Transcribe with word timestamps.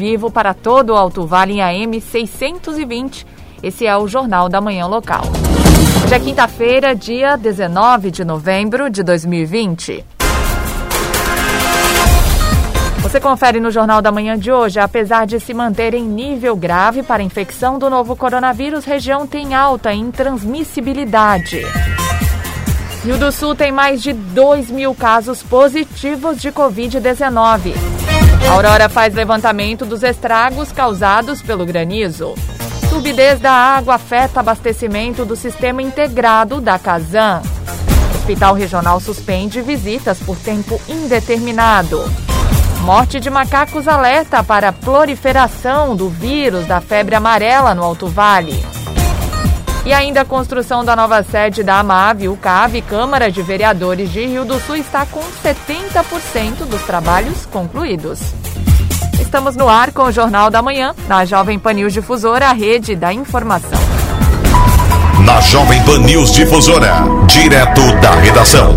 Vivo 0.00 0.30
para 0.30 0.54
todo 0.54 0.90
o 0.90 0.96
Alto 0.96 1.26
Vale 1.26 1.54
em 1.54 1.60
AM 1.60 2.00
620. 2.00 3.26
Esse 3.60 3.84
é 3.84 3.96
o 3.96 4.06
Jornal 4.06 4.48
da 4.48 4.60
Manhã 4.60 4.86
Local. 4.86 5.24
Hoje 6.04 6.14
é 6.14 6.20
quinta-feira, 6.20 6.94
dia 6.94 7.36
19 7.36 8.12
de 8.12 8.24
novembro 8.24 8.88
de 8.88 9.02
2020. 9.02 10.04
Você 13.02 13.18
confere 13.18 13.58
no 13.58 13.72
Jornal 13.72 14.00
da 14.00 14.12
Manhã 14.12 14.38
de 14.38 14.52
hoje, 14.52 14.78
apesar 14.78 15.26
de 15.26 15.40
se 15.40 15.52
manter 15.52 15.94
em 15.94 16.04
nível 16.04 16.54
grave 16.54 17.02
para 17.02 17.20
a 17.20 17.26
infecção 17.26 17.76
do 17.76 17.90
novo 17.90 18.14
coronavírus, 18.14 18.84
região 18.84 19.26
tem 19.26 19.52
alta 19.52 19.92
em 19.92 20.12
transmissibilidade. 20.12 21.62
Rio 23.02 23.18
do 23.18 23.32
Sul 23.32 23.56
tem 23.56 23.72
mais 23.72 24.00
de 24.00 24.12
2 24.12 24.70
mil 24.70 24.94
casos 24.94 25.42
positivos 25.42 26.40
de 26.40 26.52
Covid-19. 26.52 27.74
Aurora 28.46 28.88
faz 28.88 29.14
levantamento 29.14 29.84
dos 29.84 30.02
estragos 30.02 30.72
causados 30.72 31.42
pelo 31.42 31.66
granizo. 31.66 32.34
Turbidez 32.88 33.40
da 33.40 33.52
água 33.52 33.96
afeta 33.96 34.40
abastecimento 34.40 35.24
do 35.24 35.36
sistema 35.36 35.82
integrado 35.82 36.60
da 36.60 36.78
Casan. 36.78 37.42
Hospital 38.14 38.54
Regional 38.54 39.00
suspende 39.00 39.60
visitas 39.60 40.18
por 40.18 40.36
tempo 40.36 40.80
indeterminado. 40.88 42.02
Morte 42.82 43.20
de 43.20 43.28
macacos 43.28 43.86
alerta 43.86 44.42
para 44.42 44.68
a 44.68 44.72
proliferação 44.72 45.94
do 45.94 46.08
vírus 46.08 46.66
da 46.66 46.80
febre 46.80 47.14
amarela 47.14 47.74
no 47.74 47.82
Alto 47.82 48.06
Vale. 48.06 48.77
E 49.88 49.92
ainda 49.94 50.20
a 50.20 50.24
construção 50.26 50.84
da 50.84 50.94
nova 50.94 51.22
sede 51.22 51.62
da 51.62 51.78
AMAV, 51.78 52.28
o 52.28 52.36
CAV, 52.36 52.82
Câmara 52.82 53.32
de 53.32 53.40
Vereadores 53.40 54.12
de 54.12 54.26
Rio 54.26 54.44
do 54.44 54.60
Sul, 54.60 54.76
está 54.76 55.06
com 55.06 55.22
70% 55.42 56.66
dos 56.68 56.82
trabalhos 56.82 57.46
concluídos. 57.46 58.20
Estamos 59.18 59.56
no 59.56 59.66
ar 59.66 59.90
com 59.92 60.02
o 60.02 60.12
Jornal 60.12 60.50
da 60.50 60.60
Manhã, 60.60 60.94
na 61.08 61.24
Jovem 61.24 61.58
Pan 61.58 61.72
News 61.72 61.94
Difusora, 61.94 62.48
a 62.48 62.52
rede 62.52 62.94
da 62.94 63.14
informação. 63.14 63.80
Na 65.24 65.40
Jovem 65.40 65.82
Pan 65.84 66.00
News 66.00 66.32
Difusora, 66.32 66.96
direto 67.26 67.80
da 68.02 68.10
redação. 68.16 68.74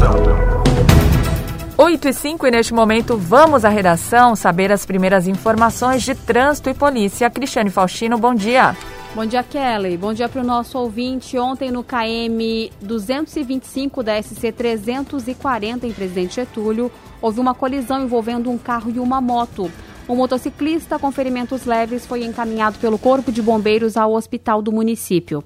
8 1.78 2.08
e 2.08 2.14
5 2.14 2.48
e 2.48 2.52
neste 2.52 2.74
momento 2.74 3.18
vamos 3.18 3.66
à 3.66 3.70
redação 3.70 4.34
saber 4.34 4.72
as 4.72 4.86
primeiras 4.86 5.28
informações 5.28 6.04
de 6.04 6.16
trânsito 6.16 6.70
e 6.70 6.74
polícia. 6.74 7.30
Cristiane 7.30 7.70
Faustino, 7.70 8.18
bom 8.18 8.34
dia. 8.34 8.78
Bom 9.14 9.26
dia, 9.26 9.44
Kelly. 9.44 9.98
Bom 9.98 10.14
dia 10.14 10.30
para 10.30 10.40
o 10.40 10.44
nosso 10.44 10.80
ouvinte. 10.80 11.38
Ontem 11.38 11.70
no 11.70 11.84
KM 11.84 12.72
225 12.82 14.02
da 14.02 14.22
SC 14.24 14.54
340 14.54 15.86
em 15.86 15.92
Presidente 15.92 16.36
Getúlio, 16.36 16.90
houve 17.22 17.42
uma 17.42 17.54
colisão 17.54 18.02
envolvendo 18.02 18.50
um 18.50 18.58
carro 18.58 18.90
e 18.90 19.00
uma 19.00 19.20
moto. 19.20 19.70
Um 20.08 20.16
motociclista 20.16 20.98
com 20.98 21.12
ferimentos 21.12 21.66
leves 21.66 22.06
foi 22.06 22.24
encaminhado 22.24 22.80
pelo 22.80 22.98
Corpo 22.98 23.34
de 23.34 23.42
Bombeiros 23.42 23.98
ao 23.98 24.14
hospital 24.14 24.62
do 24.62 24.72
município. 24.72 25.44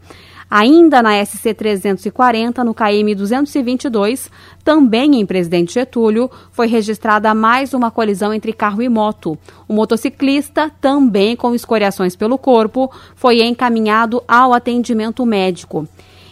Ainda 0.58 1.03
na 1.03 1.22
SC 1.25 1.53
340, 1.53 2.64
no 2.64 2.73
KM 2.73 3.14
222, 3.14 4.31
também 4.64 5.20
em 5.20 5.25
Presidente 5.25 5.73
Getúlio, 5.73 6.31
foi 6.50 6.66
registrada 6.66 7.36
mais 7.36 7.73
uma 7.73 7.92
colisão 7.92 8.34
entre 8.34 8.53
carro 8.53 8.81
e 8.81 8.88
moto. 8.88 9.38
O 9.67 9.73
motociclista, 9.73 10.72
também 10.80 11.36
com 11.36 11.53
escoriações 11.53 12.16
pelo 12.16 12.38
corpo, 12.38 12.89
foi 13.17 13.44
encaminhado 13.44 14.23
ao 14.25 14.53
atendimento 14.53 15.25
médico. 15.25 15.86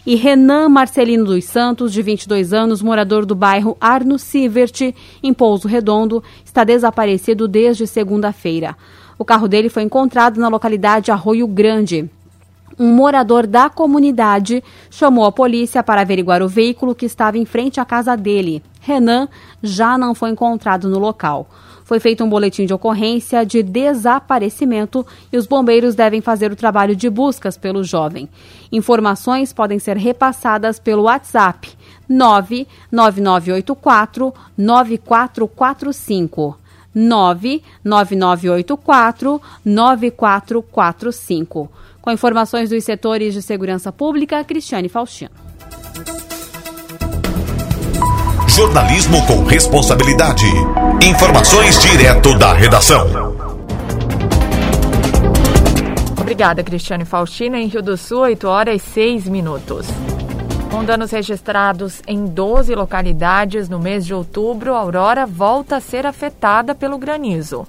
E 0.06 0.14
Renan 0.14 0.70
Marcelino 0.70 1.26
dos 1.26 1.44
Santos, 1.44 1.92
de 1.92 2.00
22 2.00 2.54
anos, 2.54 2.80
morador 2.80 3.26
do 3.26 3.34
bairro 3.34 3.76
Arno 3.78 4.18
Sivert, 4.18 4.94
em 5.22 5.34
Pouso 5.34 5.68
Redondo, 5.68 6.24
está 6.42 6.64
desaparecido 6.64 7.46
desde 7.46 7.86
segunda-feira. 7.86 8.74
O 9.18 9.24
carro 9.24 9.46
dele 9.46 9.68
foi 9.68 9.82
encontrado 9.82 10.40
na 10.40 10.48
localidade 10.48 11.10
Arroio 11.10 11.46
Grande 11.46 12.08
um 12.78 12.92
morador 12.92 13.46
da 13.46 13.70
comunidade 13.70 14.62
chamou 14.90 15.24
a 15.24 15.32
polícia 15.32 15.82
para 15.82 16.02
averiguar 16.02 16.42
o 16.42 16.48
veículo 16.48 16.94
que 16.94 17.06
estava 17.06 17.38
em 17.38 17.44
frente 17.44 17.80
à 17.80 17.84
casa 17.84 18.16
dele. 18.16 18.62
Renan 18.80 19.28
já 19.62 19.96
não 19.96 20.14
foi 20.14 20.30
encontrado 20.30 20.88
no 20.88 20.98
local. 20.98 21.48
Foi 21.84 22.00
feito 22.00 22.24
um 22.24 22.28
boletim 22.28 22.64
de 22.64 22.72
ocorrência 22.72 23.44
de 23.44 23.62
desaparecimento 23.62 25.06
e 25.30 25.36
os 25.36 25.46
bombeiros 25.46 25.94
devem 25.94 26.22
fazer 26.22 26.50
o 26.50 26.56
trabalho 26.56 26.96
de 26.96 27.10
buscas 27.10 27.58
pelo 27.58 27.84
jovem. 27.84 28.26
Informações 28.72 29.52
podem 29.52 29.78
ser 29.78 29.98
repassadas 29.98 30.78
pelo 30.78 31.02
WhatsApp 31.02 31.70
99984 32.08 34.32
9445. 34.56 36.56
99984 36.94 39.42
9445. 39.64 41.70
Com 42.04 42.12
informações 42.12 42.68
dos 42.68 42.84
setores 42.84 43.32
de 43.32 43.40
segurança 43.40 43.90
pública, 43.90 44.44
Cristiane 44.44 44.90
Faustino. 44.90 45.30
Jornalismo 48.46 49.26
com 49.26 49.42
responsabilidade. 49.44 50.44
Informações 51.02 51.80
direto 51.80 52.38
da 52.38 52.52
redação. 52.52 53.06
Obrigada, 56.20 56.62
Cristiane 56.62 57.06
Faustino. 57.06 57.56
Em 57.56 57.68
Rio 57.68 57.80
do 57.80 57.96
Sul, 57.96 58.18
8 58.18 58.48
horas 58.48 58.82
e 58.82 58.84
6 58.84 59.26
minutos. 59.26 59.86
Com 60.70 60.84
danos 60.84 61.10
registrados 61.10 62.02
em 62.06 62.26
12 62.26 62.74
localidades 62.74 63.66
no 63.70 63.78
mês 63.78 64.04
de 64.04 64.12
outubro, 64.12 64.74
a 64.74 64.78
Aurora 64.78 65.24
volta 65.24 65.76
a 65.76 65.80
ser 65.80 66.04
afetada 66.04 66.74
pelo 66.74 66.98
granizo. 66.98 67.66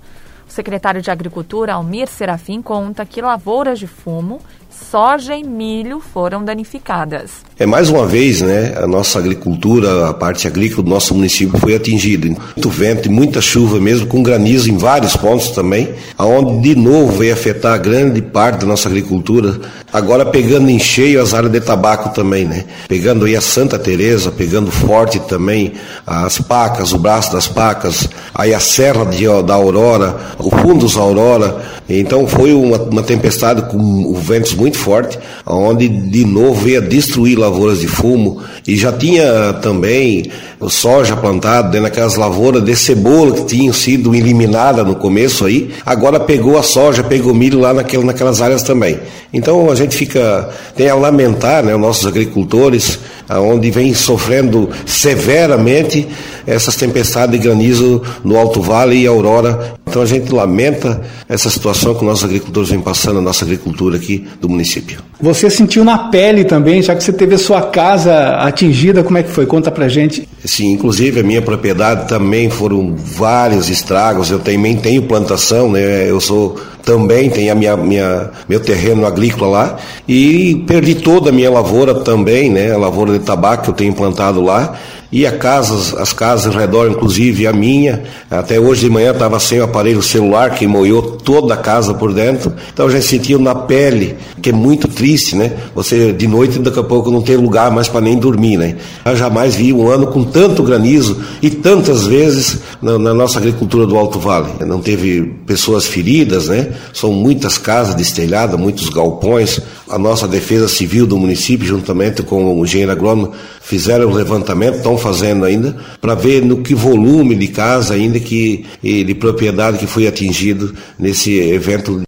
O 0.47 0.51
secretário 0.51 1.01
de 1.01 1.11
Agricultura, 1.11 1.73
Almir 1.73 2.07
Serafim, 2.07 2.61
conta 2.61 3.05
que 3.05 3.21
lavouras 3.21 3.79
de 3.79 3.87
fumo, 3.87 4.39
soja 4.75 5.35
e 5.35 5.43
milho 5.43 5.99
foram 5.99 6.43
danificadas. 6.43 7.31
É 7.57 7.65
mais 7.65 7.89
uma 7.89 8.05
vez, 8.05 8.41
né, 8.41 8.75
a 8.75 8.85
nossa 8.85 9.17
agricultura, 9.17 10.09
a 10.09 10.13
parte 10.13 10.45
agrícola 10.45 10.83
do 10.83 10.89
nosso 10.89 11.15
município 11.15 11.57
foi 11.57 11.73
atingida. 11.73 12.27
Muito 12.27 12.69
vento 12.69 13.07
e 13.07 13.11
muita 13.11 13.39
chuva 13.39 13.79
mesmo, 13.79 14.07
com 14.07 14.21
granizo 14.21 14.69
em 14.69 14.77
vários 14.77 15.15
pontos 15.15 15.51
também, 15.51 15.93
aonde 16.17 16.61
de 16.61 16.75
novo 16.75 17.17
veio 17.17 17.33
afetar 17.33 17.79
grande 17.79 18.21
parte 18.21 18.59
da 18.59 18.67
nossa 18.67 18.89
agricultura. 18.89 19.59
Agora 19.93 20.25
pegando 20.25 20.69
em 20.69 20.79
cheio 20.79 21.21
as 21.21 21.33
áreas 21.33 21.51
de 21.53 21.61
tabaco 21.61 22.09
também, 22.09 22.43
né? 22.43 22.65
Pegando 22.89 23.23
aí 23.23 23.35
a 23.35 23.41
Santa 23.41 23.79
Teresa, 23.79 24.31
pegando 24.31 24.69
forte 24.69 25.19
também 25.21 25.73
as 26.05 26.37
pacas, 26.39 26.91
o 26.91 26.97
braço 26.97 27.31
das 27.31 27.47
pacas, 27.47 28.09
aí 28.33 28.53
a 28.53 28.59
Serra 28.59 29.05
de, 29.05 29.25
da 29.43 29.53
Aurora, 29.53 30.17
o 30.37 30.49
Fundos 30.49 30.97
Aurora. 30.97 31.63
Então 31.87 32.27
foi 32.27 32.53
uma, 32.53 32.77
uma 32.77 33.03
tempestade 33.03 33.61
com 33.69 34.13
ventos 34.15 34.53
muito 34.53 34.64
forte, 34.73 35.17
onde 35.45 35.87
de 35.87 36.25
novo 36.25 36.53
veio 36.53 36.81
destruir 36.81 37.37
lavouras 37.37 37.79
de 37.79 37.87
fumo 37.87 38.41
e 38.67 38.75
já 38.75 38.91
tinha 38.91 39.53
também 39.61 40.31
soja 40.69 41.15
plantada 41.15 41.69
dentro 41.69 41.83
daquelas 41.83 42.15
lavouras 42.15 42.63
de 42.63 42.75
cebola 42.75 43.31
que 43.33 43.45
tinham 43.45 43.73
sido 43.73 44.15
eliminadas 44.15 44.85
no 44.85 44.95
começo 44.95 45.45
aí. 45.45 45.71
Agora 45.85 46.19
pegou 46.19 46.57
a 46.57 46.63
soja, 46.63 47.03
pegou 47.03 47.33
milho 47.33 47.59
lá 47.59 47.73
naquela, 47.73 48.03
naquelas 48.03 48.41
áreas 48.41 48.63
também. 48.63 48.99
Então 49.33 49.69
a 49.69 49.75
gente 49.75 49.95
fica, 49.95 50.49
tem 50.75 50.89
a 50.89 50.95
lamentar, 50.95 51.63
né, 51.63 51.75
os 51.75 51.81
nossos 51.81 52.07
agricultores, 52.07 52.99
onde 53.29 53.69
vem 53.71 53.93
sofrendo 53.93 54.69
severamente 54.85 56.07
essas 56.45 56.75
tempestades 56.75 57.39
de 57.39 57.45
granizo 57.45 58.01
no 58.23 58.37
Alto 58.37 58.61
Vale 58.61 58.95
e 58.95 59.07
Aurora. 59.07 59.75
Então 59.87 60.01
a 60.01 60.05
gente 60.05 60.31
lamenta 60.31 61.01
essa 61.27 61.49
situação 61.49 61.93
que 61.93 62.01
os 62.01 62.07
nossos 62.07 62.25
agricultores 62.25 62.69
vêm 62.69 62.81
passando, 62.81 63.19
a 63.19 63.21
nossa 63.21 63.43
agricultura 63.43 63.97
aqui 63.97 64.25
do 64.39 64.49
município. 64.55 65.03
Você 65.21 65.49
sentiu 65.49 65.83
na 65.83 65.97
pele 65.97 66.43
também, 66.43 66.81
já 66.81 66.93
que 66.95 67.03
você 67.03 67.13
teve 67.13 67.35
a 67.35 67.37
sua 67.37 67.61
casa 67.61 68.31
atingida, 68.37 69.03
como 69.03 69.17
é 69.17 69.23
que 69.23 69.31
foi? 69.31 69.45
Conta 69.45 69.71
pra 69.71 69.87
gente. 69.87 70.27
Sim, 70.43 70.73
inclusive 70.73 71.21
a 71.21 71.23
minha 71.23 71.41
propriedade 71.41 72.07
também 72.07 72.49
foram 72.49 72.95
vários 72.95 73.69
estragos. 73.69 74.29
Eu 74.29 74.39
também 74.39 74.75
tenho 74.75 75.03
plantação, 75.03 75.71
né? 75.71 76.09
Eu 76.09 76.19
sou 76.19 76.59
também 76.83 77.29
tenho 77.29 77.51
a 77.51 77.55
minha, 77.55 77.75
minha 77.75 78.29
meu 78.47 78.59
terreno 78.59 79.05
agrícola 79.07 79.47
lá 79.47 79.77
e 80.07 80.63
perdi 80.67 80.95
toda 80.95 81.29
a 81.29 81.33
minha 81.33 81.49
lavoura 81.49 81.95
também, 81.95 82.51
né? 82.51 82.71
A 82.71 82.77
lavoura 82.77 83.13
de 83.13 83.19
tabaco 83.19 83.63
que 83.63 83.69
eu 83.69 83.73
tenho 83.73 83.93
plantado 83.93 84.41
lá 84.41 84.77
e 85.15 85.25
a 85.25 85.31
casas, 85.31 85.93
as 85.93 86.11
casas 86.11 86.53
ao 86.53 86.59
redor, 86.59 86.91
inclusive 86.91 87.47
a 87.47 87.53
minha. 87.53 88.03
Até 88.29 88.59
hoje 88.59 88.81
de 88.81 88.89
manhã 88.89 89.11
estava 89.11 89.39
sem 89.39 89.61
o 89.61 89.63
aparelho 89.63 90.03
celular 90.03 90.49
que 90.49 90.67
moiou 90.67 91.01
toda 91.01 91.53
a 91.53 91.57
casa 91.57 91.93
por 91.93 92.13
dentro. 92.13 92.51
Então 92.73 92.89
gente 92.89 93.05
sentiu 93.05 93.39
na 93.39 93.55
pele, 93.55 94.17
que 94.41 94.49
é 94.49 94.51
muito 94.51 94.89
triste, 94.89 95.33
né? 95.33 95.53
Você 95.73 96.11
de 96.11 96.27
noite 96.27 96.59
daqui 96.59 96.79
a 96.79 96.83
pouco 96.83 97.09
não 97.09 97.21
tem 97.21 97.37
lugar 97.37 97.71
mais 97.71 97.87
para 97.87 98.01
nem 98.01 98.17
dormir, 98.17 98.57
né? 98.57 98.75
Eu 99.05 99.15
jamais 99.15 99.55
vi 99.55 99.71
um 99.71 99.87
ano 99.87 100.07
com 100.07 100.25
tanto 100.25 100.61
granizo 100.61 101.21
e 101.41 101.49
tantas 101.49 102.05
vezes 102.05 102.57
na, 102.81 102.99
na 102.99 103.13
nossa 103.13 103.39
agricultura 103.39 103.87
do 103.87 103.95
Alto 103.95 104.19
Vale. 104.19 104.49
Não 104.67 104.81
teve 104.81 105.33
pessoas 105.47 105.87
feridas, 105.87 106.49
né? 106.49 106.73
São 106.91 107.13
muitas 107.13 107.57
casas 107.57 107.95
destelhadas, 107.95 108.59
muitos 108.59 108.89
galpões. 108.89 109.61
A 109.89 109.97
nossa 109.97 110.27
defesa 110.27 110.67
civil 110.67 111.07
do 111.07 111.17
município, 111.17 111.65
juntamente 111.65 112.21
com 112.21 112.59
o 112.59 112.65
engenheiro 112.65 112.91
agrônomo, 112.91 113.31
fizeram 113.61 114.07
o 114.07 114.13
levantamento, 114.13 114.77
estão 114.77 114.97
fazendo 115.05 115.45
ainda, 115.45 115.77
para 116.01 116.15
ver 116.15 116.43
no 116.43 116.63
que 116.63 116.73
volume 116.73 117.35
de 117.35 117.47
casa 117.49 117.93
ainda 117.93 118.19
que 118.19 118.65
de 118.81 119.13
propriedade 119.13 119.77
que 119.77 119.85
foi 119.85 120.07
atingido 120.07 120.73
nesse 120.97 121.37
evento 121.39 122.01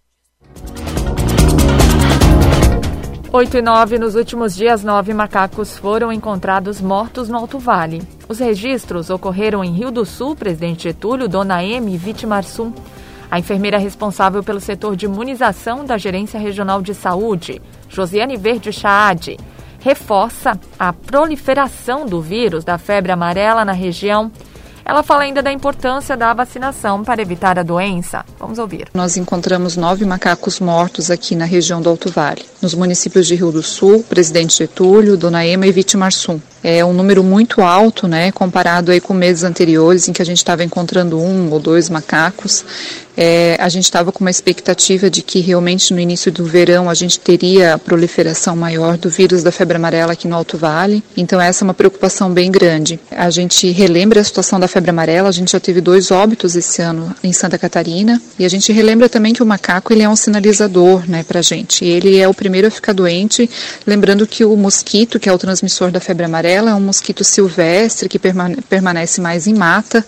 8 3.32 3.58
e 3.58 3.62
9, 3.62 4.00
nos 4.00 4.16
últimos 4.16 4.56
dias, 4.56 4.84
nove 4.84 5.14
macacos 5.14 5.78
foram 5.78 6.12
encontrados 6.12 6.82
mortos 6.82 7.30
no 7.30 7.38
Alto 7.38 7.60
Vale. 7.60 8.02
Os 8.28 8.40
registros 8.40 9.12
ocorreram 9.12 9.64
em 9.64 9.74
Rio 9.74 9.92
do 9.92 10.04
Sul, 10.04 10.36
Presidente 10.36 10.86
Getúlio, 10.86 11.28
Dona 11.28 11.64
M 11.64 11.94
e 11.94 11.98
Vitimarsum. 11.98 12.74
A 13.30 13.38
enfermeira 13.38 13.78
responsável 13.78 14.42
pelo 14.42 14.60
setor 14.60 14.96
de 14.96 15.06
imunização 15.06 15.86
da 15.86 16.00
Gerência 16.00 16.40
Regional 16.40 16.82
de 16.82 16.96
Saúde, 16.96 17.62
Josiane 17.88 18.38
Verde 18.38 18.74
Chaade, 18.74 19.38
reforça 19.88 20.60
a 20.78 20.92
proliferação 20.92 22.06
do 22.06 22.22
vírus 22.22 22.66
da 22.66 22.78
febre 22.78 23.10
amarela 23.10 23.64
na 23.64 23.72
região 23.72 24.30
ela 24.88 25.04
fala 25.04 25.24
ainda 25.24 25.44
da 25.44 25.52
importância 25.52 26.16
da 26.16 26.34
vacinação 26.34 27.04
para 27.04 27.22
evitar 27.22 27.60
a 27.60 27.64
doença. 27.64 28.24
Vamos 28.40 28.58
ouvir. 28.58 28.88
Nós 28.94 29.18
encontramos 29.18 29.76
nove 29.76 30.06
macacos 30.06 30.62
mortos 30.62 31.12
aqui 31.12 31.36
na 31.36 31.44
região 31.44 31.82
do 31.82 31.90
Alto 31.90 32.10
Vale, 32.10 32.46
nos 32.62 32.74
municípios 32.74 33.28
de 33.28 33.36
Rio 33.36 33.52
do 33.52 33.62
Sul, 33.62 34.02
Presidente 34.08 34.58
Getúlio, 34.58 35.18
Dona 35.18 35.46
Ema 35.46 35.68
e 35.68 35.74
Vitimarsum. 35.74 36.40
É 36.64 36.86
um 36.86 36.94
número 36.94 37.22
muito 37.22 37.62
alto, 37.62 38.08
né, 38.08 38.32
comparado 38.32 38.90
aí 38.90 39.02
com 39.02 39.14
meses 39.14 39.44
anteriores 39.44 40.08
em 40.08 40.14
que 40.14 40.22
a 40.22 40.26
gente 40.26 40.38
estava 40.38 40.64
encontrando 40.64 41.20
um 41.20 41.52
ou 41.52 41.60
dois 41.60 41.90
macacos. 41.90 42.64
É, 43.20 43.58
a 43.60 43.68
gente 43.68 43.86
estava 43.86 44.12
com 44.12 44.24
uma 44.24 44.30
expectativa 44.30 45.10
de 45.10 45.24
que 45.24 45.40
realmente 45.40 45.92
no 45.92 46.00
início 46.00 46.32
do 46.32 46.46
verão 46.46 46.88
a 46.88 46.94
gente 46.94 47.20
teria 47.20 47.74
a 47.74 47.80
proliferação 47.80 48.56
maior 48.56 48.96
do 48.96 49.10
vírus 49.10 49.42
da 49.42 49.52
febre 49.52 49.76
amarela 49.76 50.14
aqui 50.14 50.28
no 50.28 50.36
Alto 50.36 50.56
Vale. 50.56 51.04
Então 51.18 51.42
essa 51.42 51.64
é 51.64 51.66
uma 51.66 51.74
preocupação 51.74 52.32
bem 52.32 52.52
grande. 52.52 53.00
A 53.10 53.32
gente 53.32 53.72
relembra 53.72 54.22
a 54.22 54.24
situação 54.24 54.60
da 54.60 54.68
febre 54.68 54.92
amarela. 54.92 55.30
A 55.30 55.32
gente 55.32 55.52
já 55.52 55.60
teve 55.60 55.82
dois 55.82 56.12
óbitos 56.12 56.56
esse 56.56 56.80
ano 56.80 57.12
em 57.24 57.34
Santa 57.34 57.58
Catarina 57.58 58.22
e 58.38 58.46
a 58.46 58.50
gente 58.50 58.72
relembra 58.72 59.10
também 59.10 59.34
que 59.34 59.42
o 59.42 59.46
macaco 59.48 59.92
ele 59.92 60.04
é 60.04 60.10
um 60.10 60.16
sinalizador, 60.16 61.10
né, 61.10 61.24
para 61.24 61.42
gente. 61.42 61.84
Ele 61.84 62.20
é 62.20 62.28
o 62.28 62.36
primeiro 62.36 62.68
a 62.68 62.72
ficar 62.72 62.94
doente. 62.94 63.50
Lembrando 63.88 64.28
que 64.28 64.46
o 64.46 64.56
mosquito, 64.56 65.20
que 65.20 65.28
é 65.28 65.34
o 65.34 65.40
transmissor 65.40 65.90
da 65.90 66.00
febre 66.00 66.26
amarela, 66.26 66.70
é 66.70 66.76
um 66.76 66.82
mosquito 66.82 67.24
silvestre 67.24 68.08
que 68.08 68.20
permanece 68.70 69.20
mais 69.20 69.48
em 69.48 69.56
mata. 69.56 70.06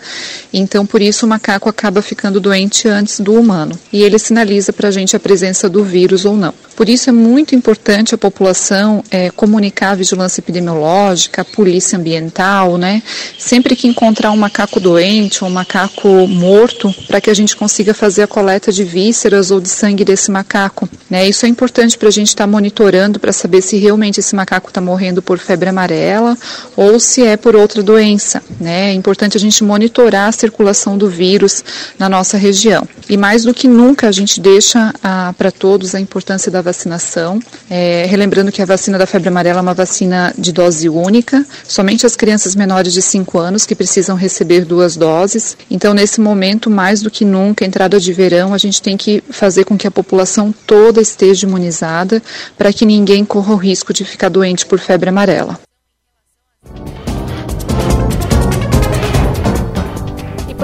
Então 0.54 0.86
por 0.86 1.02
isso 1.02 1.26
o 1.26 1.30
macaco 1.30 1.68
acaba 1.68 2.04
ficando 2.04 2.40
doente 2.40 2.88
antes 2.88 2.99
antes 3.00 3.20
do 3.20 3.34
humano, 3.34 3.78
e 3.92 4.04
ele 4.04 4.20
sinaliza 4.20 4.72
para 4.72 4.90
a 4.90 4.92
gente 4.92 5.16
a 5.16 5.20
presença 5.20 5.70
do 5.70 5.84
vírus 5.84 6.26
ou 6.26 6.36
não. 6.36 6.54
Por 6.76 6.88
isso 6.88 7.10
é 7.10 7.12
muito 7.12 7.54
importante 7.54 8.16
a 8.16 8.18
população 8.18 9.04
é, 9.12 9.30
comunicar 9.32 9.92
a 9.92 9.96
vigilância 9.96 10.40
epidemiológica, 10.40 11.42
a 11.42 11.46
polícia 11.46 11.98
ambiental, 11.98 12.78
né? 12.78 13.04
Sempre 13.38 13.76
que 13.76 13.86
encontrar 13.86 14.32
um 14.32 14.38
macaco 14.38 14.80
doente 14.80 15.44
ou 15.44 15.50
um 15.50 15.54
macaco 15.54 16.08
morto, 16.28 16.94
para 17.06 17.20
que 17.20 17.30
a 17.30 17.34
gente 17.34 17.56
consiga 17.56 17.94
fazer 17.94 18.24
a 18.24 18.28
coleta 18.28 18.72
de 18.72 18.86
vísceras 18.86 19.52
ou 19.52 19.60
de 19.60 19.68
sangue 19.68 20.06
desse 20.06 20.32
macaco. 20.32 20.88
Né? 21.10 21.28
Isso 21.28 21.46
é 21.46 21.50
importante 21.50 21.98
para 21.98 22.08
a 22.08 22.12
gente 22.12 22.30
estar 22.30 22.46
tá 22.46 22.48
monitorando 22.48 23.20
para 23.20 23.34
saber 23.34 23.62
se 23.62 23.78
realmente 23.78 24.20
esse 24.20 24.36
macaco 24.36 24.70
está 24.70 24.80
morrendo 24.80 25.22
por 25.22 25.38
febre 25.38 25.70
amarela 25.70 26.38
ou 26.76 27.00
se 27.00 27.26
é 27.26 27.36
por 27.36 27.56
outra 27.56 27.84
doença. 27.84 28.42
Né? 28.60 28.92
É 28.92 28.94
importante 28.94 29.36
a 29.36 29.40
gente 29.40 29.64
monitorar 29.64 30.30
a 30.30 30.32
circulação 30.32 30.98
do 30.98 31.10
vírus 31.10 31.64
na 31.98 32.08
nossa 32.08 32.38
região. 32.38 32.88
E 33.10 33.18
mais 33.18 33.44
do 33.44 33.54
que 33.54 33.68
nunca 33.68 34.08
a 34.08 34.12
gente 34.12 34.40
deixa 34.40 34.94
ah, 35.04 35.34
para 35.38 35.52
todos 35.52 35.96
a 35.96 36.00
importância 36.00 36.52
da 36.52 36.62
vacinação. 36.62 37.40
É, 37.70 38.06
relembrando 38.08 38.52
que 38.52 38.62
a 38.62 38.66
vacina 38.66 38.98
da 38.98 39.08
febre 39.08 39.30
amarela 39.30 39.60
é 39.60 39.62
uma 39.62 39.74
vacina 39.74 40.34
de 40.38 40.52
dose 40.52 40.88
única, 40.88 41.46
somente 41.68 42.06
as 42.06 42.16
crianças 42.16 42.56
menores 42.56 42.94
de 42.94 43.02
5 43.02 43.40
anos 43.40 43.66
que 43.66 43.76
precisam 43.76 44.16
receber 44.16 44.66
duas 44.66 44.96
doses. 44.96 45.58
Então, 45.72 45.94
nesse 45.94 46.22
momento, 46.22 46.70
mais 46.70 47.02
do 47.02 47.10
que 47.10 47.26
nunca, 47.26 47.66
entrada 47.66 48.00
de 48.00 48.14
verão, 48.14 48.54
a 48.54 48.58
gente 48.58 48.82
tem 48.82 48.96
que 48.96 49.24
fazer 49.30 49.64
com 49.66 49.78
que 49.78 49.88
a 49.88 49.92
população 49.92 50.54
toda 50.68 51.02
esteja 51.02 51.48
imunizada 51.48 52.22
para 52.58 52.72
que 52.72 52.86
ninguém 52.86 53.26
corra 53.26 53.54
o 53.54 53.58
risco 53.58 53.94
de 53.94 54.06
ficar 54.06 54.30
doente 54.30 54.66
por 54.66 54.80
febre 54.80 55.10
amarela. 55.10 55.60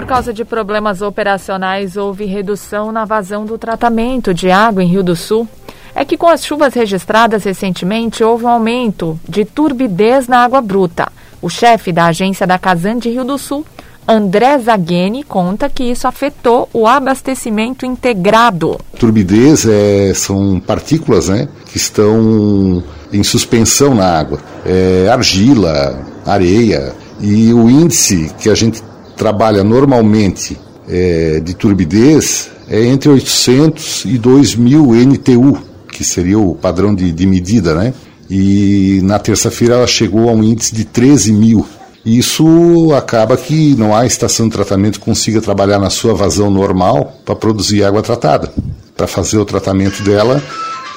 Por 0.06 0.10
causa 0.10 0.31
de 0.31 0.46
problemas 0.46 1.02
operacionais, 1.02 1.98
houve 1.98 2.25
redução 2.25 2.92
na 2.92 3.06
vazão 3.06 3.44
do 3.44 3.57
tratamento 3.57 4.36
de 4.36 4.52
água 4.52 4.84
em 4.84 4.88
Rio 4.88 5.02
do 5.02 5.16
Sul. 5.16 5.48
É 5.96 6.06
que 6.06 6.16
com 6.16 6.28
as 6.28 6.46
chuvas 6.46 6.75
registradas 6.75 7.44
recentemente, 7.44 8.24
houve 8.24 8.46
um 8.46 8.50
aumento 8.50 9.19
de 9.28 9.44
turbidez 9.44 10.28
na 10.28 10.44
água 10.44 10.62
bruta. 10.62 11.12
O 11.42 11.50
chefe 11.50 11.92
da 11.92 12.06
agência 12.06 12.46
da 12.46 12.60
Casan 12.60 13.00
de 13.00 13.10
Rio 13.10 13.24
do 13.24 13.40
Sul, 13.40 13.66
André 14.07 14.60
Zagheni, 14.60 15.24
conta 15.24 15.72
que 15.72 15.84
isso 15.84 16.07
afetou 16.07 16.69
o 16.72 16.86
abastecimento 16.86 17.84
integrado. 17.84 18.80
Turbidez 19.00 19.66
é, 19.66 20.13
são 20.13 20.60
partículas 20.60 21.30
né, 21.30 21.48
que 21.66 21.78
estão 21.78 22.84
em 23.12 23.24
suspensão 23.24 23.96
na 23.96 24.19
água. 24.19 24.38
É 24.63 25.10
argila, 25.12 26.00
areia. 26.24 26.94
E 27.19 27.52
o 27.52 27.68
índice 27.68 28.31
que 28.38 28.52
a 28.52 28.54
gente 28.54 28.84
trabalha 29.15 29.63
normalmente 29.63 30.57
é, 30.88 31.39
de 31.39 31.53
turbidez 31.53 32.50
é 32.69 32.83
entre 32.85 33.09
800 33.09 34.06
e 34.06 34.17
2000 34.17 34.94
NTU, 35.06 35.57
que 35.91 36.03
seria 36.03 36.39
o 36.39 36.56
padrão 36.56 36.95
de, 36.95 37.12
de 37.12 37.25
medida, 37.27 37.75
né? 37.75 37.94
E 38.29 39.00
na 39.03 39.19
terça-feira 39.19 39.75
ela 39.75 39.88
chegou 39.88 40.29
a 40.29 40.33
um 40.33 40.44
índice 40.44 40.73
de 40.73 40.83
13 40.83 41.31
mil. 41.31 41.65
Isso 42.03 42.94
acaba 42.95 43.38
que 43.38 43.75
não 43.75 43.95
há 43.95 44.06
estação 44.06 44.47
de 44.47 44.53
tratamento 44.53 45.00
que 45.00 45.06
consiga 45.06 45.41
trabalhar 45.41 45.79
na 45.79 45.89
sua 45.89 46.13
vazão 46.13 46.50
normal 46.50 47.19
para 47.23 47.35
produzir 47.35 47.83
água 47.83 48.01
tratada. 48.01 48.51
Para 48.95 49.07
fazer 49.07 49.38
o 49.38 49.45
tratamento 49.45 50.03
dela 50.03 50.41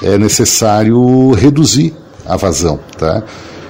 é 0.03 0.17
necessário 0.17 1.33
reduzir 1.33 1.95
a 2.27 2.37
vazão, 2.37 2.79
tá? 2.99 3.23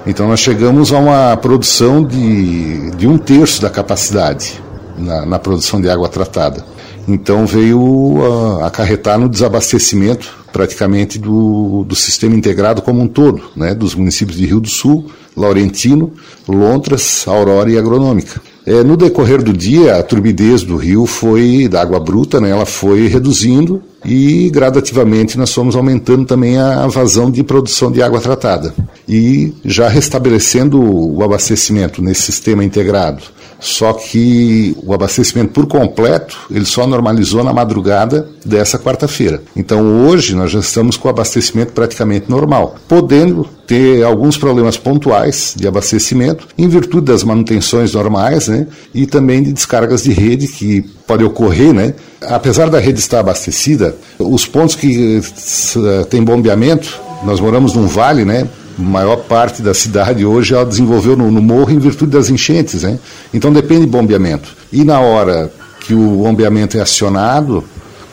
Então 0.09 0.27
nós 0.27 0.41
chegamos 0.41 0.91
a 0.91 0.99
uma 0.99 1.37
produção 1.37 2.03
de, 2.03 2.93
de 2.93 3.07
um 3.07 3.19
terço 3.19 3.61
da 3.61 3.69
capacidade 3.69 4.59
na, 4.97 5.27
na 5.27 5.39
produção 5.39 5.79
de 5.83 5.91
água 5.91 6.09
tratada. 6.09 6.65
Então 7.07 7.45
veio 7.45 7.79
uh, 7.79 8.65
acarretar 8.65 9.19
no 9.19 9.29
desabastecimento 9.29 10.35
praticamente 10.51 11.19
do, 11.19 11.85
do 11.87 11.95
sistema 11.95 12.35
integrado 12.35 12.81
como 12.81 13.03
um 13.03 13.07
todo, 13.07 13.51
né, 13.55 13.75
dos 13.75 13.95
municípios 13.95 14.39
de 14.39 14.47
Rio 14.47 14.61
do 14.61 14.69
Sul, 14.71 15.11
Laurentino, 15.37 16.15
Lontras, 16.49 17.29
Aurora 17.29 17.71
e 17.71 17.77
Agronômica. 17.77 18.41
É, 18.69 18.85
no 18.85 18.99
decorrer 18.99 19.43
do 19.43 19.51
dia, 19.51 19.97
a 19.97 20.03
turbidez 20.03 20.63
do 20.63 20.77
rio 20.77 21.07
foi, 21.07 21.67
da 21.69 21.81
água 21.81 21.99
bruta, 21.99 22.39
né, 22.39 22.51
ela 22.51 22.67
foi 22.67 23.07
reduzindo 23.07 23.83
e 24.05 24.51
gradativamente 24.51 25.39
nós 25.39 25.55
fomos 25.55 25.75
aumentando 25.75 26.27
também 26.27 26.59
a 26.59 26.87
vazão 26.87 27.31
de 27.31 27.43
produção 27.43 27.91
de 27.91 28.03
água 28.03 28.21
tratada 28.21 28.75
e 29.09 29.55
já 29.65 29.89
restabelecendo 29.89 30.79
o 30.79 31.23
abastecimento 31.23 32.03
nesse 32.03 32.21
sistema 32.21 32.63
integrado. 32.63 33.23
Só 33.61 33.93
que 33.93 34.77
o 34.83 34.95
abastecimento 34.95 35.53
por 35.53 35.67
completo, 35.67 36.39
ele 36.51 36.65
só 36.65 36.87
normalizou 36.87 37.43
na 37.43 37.53
madrugada 37.53 38.29
dessa 38.45 38.79
quarta-feira. 38.79 39.43
Então 39.57 40.07
hoje 40.07 40.35
nós 40.35 40.51
já 40.51 40.61
estamos 40.61 40.97
com 40.97 41.09
o 41.09 41.11
abastecimento 41.11 41.73
praticamente 41.73 42.31
normal, 42.31 42.77
podendo 42.87 43.49
ter 43.67 44.03
alguns 44.03 44.39
problemas 44.39 44.77
pontuais 44.77 45.55
de 45.57 45.67
abastecimento 45.67 46.49
em 46.57 46.69
virtude 46.69 47.07
das 47.07 47.23
manutenções 47.23 47.93
normais, 47.93 48.49
né? 48.49 48.67
E 48.95 49.07
também 49.07 49.43
de 49.43 49.53
descargas 49.53 50.05
de 50.05 50.13
rede 50.13 50.49
que 50.49 50.83
pode 51.07 51.25
ocorrer, 51.25 51.75
né? 51.75 51.95
Apesar 52.23 52.71
da 52.71 52.79
rede 52.79 53.01
estar 53.01 53.21
abastecida, 53.21 53.95
os 54.19 54.47
pontos 54.47 54.75
que 54.75 55.19
uh, 55.19 56.05
tem 56.07 56.23
bombeamento, 56.23 56.99
nós 57.25 57.41
moramos 57.41 57.75
num 57.75 57.87
vale, 57.87 58.25
né? 58.25 58.49
Maior 58.79 59.17
parte 59.17 59.61
da 59.61 59.75
cidade 59.75 60.25
hoje 60.25 60.55
ela 60.55 60.65
desenvolveu 60.65 61.17
no, 61.17 61.31
no, 61.31 61.43
morro 61.43 61.71
em 61.71 61.79
virtude 61.79 62.13
das 62.13 62.31
enchentes, 62.31 62.83
né? 62.83 62.99
Então 63.35 63.53
depende 63.53 63.83
de 63.83 63.87
bombeamento. 63.87 64.57
E 64.73 64.85
na 64.85 65.01
hora 65.01 65.51
que 65.81 65.95
o 65.95 66.23
bombeamento 66.23 66.77
é 66.77 66.81
acionado, 66.81 67.65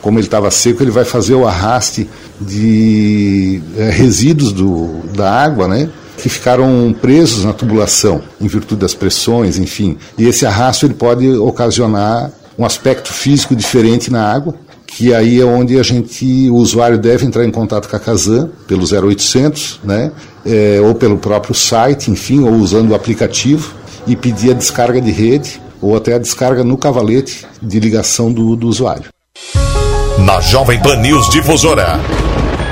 como 0.01 0.19
ele 0.19 0.27
estava 0.27 0.49
seco, 0.51 0.83
ele 0.83 0.91
vai 0.91 1.05
fazer 1.05 1.35
o 1.35 1.47
arraste 1.47 2.09
de 2.39 3.61
é, 3.77 3.89
resíduos 3.89 4.51
do, 4.51 5.01
da 5.15 5.31
água, 5.31 5.67
né? 5.67 5.89
Que 6.17 6.29
ficaram 6.29 6.95
presos 6.99 7.43
na 7.43 7.53
tubulação 7.53 8.21
em 8.39 8.47
virtude 8.47 8.81
das 8.81 8.93
pressões, 8.93 9.57
enfim. 9.57 9.97
E 10.17 10.27
esse 10.27 10.45
arrasto 10.45 10.85
ele 10.85 10.93
pode 10.93 11.29
ocasionar 11.29 12.31
um 12.57 12.65
aspecto 12.65 13.11
físico 13.11 13.55
diferente 13.55 14.11
na 14.11 14.31
água 14.31 14.55
que 14.87 15.13
aí 15.13 15.41
é 15.41 15.45
onde 15.45 15.79
a 15.79 15.83
gente, 15.83 16.49
o 16.49 16.55
usuário 16.55 16.97
deve 16.97 17.25
entrar 17.25 17.45
em 17.45 17.51
contato 17.51 17.89
com 17.89 17.95
a 17.95 17.99
Casan 17.99 18.49
pelo 18.67 18.83
0800, 18.83 19.81
né, 19.83 20.11
é, 20.45 20.79
ou 20.81 20.95
pelo 20.95 21.17
próprio 21.17 21.53
site, 21.53 22.11
enfim, 22.11 22.43
ou 22.43 22.53
usando 22.53 22.91
o 22.91 22.95
aplicativo 22.95 23.73
e 24.07 24.15
pedir 24.15 24.51
a 24.51 24.53
descarga 24.53 25.01
de 25.01 25.11
rede 25.11 25.61
ou 25.81 25.95
até 25.95 26.13
a 26.13 26.19
descarga 26.19 26.63
no 26.63 26.77
cavalete 26.77 27.45
de 27.61 27.79
ligação 27.79 28.31
do, 28.31 28.55
do 28.55 28.67
usuário. 28.67 29.05
Na 30.19 30.39
Jovem 30.39 30.79
Pan 30.81 30.95
News 30.97 31.29
Difusora, 31.29 31.99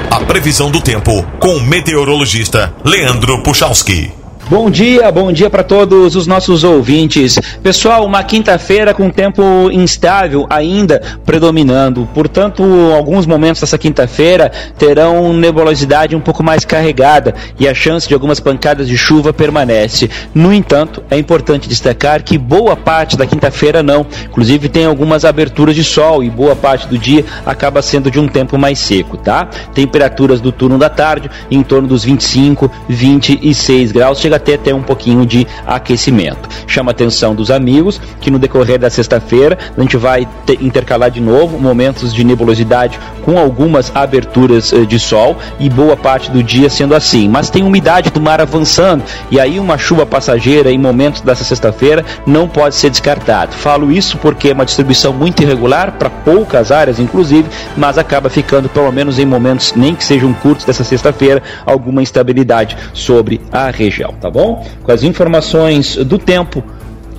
a 0.10 0.20
previsão 0.22 0.72
do 0.72 0.82
tempo 0.82 1.24
com 1.40 1.58
o 1.58 1.62
meteorologista 1.62 2.74
Leandro 2.86 3.44
Puchalski. 3.44 4.23
Bom 4.50 4.70
dia, 4.70 5.10
bom 5.10 5.32
dia 5.32 5.50
para 5.50 5.64
todos 5.64 6.18
os 6.18 6.28
nossos 6.28 6.66
ouvintes. 6.66 7.40
Pessoal, 7.64 8.06
uma 8.06 8.22
quinta-feira 8.24 8.94
com 8.94 9.10
tempo 9.10 9.72
instável 9.72 10.46
ainda 10.50 11.02
predominando. 11.26 12.08
Portanto, 12.14 12.62
alguns 12.94 13.26
momentos 13.26 13.62
dessa 13.62 13.78
quinta-feira 13.78 14.52
terão 14.78 15.32
nebulosidade 15.32 16.14
um 16.14 16.20
pouco 16.20 16.44
mais 16.44 16.66
carregada 16.66 17.34
e 17.58 17.70
a 17.70 17.74
chance 17.74 18.06
de 18.06 18.14
algumas 18.14 18.42
pancadas 18.42 18.90
de 18.90 18.98
chuva 18.98 19.32
permanece. 19.32 20.10
No 20.36 20.52
entanto, 20.52 21.02
é 21.10 21.18
importante 21.18 21.70
destacar 21.70 22.22
que 22.22 22.38
boa 22.38 22.76
parte 22.76 23.16
da 23.16 23.26
quinta-feira 23.26 23.82
não. 23.82 24.06
Inclusive 24.26 24.68
tem 24.68 24.86
algumas 24.86 25.24
aberturas 25.24 25.74
de 25.74 25.86
sol 25.86 26.22
e 26.22 26.30
boa 26.30 26.56
parte 26.56 26.86
do 26.88 26.98
dia 26.98 27.24
acaba 27.46 27.82
sendo 27.82 28.12
de 28.12 28.20
um 28.20 28.28
tempo 28.28 28.58
mais 28.58 28.78
seco, 28.78 29.16
tá? 29.16 29.48
Temperaturas 29.74 30.42
do 30.42 30.52
turno 30.52 30.78
da 30.78 30.90
tarde 30.90 31.32
em 31.50 31.64
torno 31.64 31.88
dos 31.88 32.04
25, 32.04 32.70
26 32.90 33.94
graus. 33.94 34.20
Chega 34.34 34.38
até 34.38 34.58
ter 34.58 34.74
um 34.74 34.82
pouquinho 34.82 35.26
de 35.26 35.46
aquecimento. 35.66 36.50
Chama 36.68 36.90
a 36.90 36.94
atenção 36.94 37.36
dos 37.36 37.52
amigos 37.52 38.02
que 38.20 38.32
no 38.32 38.40
decorrer 38.40 38.80
da 38.80 38.90
sexta-feira 38.90 39.58
a 39.78 39.82
gente 39.82 39.98
vai 39.98 40.28
intercalar 40.60 41.12
de 41.12 41.22
novo 41.22 41.60
momentos 41.60 42.14
de 42.14 42.24
nebulosidade 42.24 43.00
com 43.24 43.38
algumas 43.38 43.92
aberturas 43.96 44.74
eh, 44.74 44.86
de 44.86 45.00
sol 45.00 45.38
e 45.60 45.70
boa 45.70 45.96
parte 45.96 46.32
do 46.32 46.42
dia 46.42 46.70
sendo 46.70 46.96
assim. 46.96 47.30
Mas 47.30 47.50
tem 47.50 47.64
umidade 47.64 48.10
do 48.10 48.20
mar 48.20 48.42
avançando 48.42 49.04
e 49.30 49.40
aí 49.40 49.60
uma 49.60 49.78
chuva 49.78 50.06
passageira 50.06 50.72
em 50.72 50.78
momentos 50.78 51.22
dessa 51.22 51.44
sexta-feira 51.44 52.04
não 52.26 52.48
pode 52.48 52.76
ser 52.76 52.90
descartado. 52.90 53.54
Falo 53.54 53.92
isso 53.92 54.18
porque 54.18 54.50
é 54.50 54.54
uma 54.54 54.66
distribuição 54.66 55.14
muito 55.14 55.44
irregular 55.44 55.92
para 55.94 56.10
poucas 56.10 56.72
áreas, 56.72 57.00
inclusive, 57.00 57.48
mas 57.78 57.98
acaba 57.98 58.30
ficando 58.30 58.68
pelo 58.68 58.92
menos 58.92 59.20
em 59.20 59.26
momentos 59.26 59.74
nem 59.76 59.94
que 59.96 60.04
sejam 60.04 60.34
curtos 60.34 60.66
dessa 60.66 60.84
sexta-feira 60.84 61.44
alguma 61.66 62.02
instabilidade 62.02 62.76
sobre 62.94 63.40
a 63.52 63.70
região 63.70 64.14
tá 64.24 64.32
bom? 64.32 64.66
Com 64.82 64.92
as 64.92 65.04
informações 65.04 65.98
do 65.98 66.18
tempo, 66.18 66.64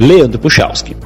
Leandro 0.00 0.38
Puchalski. 0.38 0.96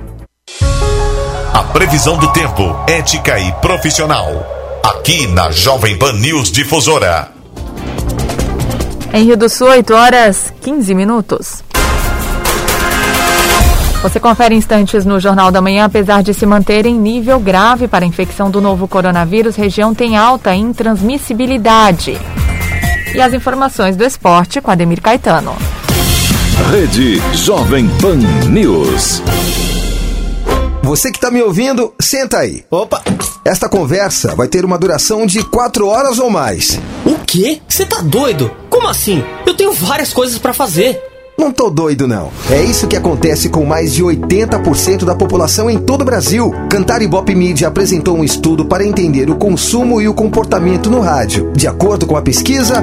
A 1.53 1.63
previsão 1.73 2.17
do 2.17 2.33
tempo, 2.33 2.63
ética 2.89 3.37
e 3.41 3.51
profissional. 3.55 4.81
Aqui 4.85 5.27
na 5.27 5.51
Jovem 5.51 5.99
Pan 5.99 6.13
News 6.13 6.53
Difusora. 6.53 7.31
Em 9.13 9.25
Rio 9.25 9.37
do 9.37 9.49
Sul, 9.49 9.71
8 9.71 9.93
horas 9.93 10.53
15 10.61 10.95
minutos. 10.95 11.65
Você 14.01 14.21
confere 14.21 14.55
instantes 14.55 15.05
no 15.05 15.19
Jornal 15.19 15.51
da 15.51 15.61
Manhã, 15.61 15.87
apesar 15.87 16.23
de 16.23 16.33
se 16.33 16.47
manter 16.47 16.87
em 16.87 16.95
nível 16.95 17.41
grave 17.41 17.89
para 17.89 18.05
a 18.05 18.09
infecção 18.09 18.49
do 18.49 18.61
novo 18.61 18.87
coronavírus, 18.87 19.57
região 19.57 19.93
tem 19.93 20.17
alta 20.17 20.55
intransmissibilidade. 20.55 22.17
E 23.13 23.21
as 23.21 23.35
informações 23.35 23.97
do 23.97 24.05
esporte 24.05 24.61
com 24.61 24.71
Ademir 24.71 25.03
Caetano. 25.03 25.57
Rede 26.67 27.19
Jovem 27.33 27.89
Pan 27.99 28.19
News. 28.51 29.23
Você 30.83 31.11
que 31.11 31.17
está 31.17 31.31
me 31.31 31.41
ouvindo, 31.41 31.95
senta 31.99 32.39
aí. 32.41 32.63
Opa! 32.71 33.03
Esta 33.43 33.71
conversa 33.71 34.35
vai 34.35 34.49
ter 34.49 34.67
uma 34.67 34.77
duração 34.77 35.25
de 35.25 35.43
quatro 35.43 35.87
horas 35.87 36.19
ou 36.19 36.29
mais. 36.29 36.79
O 37.07 37.15
quê? 37.27 37.63
Você 37.67 37.87
tá 37.87 38.03
doido? 38.03 38.51
Como 38.69 38.87
assim? 38.87 39.25
Eu 39.47 39.55
tenho 39.55 39.73
várias 39.73 40.13
coisas 40.13 40.39
para 40.39 40.53
fazer. 40.53 41.01
Não 41.39 41.51
tô 41.51 41.71
doido, 41.71 42.07
não. 42.07 42.31
É 42.51 42.61
isso 42.63 42.87
que 42.87 42.97
acontece 42.97 43.49
com 43.49 43.65
mais 43.65 43.95
de 43.95 44.03
80% 44.03 45.05
da 45.05 45.15
população 45.15 45.71
em 45.71 45.79
todo 45.79 46.03
o 46.03 46.05
Brasil. 46.05 46.53
Cantar 46.69 47.01
Ibope 47.01 47.35
Media 47.35 47.69
apresentou 47.69 48.19
um 48.19 48.25
estudo 48.25 48.67
para 48.67 48.85
entender 48.85 49.31
o 49.31 49.37
consumo 49.37 50.03
e 50.03 50.09
o 50.09 50.13
comportamento 50.15 50.91
no 50.91 51.01
rádio. 51.01 51.51
De 51.55 51.67
acordo 51.67 52.07
com 52.07 52.17
a 52.17 52.23
pesquisa, 52.23 52.83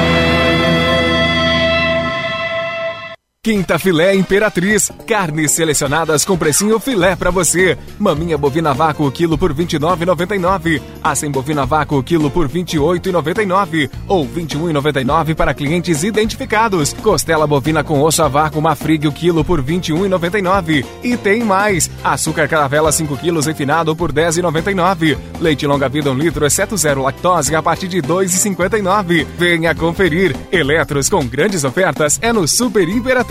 Quinta 3.43 3.79
Filé 3.79 4.13
Imperatriz. 4.13 4.91
Carnes 5.07 5.53
selecionadas 5.53 6.23
com 6.23 6.37
precinho 6.37 6.79
filé 6.79 7.15
para 7.15 7.31
você. 7.31 7.75
Maminha 7.97 8.37
bovina 8.37 8.71
vácuo 8.71 9.11
quilo 9.11 9.35
por 9.35 9.51
29,99. 9.51 10.79
Assem 11.03 11.31
bovina 11.31 11.65
vácuo 11.65 12.03
quilo 12.03 12.29
por 12.29 12.47
28,99 12.47 13.89
ou 14.07 14.27
21,99 14.27 15.33
para 15.33 15.55
clientes 15.55 16.03
identificados. 16.03 16.93
Costela 16.93 17.47
bovina 17.47 17.83
com 17.83 17.99
osso 18.03 18.21
a 18.21 18.27
vácuo 18.27 18.61
mafrig 18.61 19.07
o 19.07 19.11
quilo 19.11 19.43
por 19.43 19.59
21,99. 19.59 20.85
E 21.03 21.17
tem 21.17 21.43
mais. 21.43 21.89
Açúcar 22.03 22.47
caravela 22.47 22.91
5 22.91 23.17
quilos 23.17 23.47
refinado 23.47 23.95
por 23.95 24.13
10,99. 24.13 25.17
Leite 25.39 25.65
longa 25.65 25.89
vida 25.89 26.11
1 26.11 26.13
um 26.13 26.15
litro 26.15 26.45
exceto 26.45 26.77
zero 26.77 27.01
lactose 27.01 27.55
a 27.55 27.63
partir 27.63 27.87
de 27.87 28.03
2,59. 28.03 29.25
Venha 29.35 29.73
conferir. 29.73 30.35
Eletros 30.51 31.09
com 31.09 31.25
grandes 31.25 31.63
ofertas 31.63 32.19
é 32.21 32.31
no 32.31 32.47
Super 32.47 32.87
Imperatriz. 32.87 33.30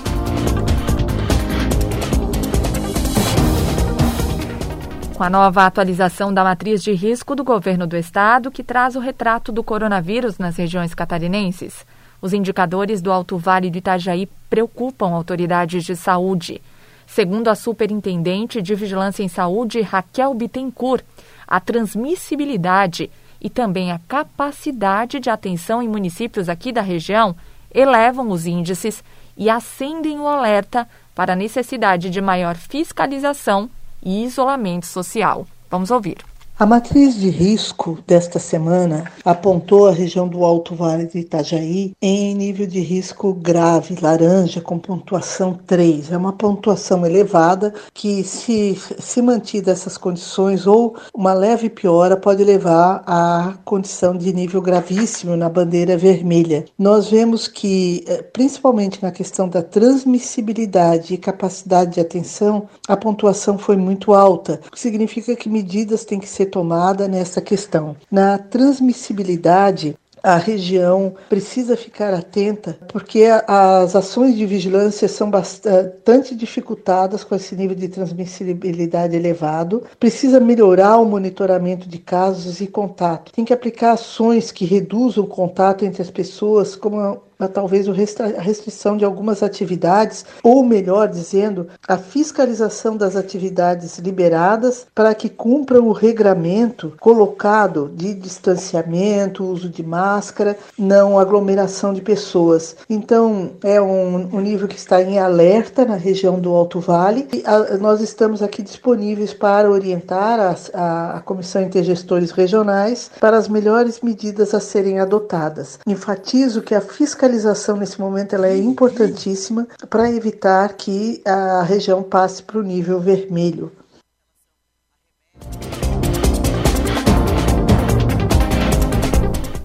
Com 5.16 5.24
a 5.24 5.30
nova 5.30 5.66
atualização 5.66 6.32
da 6.32 6.44
matriz 6.44 6.80
de 6.82 6.92
risco 6.92 7.34
do 7.34 7.42
governo 7.42 7.86
do 7.86 7.96
estado, 7.96 8.50
que 8.50 8.62
traz 8.62 8.94
o 8.94 9.00
retrato 9.00 9.50
do 9.50 9.64
coronavírus 9.64 10.36
nas 10.38 10.56
regiões 10.56 10.94
catarinenses, 10.94 11.86
os 12.20 12.32
indicadores 12.32 13.00
do 13.00 13.10
Alto 13.10 13.38
Vale 13.38 13.70
do 13.70 13.78
Itajaí 13.78 14.28
preocupam 14.48 15.08
autoridades 15.08 15.84
de 15.84 15.96
saúde. 15.96 16.62
Segundo 17.08 17.48
a 17.48 17.54
superintendente 17.54 18.60
de 18.60 18.74
Vigilância 18.74 19.22
em 19.22 19.28
Saúde, 19.28 19.80
Raquel 19.80 20.34
Bittencourt, 20.34 21.02
a 21.46 21.58
transmissibilidade 21.58 23.10
e 23.40 23.48
também 23.48 23.90
a 23.90 23.98
capacidade 24.06 25.18
de 25.18 25.30
atenção 25.30 25.82
em 25.82 25.88
municípios 25.88 26.50
aqui 26.50 26.70
da 26.70 26.82
região 26.82 27.34
elevam 27.74 28.30
os 28.30 28.46
índices 28.46 29.02
e 29.36 29.48
acendem 29.48 30.20
o 30.20 30.28
alerta 30.28 30.86
para 31.14 31.32
a 31.32 31.36
necessidade 31.36 32.10
de 32.10 32.20
maior 32.20 32.56
fiscalização 32.56 33.70
e 34.02 34.22
isolamento 34.24 34.86
social. 34.86 35.46
Vamos 35.70 35.90
ouvir. 35.90 36.18
A 36.60 36.66
matriz 36.66 37.14
de 37.14 37.30
risco 37.30 38.00
desta 38.04 38.40
semana 38.40 39.04
apontou 39.24 39.86
a 39.86 39.92
região 39.92 40.26
do 40.26 40.44
Alto 40.44 40.74
Vale 40.74 41.06
de 41.06 41.20
Itajaí 41.20 41.92
em 42.02 42.34
nível 42.34 42.66
de 42.66 42.80
risco 42.80 43.32
grave, 43.32 43.96
laranja, 44.02 44.60
com 44.60 44.76
pontuação 44.76 45.56
3. 45.68 46.10
É 46.10 46.16
uma 46.16 46.32
pontuação 46.32 47.06
elevada 47.06 47.72
que, 47.94 48.24
se, 48.24 48.76
se 48.98 49.22
mantida 49.22 49.70
essas 49.70 49.96
condições 49.96 50.66
ou 50.66 50.96
uma 51.14 51.32
leve 51.32 51.70
piora, 51.70 52.16
pode 52.16 52.42
levar 52.42 53.04
à 53.06 53.54
condição 53.64 54.16
de 54.16 54.32
nível 54.32 54.60
gravíssimo 54.60 55.36
na 55.36 55.48
bandeira 55.48 55.96
vermelha. 55.96 56.64
Nós 56.76 57.08
vemos 57.08 57.46
que, 57.46 58.04
eh, 58.08 58.20
principalmente 58.32 59.00
na 59.00 59.12
questão 59.12 59.48
da 59.48 59.62
transmissibilidade 59.62 61.14
e 61.14 61.18
capacidade 61.18 61.92
de 61.92 62.00
atenção, 62.00 62.68
a 62.88 62.96
pontuação 62.96 63.56
foi 63.56 63.76
muito 63.76 64.12
alta, 64.12 64.60
o 64.66 64.72
que 64.72 64.80
significa 64.80 65.36
que 65.36 65.48
medidas 65.48 66.04
têm 66.04 66.18
que 66.18 66.28
ser 66.28 66.47
tomada 66.48 67.06
nessa 67.06 67.40
questão. 67.40 67.96
Na 68.10 68.38
transmissibilidade, 68.38 69.96
a 70.22 70.36
região 70.36 71.14
precisa 71.28 71.76
ficar 71.76 72.12
atenta, 72.12 72.78
porque 72.88 73.24
as 73.46 73.94
ações 73.94 74.36
de 74.36 74.44
vigilância 74.44 75.08
são 75.08 75.30
bastante 75.30 76.34
dificultadas 76.34 77.24
com 77.24 77.34
esse 77.34 77.54
nível 77.54 77.76
de 77.76 77.88
transmissibilidade 77.88 79.16
elevado. 79.16 79.84
Precisa 79.98 80.40
melhorar 80.40 80.98
o 80.98 81.04
monitoramento 81.04 81.88
de 81.88 81.98
casos 81.98 82.60
e 82.60 82.66
contato. 82.66 83.32
Tem 83.32 83.44
que 83.44 83.52
aplicar 83.52 83.92
ações 83.92 84.50
que 84.50 84.64
reduzam 84.64 85.24
o 85.24 85.28
contato 85.28 85.84
entre 85.84 86.02
as 86.02 86.10
pessoas, 86.10 86.74
como 86.74 87.27
talvez 87.46 87.86
a 87.88 88.40
restrição 88.40 88.96
de 88.96 89.04
algumas 89.04 89.42
atividades, 89.42 90.24
ou 90.42 90.64
melhor 90.64 91.06
dizendo, 91.08 91.68
a 91.86 91.96
fiscalização 91.96 92.96
das 92.96 93.14
atividades 93.14 93.98
liberadas 93.98 94.86
para 94.94 95.14
que 95.14 95.28
cumpram 95.28 95.86
o 95.86 95.92
regramento 95.92 96.94
colocado 96.98 97.90
de 97.94 98.14
distanciamento, 98.14 99.44
uso 99.44 99.68
de 99.68 99.82
máscara, 99.84 100.56
não 100.76 101.18
aglomeração 101.18 101.92
de 101.92 102.00
pessoas. 102.00 102.74
Então, 102.88 103.50
é 103.62 103.80
um, 103.80 104.36
um 104.36 104.40
nível 104.40 104.66
que 104.66 104.78
está 104.78 105.02
em 105.02 105.18
alerta 105.18 105.84
na 105.84 105.96
região 105.96 106.40
do 106.40 106.52
Alto 106.54 106.80
Vale 106.80 107.28
e 107.32 107.42
a, 107.46 107.76
nós 107.76 108.00
estamos 108.00 108.42
aqui 108.42 108.62
disponíveis 108.62 109.32
para 109.34 109.70
orientar 109.70 110.40
a, 110.40 110.56
a, 110.74 111.16
a 111.18 111.20
Comissão 111.20 111.62
Intergestores 111.62 112.30
Regionais 112.30 113.10
para 113.20 113.36
as 113.36 113.48
melhores 113.48 114.00
medidas 114.00 114.54
a 114.54 114.60
serem 114.60 114.98
adotadas. 114.98 115.78
Enfatizo 115.86 116.62
que 116.62 116.74
a 116.74 116.80
fiscalização 116.80 117.27
fiscalização 117.28 117.76
nesse 117.76 118.00
momento 118.00 118.34
ela 118.34 118.48
é 118.48 118.56
importantíssima 118.56 119.66
para 119.90 120.10
evitar 120.10 120.72
que 120.74 121.22
a 121.26 121.62
região 121.62 122.02
passe 122.02 122.42
para 122.42 122.58
o 122.58 122.62
nível 122.62 123.00
vermelho. 123.00 123.70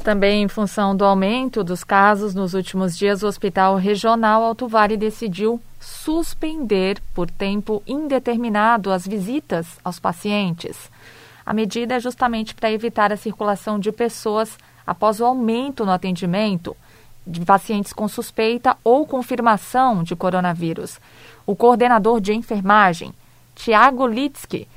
Também 0.04 0.44
em 0.44 0.48
função 0.50 0.94
do 0.94 1.06
aumento 1.06 1.64
dos 1.64 1.86
casos 1.86 2.36
nos 2.36 2.54
últimos 2.54 2.98
dias, 2.98 3.24
o 3.24 3.28
Hospital 3.28 3.78
Regional 3.78 4.44
Alto 4.44 4.68
Vale 4.68 4.98
decidiu 4.98 5.62
suspender 5.80 7.02
por 7.14 7.32
tempo 7.32 7.82
indeterminado 7.88 8.92
as 8.92 9.08
visitas 9.08 9.66
aos 9.82 10.00
pacientes. 10.00 10.92
A 11.46 11.54
medida 11.54 11.96
é 11.96 12.00
justamente 12.02 12.54
para 12.54 12.72
evitar 12.72 13.14
a 13.14 13.18
circulação 13.18 13.80
de 13.80 13.94
pessoas 13.94 14.58
após 14.86 15.22
o 15.22 15.26
aumento 15.26 15.86
no 15.86 15.92
atendimento 15.92 16.76
de 17.26 17.42
pacientes 17.46 17.94
com 17.94 18.08
suspeita 18.08 18.78
ou 18.84 19.06
confirmação 19.06 20.04
de 20.04 20.16
coronavírus. 20.16 21.00
O 21.46 21.56
coordenador 21.56 22.20
de 22.20 22.34
enfermagem, 22.34 23.14
Tiago 23.56 24.08
Litsky, 24.08 24.68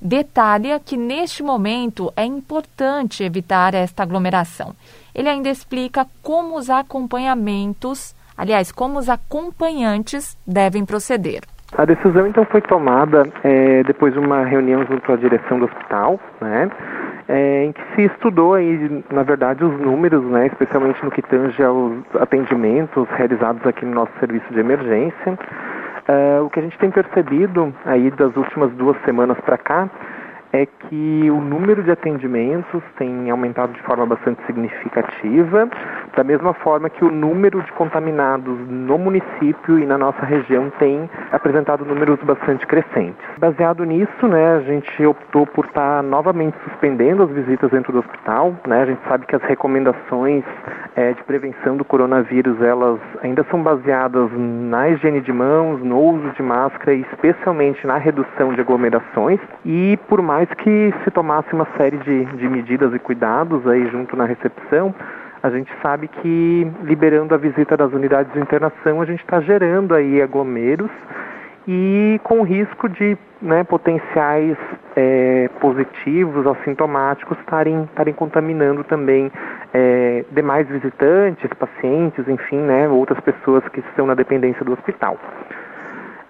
detalha 0.00 0.80
que 0.80 0.96
neste 0.96 1.42
momento 1.42 2.12
é 2.16 2.24
importante 2.24 3.22
evitar 3.22 3.74
esta 3.74 4.02
aglomeração. 4.02 4.74
Ele 5.14 5.28
ainda 5.28 5.50
explica 5.50 6.06
como 6.22 6.56
os 6.56 6.70
acompanhamentos, 6.70 8.14
aliás, 8.36 8.72
como 8.72 8.98
os 8.98 9.08
acompanhantes 9.08 10.36
devem 10.46 10.84
proceder. 10.84 11.42
A 11.76 11.84
decisão 11.84 12.26
então 12.26 12.44
foi 12.46 12.60
tomada 12.60 13.28
é, 13.44 13.82
depois 13.84 14.12
de 14.12 14.18
uma 14.18 14.44
reunião 14.44 14.84
junto 14.86 15.12
à 15.12 15.16
direção 15.16 15.58
do 15.58 15.66
hospital, 15.66 16.18
né? 16.40 16.68
é, 17.30 17.64
em 17.64 17.72
que 17.72 17.80
se 17.94 18.02
estudou 18.12 18.54
aí, 18.54 19.04
na 19.08 19.22
verdade, 19.22 19.64
os 19.64 19.78
números, 19.80 20.24
né, 20.24 20.48
especialmente 20.48 21.02
no 21.04 21.12
que 21.12 21.22
tange 21.22 21.62
aos 21.62 22.02
atendimentos 22.18 23.08
realizados 23.10 23.64
aqui 23.64 23.86
no 23.86 23.94
nosso 23.94 24.10
serviço 24.18 24.52
de 24.52 24.58
emergência. 24.58 25.38
É, 26.08 26.40
o 26.40 26.50
que 26.50 26.58
a 26.58 26.62
gente 26.62 26.76
tem 26.78 26.90
percebido 26.90 27.72
aí 27.86 28.10
das 28.10 28.34
últimas 28.36 28.72
duas 28.72 28.96
semanas 29.04 29.38
para 29.42 29.56
cá 29.56 29.88
é 30.52 30.66
que 30.66 31.30
o 31.30 31.40
número 31.40 31.82
de 31.82 31.90
atendimentos 31.90 32.82
tem 32.98 33.30
aumentado 33.30 33.72
de 33.72 33.80
forma 33.82 34.04
bastante 34.06 34.44
significativa, 34.46 35.68
da 36.16 36.24
mesma 36.24 36.52
forma 36.54 36.90
que 36.90 37.04
o 37.04 37.10
número 37.10 37.62
de 37.62 37.72
contaminados 37.72 38.58
no 38.68 38.98
município 38.98 39.78
e 39.78 39.86
na 39.86 39.96
nossa 39.96 40.24
região 40.24 40.70
tem 40.78 41.08
apresentado 41.30 41.84
números 41.84 42.18
bastante 42.22 42.66
crescentes. 42.66 43.24
Baseado 43.38 43.84
nisso, 43.84 44.26
né, 44.26 44.56
a 44.56 44.60
gente 44.60 45.06
optou 45.06 45.46
por 45.46 45.66
estar 45.66 46.02
novamente 46.02 46.56
suspendendo 46.64 47.22
as 47.22 47.30
visitas 47.30 47.70
dentro 47.70 47.92
do 47.92 48.00
hospital. 48.00 48.54
Né, 48.66 48.82
a 48.82 48.86
gente 48.86 49.00
sabe 49.08 49.26
que 49.26 49.36
as 49.36 49.42
recomendações 49.42 50.44
é, 50.96 51.12
de 51.12 51.22
prevenção 51.24 51.76
do 51.76 51.84
coronavírus 51.84 52.60
elas 52.60 52.98
ainda 53.22 53.44
são 53.50 53.62
baseadas 53.62 54.30
na 54.36 54.88
higiene 54.88 55.20
de 55.20 55.32
mãos, 55.32 55.80
no 55.82 55.98
uso 55.98 56.30
de 56.30 56.42
máscara 56.42 56.94
e 56.94 57.02
especialmente 57.12 57.86
na 57.86 57.96
redução 57.96 58.52
de 58.52 58.60
aglomerações. 58.60 59.40
E 59.64 59.98
por 60.08 60.20
mais 60.20 60.39
que 60.48 60.94
se 61.04 61.10
tomasse 61.10 61.52
uma 61.52 61.66
série 61.76 61.96
de, 61.98 62.24
de 62.24 62.48
medidas 62.48 62.94
e 62.94 62.98
cuidados 62.98 63.66
aí 63.66 63.86
junto 63.88 64.16
na 64.16 64.24
recepção, 64.24 64.94
a 65.42 65.50
gente 65.50 65.72
sabe 65.82 66.08
que 66.08 66.70
liberando 66.82 67.34
a 67.34 67.38
visita 67.38 67.76
das 67.76 67.92
unidades 67.92 68.32
de 68.32 68.40
internação, 68.40 69.00
a 69.00 69.06
gente 69.06 69.20
está 69.20 69.40
gerando 69.40 69.94
aí 69.94 70.20
aglomeros 70.20 70.90
e 71.66 72.20
com 72.24 72.42
risco 72.42 72.88
de 72.88 73.16
né, 73.40 73.64
potenciais 73.64 74.56
é, 74.96 75.48
positivos 75.60 76.46
assintomáticos 76.46 77.38
estarem, 77.38 77.84
estarem 77.84 78.12
contaminando 78.12 78.82
também 78.84 79.30
é, 79.72 80.24
demais 80.32 80.68
visitantes, 80.68 81.48
pacientes, 81.58 82.26
enfim, 82.28 82.58
né, 82.58 82.88
outras 82.88 83.20
pessoas 83.20 83.66
que 83.68 83.80
estão 83.80 84.06
na 84.06 84.14
dependência 84.14 84.64
do 84.64 84.72
hospital. 84.72 85.18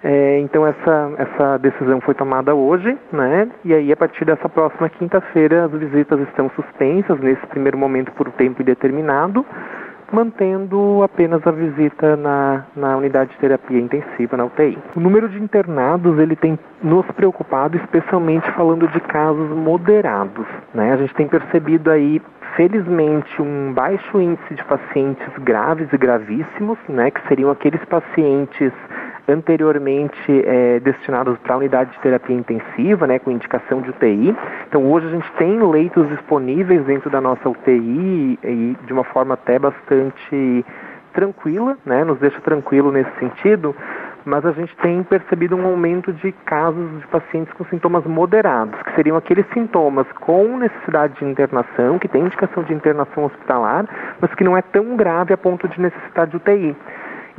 É, 0.02 0.38
então 0.40 0.66
essa, 0.66 1.12
essa 1.18 1.58
decisão 1.58 2.00
foi 2.00 2.14
tomada 2.14 2.54
hoje, 2.54 2.96
né? 3.12 3.48
E 3.64 3.74
aí 3.74 3.92
a 3.92 3.96
partir 3.96 4.24
dessa 4.24 4.48
próxima 4.48 4.88
quinta-feira 4.88 5.66
as 5.66 5.72
visitas 5.72 6.18
estão 6.20 6.50
suspensas 6.50 7.20
nesse 7.20 7.46
primeiro 7.48 7.76
momento 7.76 8.10
por 8.12 8.30
tempo 8.32 8.62
indeterminado, 8.62 9.44
mantendo 10.10 11.02
apenas 11.02 11.46
a 11.46 11.50
visita 11.50 12.16
na, 12.16 12.64
na 12.74 12.96
unidade 12.96 13.30
de 13.30 13.38
terapia 13.38 13.78
intensiva 13.78 14.36
na 14.36 14.46
UTI. 14.46 14.78
O 14.96 15.00
número 15.00 15.28
de 15.28 15.38
internados 15.38 16.18
ele 16.18 16.34
tem 16.34 16.58
nos 16.82 17.06
preocupado, 17.12 17.76
especialmente 17.76 18.50
falando 18.52 18.88
de 18.88 19.00
casos 19.00 19.50
moderados, 19.50 20.46
né? 20.74 20.94
A 20.94 20.96
gente 20.96 21.14
tem 21.14 21.28
percebido 21.28 21.90
aí 21.90 22.22
felizmente 22.56 23.40
um 23.40 23.72
baixo 23.72 24.20
índice 24.20 24.54
de 24.54 24.64
pacientes 24.64 25.28
graves 25.38 25.92
e 25.92 25.98
gravíssimos, 25.98 26.78
né? 26.88 27.10
Que 27.10 27.20
seriam 27.28 27.50
aqueles 27.50 27.84
pacientes 27.84 28.72
anteriormente 29.30 30.44
é, 30.44 30.80
destinados 30.80 31.38
para 31.38 31.56
unidade 31.56 31.90
de 31.92 31.98
terapia 32.00 32.36
intensiva, 32.36 33.06
né, 33.06 33.18
com 33.18 33.30
indicação 33.30 33.80
de 33.80 33.90
UTI. 33.90 34.36
Então 34.68 34.90
hoje 34.90 35.06
a 35.06 35.10
gente 35.10 35.32
tem 35.32 35.60
leitos 35.70 36.08
disponíveis 36.08 36.84
dentro 36.84 37.10
da 37.10 37.20
nossa 37.20 37.48
UTI 37.48 38.38
e 38.42 38.76
de 38.84 38.92
uma 38.92 39.04
forma 39.04 39.34
até 39.34 39.58
bastante 39.58 40.64
tranquila, 41.12 41.76
né, 41.84 42.04
nos 42.04 42.18
deixa 42.18 42.40
tranquilo 42.40 42.92
nesse 42.92 43.10
sentido, 43.18 43.74
mas 44.24 44.44
a 44.44 44.52
gente 44.52 44.74
tem 44.76 45.02
percebido 45.02 45.56
um 45.56 45.66
aumento 45.66 46.12
de 46.12 46.32
casos 46.44 47.00
de 47.00 47.06
pacientes 47.08 47.52
com 47.54 47.64
sintomas 47.64 48.04
moderados, 48.04 48.80
que 48.82 48.94
seriam 48.94 49.16
aqueles 49.16 49.46
sintomas 49.52 50.06
com 50.20 50.58
necessidade 50.58 51.14
de 51.18 51.24
internação, 51.24 51.98
que 51.98 52.08
tem 52.08 52.22
indicação 52.22 52.62
de 52.62 52.72
internação 52.72 53.24
hospitalar, 53.24 53.86
mas 54.20 54.32
que 54.34 54.44
não 54.44 54.56
é 54.56 54.62
tão 54.62 54.96
grave 54.96 55.32
a 55.32 55.38
ponto 55.38 55.68
de 55.68 55.80
necessidade 55.80 56.30
de 56.30 56.36
UTI. 56.36 56.76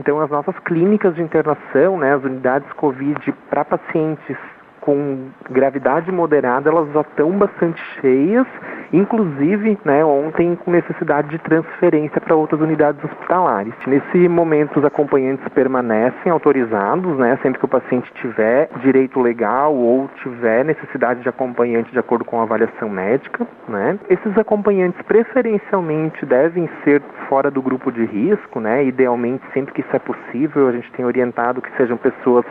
Então, 0.01 0.19
as 0.19 0.31
nossas 0.31 0.57
clínicas 0.65 1.13
de 1.13 1.21
internação, 1.21 1.95
né, 1.99 2.15
as 2.15 2.23
unidades 2.23 2.67
COVID 2.73 3.31
para 3.51 3.63
pacientes 3.63 4.35
com 4.81 5.29
gravidade 5.49 6.11
moderada, 6.11 6.69
elas 6.69 6.91
já 6.91 7.01
estão 7.01 7.31
bastante 7.31 7.81
cheias, 8.01 8.47
inclusive 8.91 9.77
né, 9.85 10.03
ontem 10.03 10.55
com 10.55 10.71
necessidade 10.71 11.29
de 11.29 11.37
transferência 11.37 12.19
para 12.19 12.35
outras 12.35 12.59
unidades 12.59 13.01
hospitalares. 13.03 13.73
Nesse 13.85 14.27
momento, 14.27 14.79
os 14.79 14.85
acompanhantes 14.85 15.47
permanecem 15.49 16.31
autorizados, 16.31 17.17
né, 17.17 17.37
sempre 17.41 17.59
que 17.59 17.65
o 17.65 17.69
paciente 17.69 18.11
tiver 18.15 18.69
direito 18.81 19.19
legal 19.21 19.73
ou 19.73 20.09
tiver 20.23 20.65
necessidade 20.65 21.21
de 21.21 21.29
acompanhante 21.29 21.91
de 21.91 21.99
acordo 21.99 22.25
com 22.25 22.39
a 22.39 22.43
avaliação 22.43 22.89
médica. 22.89 23.47
Né. 23.67 23.99
Esses 24.09 24.35
acompanhantes 24.37 24.99
preferencialmente 25.03 26.25
devem 26.25 26.67
ser 26.83 27.01
fora 27.29 27.51
do 27.51 27.61
grupo 27.61 27.91
de 27.91 28.03
risco, 28.03 28.59
né, 28.59 28.83
idealmente 28.83 29.43
sempre 29.53 29.73
que 29.73 29.81
isso 29.81 29.95
é 29.95 29.99
possível, 29.99 30.67
a 30.67 30.71
gente 30.71 30.91
tem 30.93 31.05
orientado 31.05 31.61
que 31.61 31.71
sejam 31.77 31.97
pessoas 31.97 32.45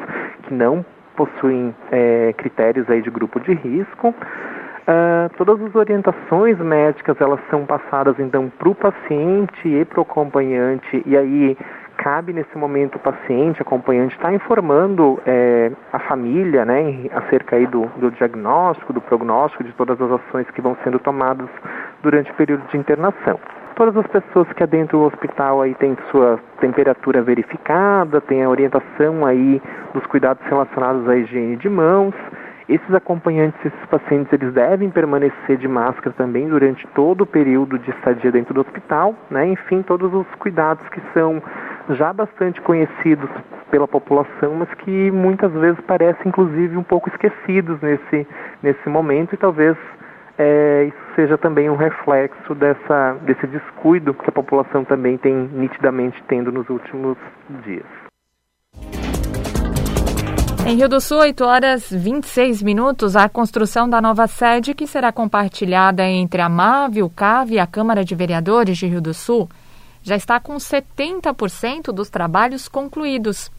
que 0.45 0.55
não 0.55 0.85
possuem 1.21 1.75
é, 1.93 2.33
critérios 2.33 2.89
aí 2.89 3.03
de 3.03 3.11
grupo 3.11 3.39
de 3.41 3.53
risco. 3.53 4.09
Uh, 4.09 5.29
todas 5.37 5.61
as 5.61 5.75
orientações 5.75 6.59
médicas 6.59 7.21
elas 7.21 7.39
são 7.51 7.67
passadas 7.67 8.19
então 8.19 8.51
para 8.59 8.69
o 8.71 8.75
paciente 8.75 9.69
e 9.69 9.85
para 9.85 10.01
o 10.01 10.03
acompanhante 10.03 11.03
e 11.05 11.17
aí 11.17 11.57
cabe 12.03 12.33
nesse 12.33 12.57
momento 12.57 12.97
o 12.97 12.99
paciente, 12.99 13.61
acompanhante, 13.61 14.15
estar 14.15 14.29
tá 14.29 14.35
informando 14.35 15.21
é, 15.27 15.71
a 15.93 15.99
família 15.99 16.65
né, 16.65 17.11
acerca 17.13 17.57
aí 17.57 17.67
do, 17.67 17.87
do 17.99 18.11
diagnóstico, 18.13 18.93
do 18.93 19.03
prognóstico, 19.03 19.63
de 19.63 19.73
todas 19.73 20.01
as 20.01 20.11
ações 20.11 20.51
que 20.51 20.63
vão 20.63 20.77
sendo 20.83 20.99
tomadas 20.99 21.49
durante 22.03 22.31
o 22.31 22.35
período 22.35 22.67
de 22.69 22.79
internação 22.79 23.39
todas 23.77 23.97
as 23.97 24.07
pessoas 24.09 24.47
que 24.53 24.63
adentram 24.63 25.01
o 25.01 25.07
hospital 25.07 25.63
aí 25.63 25.75
têm 25.77 25.97
sua 26.11 26.39
temperatura 26.61 27.23
verificada, 27.23 28.21
tem 28.21 28.45
a 28.45 28.49
orientação 28.51 29.25
aí 29.25 29.63
dos 29.95 30.05
cuidados 30.05 30.45
relacionados 30.47 31.09
à 31.09 31.17
higiene 31.17 31.57
de 31.57 31.67
mãos. 31.67 32.15
Esses 32.69 32.95
acompanhantes, 32.95 33.59
esses 33.65 33.87
pacientes, 33.87 34.31
eles 34.35 34.53
devem 34.53 34.91
permanecer 34.91 35.57
de 35.57 35.67
máscara 35.67 36.15
também 36.15 36.47
durante 36.47 36.87
todo 36.89 37.23
o 37.23 37.27
período 37.27 37.79
de 37.79 37.91
estadia 37.91 38.31
dentro 38.31 38.53
do 38.53 38.61
hospital, 38.61 39.15
né? 39.31 39.47
Enfim, 39.47 39.81
todos 39.81 40.13
os 40.13 40.27
cuidados 40.39 40.87
que 40.91 41.01
são 41.15 41.43
já 41.95 42.13
bastante 42.13 42.61
conhecidos 42.61 43.31
pela 43.71 43.87
população, 43.87 44.55
mas 44.55 44.73
que 44.75 45.11
muitas 45.11 45.53
vezes 45.53 45.81
parecem 45.83 46.29
inclusive 46.29 46.77
um 46.77 46.83
pouco 46.83 47.09
esquecidos 47.09 47.81
nesse, 47.81 48.27
nesse 48.63 48.89
momento 48.89 49.35
e 49.35 49.39
talvez 49.39 49.77
é, 50.39 50.85
isso 50.85 51.15
seja 51.15 51.37
também 51.37 51.69
um 51.69 51.77
reflexo 51.77 52.55
dessa, 52.55 53.17
desse 53.23 53.47
descuido 53.47 54.15
que 54.15 54.29
a 54.29 54.33
população 54.33 54.85
também 54.85 55.19
tem 55.19 55.35
nitidamente 55.53 56.23
tendo 56.27 56.51
nos 56.51 56.69
últimos 56.71 57.19
dias. 57.65 57.87
Em 60.67 60.77
Rio 60.77 60.89
do 60.89 61.01
Sul, 61.01 61.19
8 61.19 61.45
horas 61.45 61.91
26 61.91 62.63
minutos, 62.63 63.17
a 63.17 63.29
construção 63.29 63.89
da 63.89 64.01
nova 64.01 64.27
sede, 64.27 64.73
que 64.73 64.87
será 64.87 65.11
compartilhada 65.11 66.05
entre 66.05 66.41
a 66.41 66.49
MAV, 66.49 67.03
o 67.03 67.11
CAV 67.11 67.53
e 67.53 67.59
a 67.59 67.67
Câmara 67.67 68.05
de 68.05 68.15
Vereadores 68.15 68.79
de 68.79 68.87
Rio 68.87 69.01
do 69.01 69.13
Sul, 69.13 69.49
já 70.03 70.17
está 70.17 70.41
com 70.41 70.57
70% 70.57 71.93
dos 71.93 72.09
trabalhos 72.09 72.69
concluídos. 72.69 73.51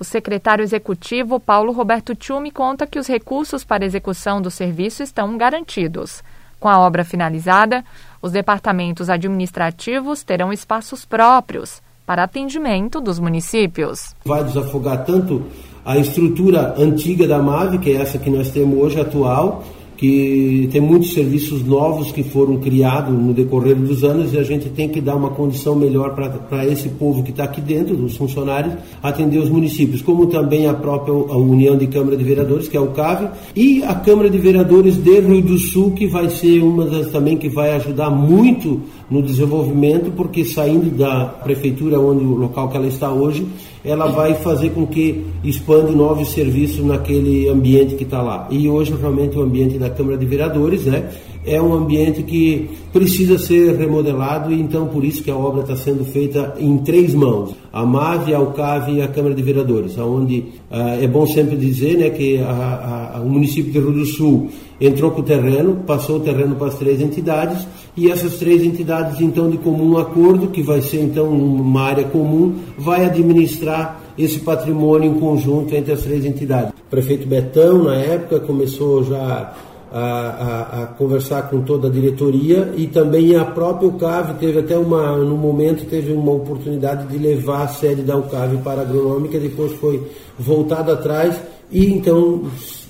O 0.00 0.04
secretário 0.04 0.62
executivo 0.62 1.40
Paulo 1.40 1.72
Roberto 1.72 2.14
Tchumi 2.14 2.50
conta 2.50 2.86
que 2.86 2.98
os 2.98 3.08
recursos 3.08 3.64
para 3.64 3.84
execução 3.84 4.40
do 4.40 4.50
serviço 4.50 5.02
estão 5.02 5.36
garantidos. 5.36 6.22
Com 6.60 6.68
a 6.68 6.78
obra 6.78 7.04
finalizada, 7.04 7.84
os 8.22 8.32
departamentos 8.32 9.10
administrativos 9.10 10.22
terão 10.22 10.52
espaços 10.52 11.04
próprios 11.04 11.82
para 12.06 12.22
atendimento 12.22 13.00
dos 13.00 13.18
municípios. 13.18 14.14
Vai 14.24 14.42
desafogar 14.42 15.04
tanto 15.04 15.46
a 15.84 15.98
estrutura 15.98 16.74
antiga 16.78 17.26
da 17.26 17.38
MAVE, 17.38 17.78
que 17.78 17.90
é 17.90 17.96
essa 17.96 18.18
que 18.18 18.30
nós 18.30 18.50
temos 18.50 18.78
hoje 18.78 19.00
atual, 19.00 19.64
que 19.98 20.68
tem 20.70 20.80
muitos 20.80 21.12
serviços 21.12 21.64
novos 21.64 22.12
que 22.12 22.22
foram 22.22 22.56
criados 22.58 23.12
no 23.12 23.34
decorrer 23.34 23.74
dos 23.74 24.04
anos 24.04 24.32
e 24.32 24.38
a 24.38 24.44
gente 24.44 24.68
tem 24.68 24.88
que 24.88 25.00
dar 25.00 25.16
uma 25.16 25.30
condição 25.30 25.74
melhor 25.74 26.14
para 26.14 26.64
esse 26.64 26.88
povo 26.90 27.24
que 27.24 27.30
está 27.30 27.42
aqui 27.42 27.60
dentro, 27.60 27.96
dos 27.96 28.16
funcionários, 28.16 28.74
atender 29.02 29.38
os 29.38 29.50
municípios, 29.50 30.00
como 30.00 30.26
também 30.26 30.68
a 30.68 30.72
própria 30.72 31.12
a 31.12 31.36
União 31.36 31.76
de 31.76 31.88
Câmara 31.88 32.16
de 32.16 32.22
Vereadores, 32.22 32.68
que 32.68 32.76
é 32.76 32.80
o 32.80 32.92
CAV, 32.92 33.30
e 33.56 33.82
a 33.82 33.94
Câmara 33.96 34.30
de 34.30 34.38
Vereadores 34.38 34.96
de 34.96 35.18
Rio 35.18 35.42
do 35.42 35.58
Sul, 35.58 35.90
que 35.90 36.06
vai 36.06 36.30
ser 36.30 36.62
uma 36.62 36.86
das 36.86 37.08
também 37.08 37.36
que 37.36 37.48
vai 37.48 37.72
ajudar 37.72 38.08
muito 38.08 38.80
no 39.10 39.20
desenvolvimento, 39.20 40.12
porque 40.12 40.44
saindo 40.44 40.96
da 40.96 41.24
prefeitura, 41.24 41.98
onde 41.98 42.24
o 42.24 42.36
local 42.36 42.68
que 42.68 42.76
ela 42.76 42.86
está 42.86 43.12
hoje, 43.12 43.44
ela 43.84 44.06
vai 44.06 44.34
fazer 44.34 44.70
com 44.70 44.86
que 44.86 45.24
expande 45.44 45.94
novos 45.94 46.28
serviços 46.28 46.84
naquele 46.84 47.48
ambiente 47.48 47.94
que 47.94 48.04
está 48.04 48.20
lá. 48.20 48.48
E 48.50 48.68
hoje 48.68 48.94
realmente 49.00 49.38
o 49.38 49.42
ambiente 49.42 49.78
da 49.78 49.90
Câmara 49.90 50.16
de 50.16 50.26
Vereadores, 50.26 50.84
né, 50.84 51.10
é 51.46 51.60
um 51.60 51.72
ambiente 51.72 52.22
que 52.22 52.68
precisa 52.92 53.38
ser 53.38 53.74
remodelado 53.76 54.52
e 54.52 54.60
então 54.60 54.88
por 54.88 55.04
isso 55.04 55.22
que 55.22 55.30
a 55.30 55.36
obra 55.36 55.62
está 55.62 55.76
sendo 55.76 56.04
feita 56.04 56.54
em 56.58 56.78
três 56.78 57.14
mãos 57.14 57.54
a 57.72 57.84
MAV, 57.84 58.34
a 58.34 58.40
UCAV 58.40 58.92
e 58.92 59.02
a 59.02 59.08
Câmara 59.08 59.34
de 59.34 59.42
Vereadores 59.42 59.96
onde 59.98 60.40
uh, 60.70 61.02
é 61.02 61.06
bom 61.06 61.26
sempre 61.26 61.56
dizer 61.56 61.96
né, 61.96 62.10
que 62.10 62.38
a, 62.38 63.14
a, 63.14 63.20
o 63.20 63.28
município 63.28 63.72
de 63.72 63.78
Rio 63.78 63.92
do 63.92 64.04
Sul 64.04 64.48
entrou 64.80 65.10
com 65.10 65.20
o 65.20 65.24
terreno, 65.24 65.76
passou 65.86 66.16
o 66.16 66.20
terreno 66.20 66.54
para 66.56 66.68
as 66.68 66.78
três 66.78 67.00
entidades 67.00 67.66
e 67.98 68.10
essas 68.10 68.36
três 68.36 68.62
entidades 68.62 69.20
então 69.20 69.50
de 69.50 69.58
comum 69.58 69.98
acordo, 69.98 70.46
que 70.46 70.62
vai 70.62 70.80
ser 70.80 71.00
então 71.00 71.28
uma 71.28 71.82
área 71.82 72.04
comum, 72.04 72.54
vai 72.78 73.04
administrar 73.04 74.00
esse 74.16 74.38
patrimônio 74.38 75.10
em 75.10 75.18
conjunto 75.18 75.74
entre 75.74 75.92
as 75.92 76.02
três 76.02 76.24
entidades. 76.24 76.70
O 76.70 76.90
prefeito 76.90 77.26
Betão, 77.26 77.82
na 77.82 77.96
época, 77.96 78.38
começou 78.38 79.02
já 79.02 79.52
a, 79.90 80.00
a, 80.00 80.82
a, 80.82 80.86
conversar 80.86 81.48
com 81.50 81.62
toda 81.62 81.88
a 81.88 81.90
diretoria 81.90 82.72
e 82.76 82.86
também 82.86 83.34
a 83.34 83.44
própria 83.44 83.88
UCAV 83.88 84.34
teve 84.38 84.60
até 84.60 84.78
uma, 84.78 85.16
no 85.16 85.36
momento, 85.36 85.84
teve 85.86 86.12
uma 86.12 86.32
oportunidade 86.32 87.08
de 87.08 87.18
levar 87.18 87.62
a 87.62 87.68
sede 87.68 88.02
da 88.02 88.16
UCAV 88.16 88.58
para 88.58 88.80
a 88.80 88.84
agronômica, 88.84 89.40
depois 89.40 89.72
foi 89.72 90.06
voltada 90.38 90.92
atrás 90.92 91.40
e 91.70 91.92
então, 91.92 92.44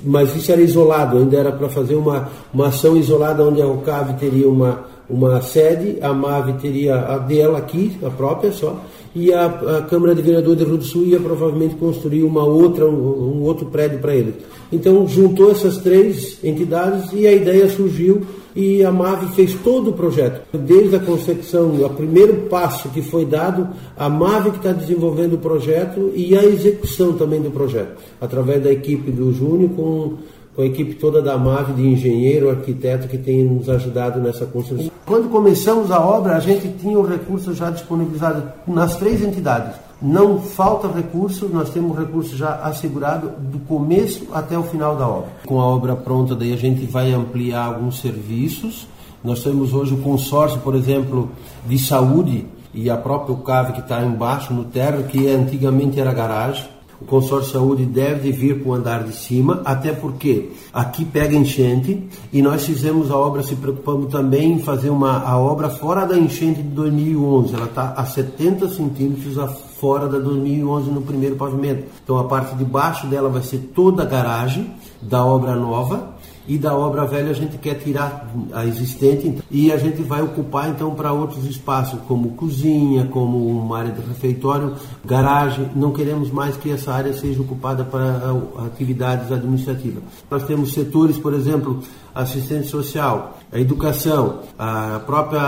mas 0.05 0.37
isso 0.37 0.53
era 0.53 0.61
isolado, 0.61 1.19
ainda 1.19 1.37
era 1.37 1.53
para 1.53 1.69
fazer 1.69 1.95
uma, 1.95 2.29
uma 2.53 2.69
ação 2.69 2.97
isolada 2.97 3.43
onde 3.43 3.63
a 3.63 3.67
UCAV 3.67 4.15
teria 4.15 4.49
uma, 4.49 4.85
uma 5.09 5.41
sede, 5.41 5.99
a 6.03 6.13
MAVE 6.13 6.55
teria 6.55 6.97
a 6.97 7.19
dela 7.19 7.59
aqui, 7.59 7.97
a 8.05 8.11
própria 8.11 8.53
só, 8.53 8.83
e 9.15 9.33
a, 9.33 9.47
a 9.47 9.83
Câmara 9.83 10.15
de 10.15 10.23
Vereadores 10.23 10.59
de 10.59 10.65
Rio 10.65 10.77
do 10.77 10.85
Sul 10.85 11.05
ia 11.07 11.19
provavelmente 11.19 11.77
construir 11.77 12.23
uma 12.23 12.45
outra, 12.45 12.87
um, 12.87 13.39
um 13.39 13.43
outro 13.43 13.67
prédio 13.67 13.99
para 13.99 14.15
eles. 14.15 14.35
Então 14.71 15.07
juntou 15.09 15.51
essas 15.51 15.79
três 15.79 16.39
entidades 16.45 17.11
e 17.13 17.27
a 17.27 17.33
ideia 17.33 17.69
surgiu 17.71 18.23
e 18.55 18.85
a 18.85 18.91
MAVE 18.91 19.35
fez 19.35 19.55
todo 19.55 19.91
o 19.91 19.93
projeto. 19.93 20.43
Desde 20.53 20.97
a 20.97 20.99
concepção, 20.99 21.75
o 21.83 21.91
primeiro 21.91 22.49
passo 22.49 22.89
que 22.91 23.01
foi 23.01 23.25
dado, 23.25 23.69
a 23.97 24.09
MAVE 24.09 24.51
que 24.51 24.57
está 24.59 24.73
desenvolvendo 24.73 25.35
o 25.35 25.39
projeto 25.39 26.13
e 26.15 26.37
a 26.37 26.45
execução 26.45 27.13
também 27.15 27.41
do 27.41 27.51
projeto, 27.51 27.97
através 28.21 28.63
da 28.63 28.73
equipe 28.73 29.11
do 29.11 29.33
Júnior 29.33 29.71
com 29.71 30.15
com 30.59 30.63
a 30.63 30.67
equipe 30.67 30.95
toda 30.95 31.23
da 31.23 31.39
MAVE 31.39 31.73
de 31.75 31.87
engenheiro, 31.87 32.51
arquiteto 32.51 33.07
que 33.07 33.17
tem 33.17 33.45
nos 33.45 33.69
ajudado 33.69 34.19
nessa 34.19 34.45
construção. 34.45 34.91
Quando 35.07 35.31
começamos 35.31 35.93
a 35.93 36.01
obra, 36.01 36.35
a 36.35 36.41
gente 36.41 36.67
tinha 36.81 36.99
o 36.99 37.07
recurso 37.07 37.55
já 37.55 37.71
disponibilizado 37.71 38.43
nas 38.67 38.97
três 38.97 39.23
entidades. 39.23 39.77
Não 40.03 40.41
falta 40.41 40.89
recurso, 40.89 41.49
nós 41.49 41.71
temos 41.71 41.97
recurso 41.97 42.37
já 42.37 42.57
assegurado 42.57 43.31
do 43.39 43.61
começo 43.69 44.27
até 44.33 44.59
o 44.59 44.65
final 44.65 44.97
da 44.97 45.07
obra. 45.07 45.31
Com 45.47 45.61
a 45.61 45.65
obra 45.65 45.95
pronta, 45.95 46.35
daí 46.35 46.53
a 46.53 46.57
gente 46.57 46.85
vai 46.87 47.13
ampliar 47.13 47.67
alguns 47.67 48.01
serviços. 48.01 48.89
Nós 49.23 49.45
temos 49.45 49.73
hoje 49.73 49.95
o 49.95 49.99
consórcio, 49.99 50.59
por 50.59 50.75
exemplo, 50.75 51.31
de 51.69 51.79
saúde 51.79 52.47
e 52.75 52.91
a 52.91 52.97
própria 52.97 53.37
CAV 53.37 53.75
que 53.75 53.81
está 53.81 54.03
embaixo 54.03 54.53
no 54.53 54.65
terra, 54.65 55.05
que 55.05 55.29
antigamente 55.29 56.01
era 56.01 56.13
garagem 56.13 56.78
o 57.01 57.05
consórcio 57.05 57.47
de 57.47 57.53
saúde 57.53 57.85
deve 57.85 58.33
vir 58.33 58.61
para 58.61 58.71
o 58.71 58.75
andar 58.75 59.05
de 59.05 59.15
cima, 59.15 59.63
até 59.65 59.93
porque 59.93 60.51
aqui 60.73 61.05
pega 61.05 61.37
enchente 61.37 62.09
e 62.33 62.43
nós 62.43 62.65
fizemos 62.65 63.11
a 63.11 63.17
obra 63.17 63.43
se 63.43 63.55
preocupando 63.55 64.07
também 64.07 64.53
em 64.53 64.59
fazer 64.59 64.91
uma, 64.91 65.23
a 65.23 65.39
obra 65.39 65.71
fora 65.71 66.05
da 66.05 66.19
enchente 66.19 66.63
de 66.63 66.69
2011. 66.69 67.55
Ela 67.55 67.67
está 67.67 67.93
a 67.97 68.05
70 68.05 68.69
centímetros 68.69 69.37
fora 69.79 70.09
da 70.09 70.19
2011 70.19 70.91
no 70.91 71.03
primeiro 71.03 71.37
pavimento. 71.37 71.85
Então 72.03 72.19
a 72.19 72.25
parte 72.25 72.57
de 72.57 72.65
baixo 72.65 73.07
dela 73.07 73.29
vai 73.29 73.43
ser 73.43 73.59
toda 73.75 74.03
a 74.03 74.07
garagem 74.07 74.75
da 75.01 75.25
obra 75.25 75.55
nova 75.55 76.18
e 76.49 76.57
da 76.57 76.75
obra 76.75 77.05
velha 77.05 77.31
a 77.31 77.35
gente 77.35 77.59
quer 77.59 77.75
tirar 77.75 78.33
a 78.53 78.65
existente 78.65 79.39
e 79.51 79.71
a 79.71 79.77
gente 79.77 80.03
vai 80.03 80.23
ocupar 80.23 80.71
então 80.71 80.95
para 80.95 81.13
outros 81.13 81.45
espaços 81.45 82.01
como 82.09 82.31
cozinha, 82.31 83.07
como 83.07 83.47
uma 83.47 83.79
área 83.79 83.93
de 83.93 84.01
refeitório, 84.01 84.75
garagem. 85.05 85.71
Não 85.77 85.93
queremos 85.93 86.31
mais 86.31 86.57
que 86.57 86.71
essa 86.71 86.93
área 86.93 87.13
seja 87.13 87.43
ocupada 87.43 87.85
para 87.85 88.35
atividades 88.67 89.31
administrativas. 89.31 90.03
Nós 90.31 90.43
temos 90.45 90.73
setores, 90.73 91.19
por 91.19 91.35
exemplo, 91.35 91.81
assistente 92.15 92.67
social, 92.67 93.39
a 93.51 93.59
educação, 93.59 94.41
a 94.59 95.01
própria 95.05 95.41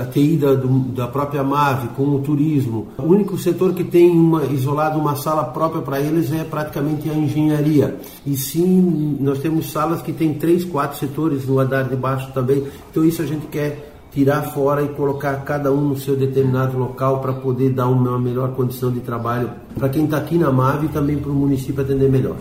a 0.00 0.06
TI 0.06 0.36
da, 0.36 0.54
da 0.94 1.06
própria 1.06 1.42
MAVE, 1.42 1.88
com 1.88 2.04
o 2.04 2.20
turismo. 2.20 2.88
O 2.98 3.04
único 3.04 3.36
setor 3.36 3.74
que 3.74 3.84
tem 3.84 4.10
uma, 4.10 4.44
isolado 4.44 4.98
uma 4.98 5.16
sala 5.16 5.44
própria 5.44 5.82
para 5.82 6.00
eles 6.00 6.32
é 6.32 6.44
praticamente 6.44 7.10
a 7.10 7.14
engenharia. 7.14 7.98
E 8.24 8.36
sim, 8.36 9.18
nós 9.20 9.38
temos 9.38 9.70
salas 9.70 10.00
que 10.00 10.12
tem 10.12 10.34
três, 10.34 10.64
quatro 10.64 10.98
setores 10.98 11.46
no 11.46 11.58
andar 11.58 11.84
de 11.84 11.96
baixo 11.96 12.30
também. 12.32 12.66
Então 12.90 13.04
isso 13.04 13.20
a 13.20 13.26
gente 13.26 13.46
quer 13.46 13.92
tirar 14.12 14.42
fora 14.42 14.82
e 14.82 14.88
colocar 14.88 15.36
cada 15.36 15.72
um 15.72 15.88
no 15.88 15.98
seu 15.98 16.16
determinado 16.16 16.78
local 16.78 17.20
para 17.20 17.32
poder 17.32 17.70
dar 17.70 17.88
uma 17.88 18.18
melhor 18.18 18.52
condição 18.52 18.90
de 18.90 19.00
trabalho 19.00 19.50
para 19.74 19.88
quem 19.88 20.04
está 20.04 20.18
aqui 20.18 20.36
na 20.36 20.52
MAVE 20.52 20.86
e 20.86 20.88
também 20.90 21.16
para 21.16 21.30
o 21.30 21.34
município 21.34 21.82
atender 21.82 22.10
melhor. 22.10 22.36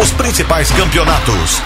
Os 0.00 0.12
principais 0.12 0.70
campeonatos 0.72 1.62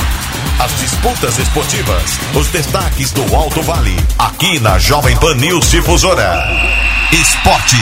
as 0.60 0.76
disputas 0.80 1.38
esportivas, 1.38 2.18
os 2.34 2.48
destaques 2.48 3.12
do 3.12 3.22
Alto 3.34 3.62
Vale, 3.62 3.94
aqui 4.18 4.58
na 4.58 4.76
Jovem 4.76 5.16
Pan 5.16 5.36
News 5.36 5.70
Difusora. 5.70 6.48
Esporte. 7.12 7.76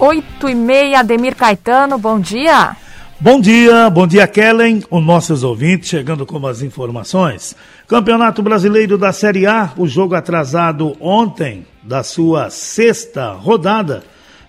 Oito 0.00 0.48
e 0.48 0.54
meia, 0.54 1.00
Ademir 1.00 1.36
Caetano, 1.36 1.96
bom 1.96 2.18
dia. 2.18 2.76
Bom 3.20 3.40
dia, 3.40 3.88
bom 3.88 4.06
dia 4.06 4.26
Kellen, 4.26 4.82
os 4.90 5.04
nossos 5.04 5.44
ouvintes 5.44 5.90
chegando 5.90 6.26
com 6.26 6.44
as 6.44 6.60
informações. 6.60 7.54
Campeonato 7.86 8.42
Brasileiro 8.42 8.98
da 8.98 9.12
Série 9.12 9.46
A, 9.46 9.72
o 9.76 9.86
jogo 9.86 10.16
atrasado 10.16 10.96
ontem 11.00 11.64
da 11.84 12.02
sua 12.02 12.50
sexta 12.50 13.30
rodada 13.30 14.02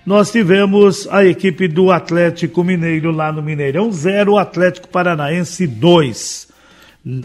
nós 0.10 0.32
tivemos 0.32 1.08
a 1.12 1.24
equipe 1.24 1.68
do 1.68 1.92
Atlético 1.92 2.64
Mineiro 2.64 3.12
lá 3.12 3.32
no 3.32 3.44
Mineirão 3.44 3.92
0, 3.92 4.40
Atlético 4.40 4.88
Paranaense 4.88 5.68
2. 5.68 6.48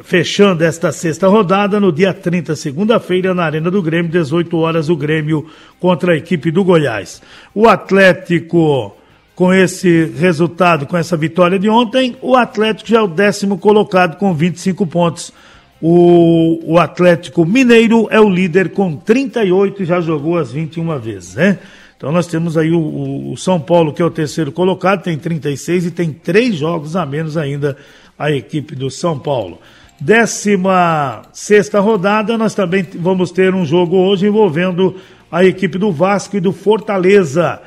Fechando 0.03 0.63
esta 0.63 0.93
sexta 0.93 1.27
rodada, 1.27 1.81
no 1.81 1.91
dia 1.91 2.13
30, 2.13 2.55
segunda-feira, 2.55 3.33
na 3.33 3.43
Arena 3.43 3.71
do 3.71 3.81
Grêmio, 3.81 4.13
18 4.13 4.55
horas, 4.59 4.91
o 4.91 4.97
Grêmio 4.97 5.47
contra 5.81 6.13
a 6.13 6.17
equipe 6.19 6.51
do 6.51 6.63
Goiás. 6.63 7.23
O 7.55 7.67
Atlético, 7.67 8.95
com 9.35 9.51
esse 9.51 10.13
resultado, 10.19 10.85
com 10.85 10.99
essa 10.99 11.17
vitória 11.17 11.59
de 11.59 11.71
ontem, 11.71 12.15
o 12.21 12.37
Atlético 12.37 12.91
já 12.91 12.99
é 12.99 13.03
o 13.03 13.09
décimo 13.09 13.57
colocado 13.57 14.19
com 14.19 14.35
25 14.35 14.87
pontos. 14.87 15.33
O, 15.81 16.75
o 16.75 16.79
Atlético 16.79 17.47
Mineiro 17.47 18.09
é 18.11 18.21
o 18.21 18.29
líder 18.29 18.73
com 18.73 18.95
38 18.95 19.83
e 19.83 19.87
já 19.87 20.03
jogou 20.03 20.37
as 20.37 20.53
21 20.53 20.99
vezes, 20.99 21.35
né? 21.37 21.59
Então 22.05 22.13
nós 22.13 22.27
temos 22.27 22.59
aí 22.59 22.71
o, 22.71 23.33
o, 23.33 23.35
São 23.39 23.59
Paulo, 23.59 23.91
que 23.91 24.03
é 24.03 24.05
o 24.05 24.11
terceiro 24.11 24.53
colocado, 24.53 25.03
tem 25.03 25.17
36 25.17 25.87
e 25.87 25.91
tem 25.91 26.13
três 26.13 26.55
jogos 26.55 26.97
a 26.97 27.07
menos 27.07 27.35
ainda 27.35 27.79
a 28.19 28.31
equipe 28.31 28.75
do 28.75 28.91
São 28.91 29.19
Paulo. 29.19 29.59
Décima 29.99 31.23
sexta 31.33 31.81
rodada, 31.81 32.37
nós 32.37 32.55
também 32.55 32.87
vamos 32.97 33.31
ter 33.31 33.55
um 33.55 33.65
jogo 33.65 33.97
hoje 33.97 34.27
envolvendo 34.27 34.97
a 35.33 35.47
equipe 35.47 35.79
do 35.79 35.91
Vasco 35.91 36.37
e 36.37 36.41
do 36.41 36.53
Fortaleza. 36.53 37.63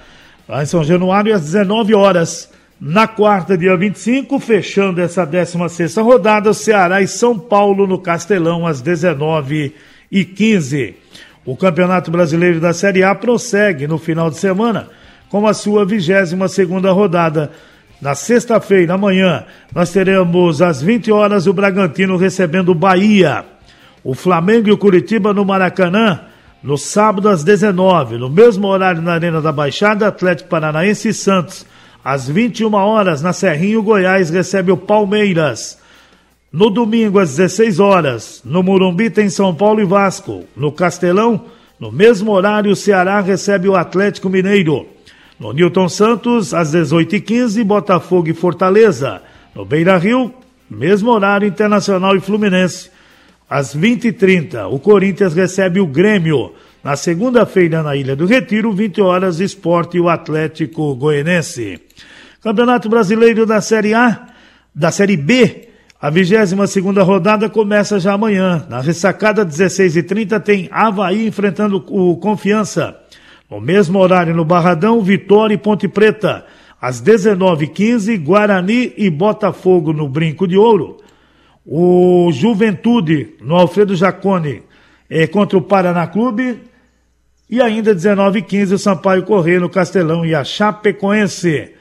Lá 0.47 0.61
em 0.61 0.67
São 0.67 0.83
Januário, 0.83 1.33
às 1.33 1.41
19 1.41 1.95
horas. 1.95 2.47
Na 2.79 3.07
quarta, 3.07 3.57
dia 3.57 3.75
25, 3.75 4.37
fechando 4.37 5.01
essa 5.01 5.25
16 5.25 5.71
sexta 5.71 6.03
rodada, 6.03 6.53
Ceará 6.53 7.01
e 7.01 7.07
São 7.07 7.39
Paulo 7.39 7.87
no 7.87 7.97
Castelão, 7.97 8.67
às 8.67 8.81
19 8.81 9.73
e 10.11 10.23
15 10.23 10.95
o 11.47 11.55
Campeonato 11.55 12.11
Brasileiro 12.11 12.59
da 12.59 12.73
Série 12.73 13.03
A 13.03 13.15
prossegue 13.15 13.87
no 13.87 13.97
final 13.97 14.29
de 14.29 14.35
semana 14.35 14.89
com 15.29 15.47
a 15.47 15.53
sua 15.53 15.85
22 15.85 16.51
segunda 16.51 16.91
rodada. 16.91 17.51
Na 18.01 18.13
sexta-feira, 18.13 18.95
amanhã, 18.95 19.45
nós 19.73 19.89
teremos 19.89 20.61
às 20.61 20.81
20 20.81 21.09
horas 21.09 21.47
o 21.47 21.53
Bragantino 21.53 22.17
recebendo 22.17 22.69
o 22.73 22.75
Bahia. 22.75 23.45
O 24.03 24.13
Flamengo 24.13 24.67
e 24.67 24.73
o 24.73 24.77
Curitiba 24.77 25.33
no 25.33 25.45
Maracanã, 25.45 26.19
no 26.61 26.77
sábado 26.77 27.29
às 27.29 27.45
19, 27.45 28.17
no 28.17 28.29
mesmo 28.29 28.67
horário 28.67 29.01
na 29.01 29.13
Arena 29.13 29.41
da 29.41 29.51
Baixada, 29.51 30.07
Atlético 30.07 30.49
Paranaense 30.49 31.09
e 31.09 31.13
Santos. 31.13 31.65
Às 32.03 32.27
21 32.27 32.73
horas, 32.73 33.21
na 33.21 33.31
Serrinho, 33.31 33.81
Goiás 33.81 34.29
recebe 34.29 34.69
o 34.69 34.77
Palmeiras. 34.77 35.79
No 36.51 36.69
domingo, 36.69 37.19
às 37.19 37.35
16 37.35 37.79
horas, 37.79 38.41
no 38.45 38.63
Morumbi 38.63 39.09
tem 39.09 39.29
São 39.29 39.53
Paulo 39.53 39.81
e 39.81 39.85
Vasco. 39.85 40.45
No 40.55 40.71
Castelão, 40.71 41.45
no 41.77 41.91
mesmo 41.91 42.31
horário, 42.31 42.71
o 42.71 42.75
Ceará 42.75 43.19
recebe 43.19 43.67
o 43.67 43.75
Atlético 43.75 44.29
Mineiro. 44.29 44.87
No 45.37 45.51
Newton 45.51 45.89
Santos, 45.89 46.53
às 46.53 46.73
18h15, 46.73 47.63
Botafogo 47.65 48.29
e 48.29 48.33
Fortaleza. 48.33 49.21
No 49.53 49.65
Beira 49.65 49.97
Rio, 49.97 50.33
mesmo 50.69 51.11
horário, 51.11 51.47
Internacional 51.47 52.15
e 52.15 52.21
Fluminense. 52.21 52.89
Às 53.49 53.75
20h30, 53.75 54.71
o 54.71 54.79
Corinthians 54.79 55.33
recebe 55.33 55.81
o 55.81 55.85
Grêmio. 55.85 56.53
Na 56.81 56.95
segunda-feira, 56.95 57.83
na 57.83 57.95
Ilha 57.95 58.15
do 58.15 58.25
Retiro, 58.25 58.71
20 58.71 59.01
horas, 59.01 59.41
Esporte 59.41 59.97
e 59.97 59.99
o 59.99 60.07
Atlético 60.07 60.95
Goianense. 60.95 61.79
Campeonato 62.41 62.87
Brasileiro 62.87 63.45
da 63.45 63.59
Série 63.59 63.93
A, 63.93 64.27
da 64.73 64.91
Série 64.91 65.17
B, 65.17 65.66
a 65.99 66.11
22 66.11 66.69
segunda 66.69 67.01
rodada 67.01 67.49
começa 67.49 67.99
já 67.99 68.13
amanhã. 68.13 68.63
Na 68.69 68.81
ressacada 68.81 69.43
16h30 69.43 70.39
tem 70.39 70.69
Havaí 70.71 71.25
enfrentando 71.25 71.83
o 71.89 72.15
Confiança. 72.17 72.95
No 73.49 73.59
mesmo 73.59 73.97
horário 73.97 74.35
no 74.35 74.45
Barradão, 74.45 75.01
Vitória 75.01 75.55
e 75.55 75.57
Ponte 75.57 75.87
Preta. 75.87 76.45
Às 76.79 77.01
19h15, 77.01 78.23
Guarani 78.23 78.93
e 78.95 79.09
Botafogo 79.09 79.91
no 79.91 80.07
Brinco 80.07 80.47
de 80.47 80.55
Ouro. 80.55 80.97
O 81.65 82.29
Juventude, 82.31 83.35
no 83.41 83.55
Alfredo 83.55 83.95
Jacone, 83.95 84.61
é, 85.09 85.25
contra 85.25 85.57
o 85.57 85.63
Paraná 85.63 86.05
Clube. 86.05 86.61
E 87.49 87.59
ainda 87.59 87.95
19h15, 87.95 88.73
o 88.73 88.77
Sampaio 88.77 89.23
Correia 89.23 89.59
no 89.59 89.69
Castelão 89.69 90.23
e 90.23 90.35
a 90.35 90.43
Chapecoense. 90.43 91.71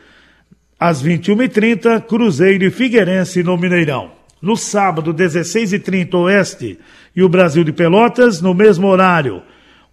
Às 0.78 1.02
21h30, 1.02 2.02
Cruzeiro 2.02 2.64
e 2.64 2.70
Figueirense 2.70 3.42
no 3.42 3.56
Mineirão. 3.56 4.12
No 4.42 4.56
sábado, 4.56 5.14
16h30, 5.14 6.14
Oeste 6.14 6.78
e 7.14 7.22
o 7.22 7.28
Brasil 7.28 7.64
de 7.64 7.72
Pelotas, 7.72 8.42
no 8.42 8.52
mesmo 8.52 8.86
horário. 8.86 9.42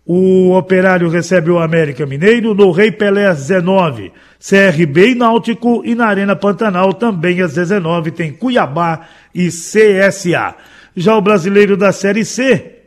O 0.05 0.51
Operário 0.51 1.07
recebe 1.07 1.49
o 1.49 1.59
América 1.59 2.05
Mineiro 2.05 2.53
no 2.53 2.71
Rei 2.71 2.91
Pelé 2.91 3.25
às 3.25 3.47
19, 3.47 4.11
CRB 4.37 5.11
e 5.11 5.15
Náutico 5.15 5.81
e 5.85 5.95
na 5.95 6.07
Arena 6.07 6.35
Pantanal 6.35 6.93
também 6.93 7.41
às 7.41 7.53
19 7.53 8.11
tem 8.11 8.33
Cuiabá 8.33 9.07
e 9.33 9.47
CSA. 9.47 10.55
Já 10.93 11.15
o 11.15 11.21
brasileiro 11.21 11.77
da 11.77 11.93
Série 11.93 12.25
C, 12.25 12.81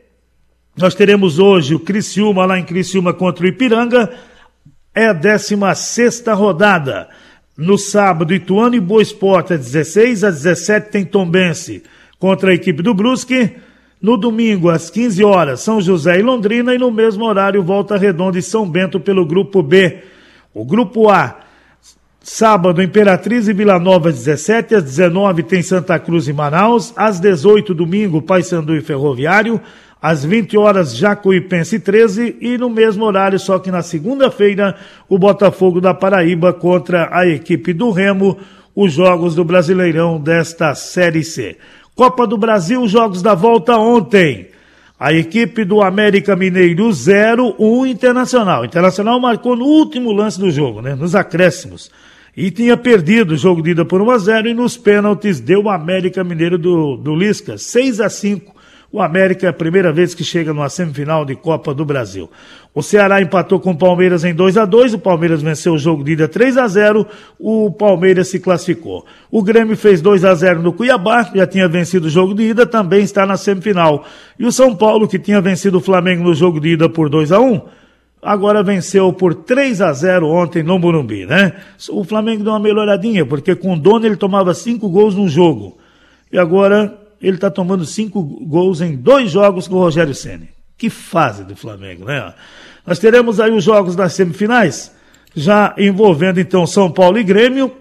nós 0.77 0.93
teremos 0.93 1.39
hoje 1.39 1.73
o 1.73 1.79
Criciúma 1.79 2.45
lá 2.45 2.59
em 2.59 2.63
Criciúma 2.63 3.11
contra 3.11 3.43
o 3.43 3.47
Ipiranga, 3.47 4.11
é 4.93 5.07
a 5.07 5.13
16 5.13 5.75
sexta 5.79 6.35
rodada. 6.35 7.09
No 7.57 7.75
sábado, 7.75 8.35
Ituano 8.35 8.75
e 8.75 8.79
Boa 8.79 9.01
Esporte, 9.01 9.53
às 9.53 9.61
16 9.61 10.23
às 10.23 10.35
17 10.43 10.91
tem 10.91 11.03
Tombense. 11.03 11.81
contra 12.19 12.51
a 12.51 12.53
equipe 12.53 12.83
do 12.83 12.93
Brusque. 12.93 13.55
No 13.99 14.15
domingo, 14.15 14.69
às 14.69 14.91
15 14.91 15.23
horas, 15.23 15.61
São 15.61 15.81
José 15.81 16.19
e 16.19 16.21
Londrina, 16.21 16.73
e 16.73 16.77
no 16.77 16.91
mesmo 16.91 17.25
horário, 17.25 17.63
Volta 17.63 17.97
Redonda 17.97 18.37
e 18.37 18.43
São 18.43 18.69
Bento 18.69 18.99
pelo 18.99 19.25
grupo 19.25 19.63
B. 19.63 20.03
O 20.53 20.63
grupo 20.63 21.09
A, 21.09 21.39
sábado, 22.21 22.81
Imperatriz 22.81 23.47
e 23.47 23.53
Vila 23.53 23.79
Nova, 23.79 24.11
17, 24.11 24.75
às 24.75 24.83
19 24.83 25.41
tem 25.41 25.63
Santa 25.63 25.97
Cruz 25.97 26.27
e 26.27 26.33
Manaus, 26.33 26.93
às 26.95 27.19
18, 27.19 27.73
domingo, 27.73 28.21
Paysandu 28.21 28.75
e 28.75 28.81
Ferroviário, 28.81 29.59
às 30.01 30.23
20 30.23 30.57
horas, 30.57 30.95
Jacuipense 30.95 31.79
13, 31.79 32.37
e 32.39 32.57
no 32.57 32.69
mesmo 32.69 33.03
horário, 33.03 33.39
só 33.39 33.57
que 33.57 33.71
na 33.71 33.81
segunda-feira, 33.81 34.75
o 35.09 35.17
Botafogo 35.17 35.81
da 35.81 35.93
Paraíba 35.93 36.53
contra 36.53 37.09
a 37.11 37.27
equipe 37.27 37.73
do 37.73 37.91
Remo, 37.91 38.37
os 38.75 38.93
jogos 38.93 39.33
do 39.33 39.43
Brasileirão 39.43 40.19
desta 40.19 40.75
Série 40.75 41.23
C. 41.23 41.57
Copa 41.95 42.27
do 42.27 42.37
Brasil, 42.37 42.87
jogos 42.87 43.23
da 43.23 43.33
volta 43.33 43.75
ontem. 43.75 44.49
A 44.99 45.13
equipe 45.13 45.63
do 45.63 45.81
América 45.81 46.35
Mineiro 46.35 46.91
0, 46.91 47.55
1 47.57 47.85
Internacional. 47.87 48.65
Internacional 48.65 49.19
marcou 49.19 49.55
no 49.55 49.65
último 49.65 50.11
lance 50.11 50.39
do 50.39 50.51
jogo, 50.51 50.81
né? 50.81 50.93
Nos 50.95 51.15
acréscimos. 51.15 51.91
E 52.35 52.51
tinha 52.51 52.77
perdido 52.77 53.33
o 53.33 53.37
jogo 53.37 53.63
de 53.63 53.71
ida 53.71 53.83
por 53.83 53.99
1 53.99 54.11
a 54.11 54.17
0 54.19 54.47
e 54.49 54.53
nos 54.53 54.77
pênaltis 54.77 55.39
deu 55.39 55.63
o 55.63 55.69
América 55.69 56.23
Mineiro 56.23 56.57
do, 56.57 56.97
do 56.97 57.15
Lisca 57.15 57.57
6 57.57 57.99
a 57.99 58.09
5 58.09 58.56
o 58.91 59.01
América 59.01 59.45
é 59.45 59.49
a 59.49 59.53
primeira 59.53 59.91
vez 59.91 60.15
que 60.15 60.23
chega 60.23 60.53
numa 60.53 60.69
semifinal 60.69 61.25
de 61.25 61.35
Copa 61.35 61.73
do 61.73 61.83
Brasil. 61.83 62.29
O 62.73 62.81
Ceará 62.81 63.21
empatou 63.21 63.59
com 63.59 63.71
o 63.71 63.77
Palmeiras 63.77 64.23
em 64.23 64.33
2 64.33 64.57
a 64.57 64.65
2 64.65 64.93
o 64.93 64.99
Palmeiras 64.99 65.41
venceu 65.41 65.73
o 65.73 65.77
jogo 65.77 66.03
de 66.03 66.13
ida 66.13 66.27
3 66.27 66.57
a 66.57 66.67
0 66.67 67.05
o 67.39 67.69
Palmeiras 67.71 68.29
se 68.29 68.39
classificou. 68.39 69.05
O 69.29 69.43
Grêmio 69.43 69.75
fez 69.75 70.01
2 70.01 70.23
a 70.23 70.33
0 70.33 70.61
no 70.61 70.71
Cuiabá, 70.71 71.29
já 71.35 71.45
tinha 71.45 71.67
vencido 71.67 72.07
o 72.07 72.09
jogo 72.09 72.33
de 72.33 72.43
ida, 72.43 72.65
também 72.65 73.03
está 73.03 73.25
na 73.25 73.35
semifinal. 73.35 74.05
E 74.39 74.45
o 74.45 74.51
São 74.51 74.75
Paulo, 74.75 75.07
que 75.07 75.19
tinha 75.19 75.41
vencido 75.41 75.79
o 75.79 75.81
Flamengo 75.81 76.23
no 76.23 76.33
jogo 76.33 76.59
de 76.59 76.69
ida 76.69 76.87
por 76.87 77.09
2 77.09 77.31
a 77.31 77.39
1 77.39 77.61
agora 78.21 78.63
venceu 78.63 79.13
por 79.13 79.33
3 79.33 79.81
a 79.81 79.93
0 79.93 80.27
ontem 80.27 80.63
no 80.63 80.77
Morumbi, 80.79 81.25
né? 81.25 81.53
O 81.89 82.03
Flamengo 82.03 82.43
deu 82.43 82.51
uma 82.51 82.59
melhoradinha, 82.59 83.25
porque 83.25 83.55
com 83.55 83.73
o 83.73 83.79
dono 83.79 84.05
ele 84.05 84.17
tomava 84.17 84.53
cinco 84.53 84.89
gols 84.89 85.15
num 85.15 85.29
jogo. 85.29 85.77
E 86.31 86.37
agora 86.37 87.06
ele 87.21 87.35
está 87.35 87.49
tomando 87.49 87.85
cinco 87.85 88.21
gols 88.21 88.81
em 88.81 88.95
dois 88.95 89.31
jogos 89.31 89.67
com 89.67 89.75
o 89.75 89.79
Rogério 89.79 90.13
Ceni. 90.13 90.49
Que 90.77 90.89
fase 90.89 91.43
do 91.43 91.55
Flamengo, 91.55 92.05
né? 92.05 92.33
Nós 92.85 92.99
teremos 92.99 93.39
aí 93.39 93.51
os 93.51 93.63
jogos 93.63 93.95
das 93.95 94.13
semifinais, 94.13 94.95
já 95.35 95.73
envolvendo 95.77 96.39
então 96.39 96.65
São 96.67 96.89
Paulo 96.91 97.17
e 97.17 97.23
Grêmio, 97.23 97.71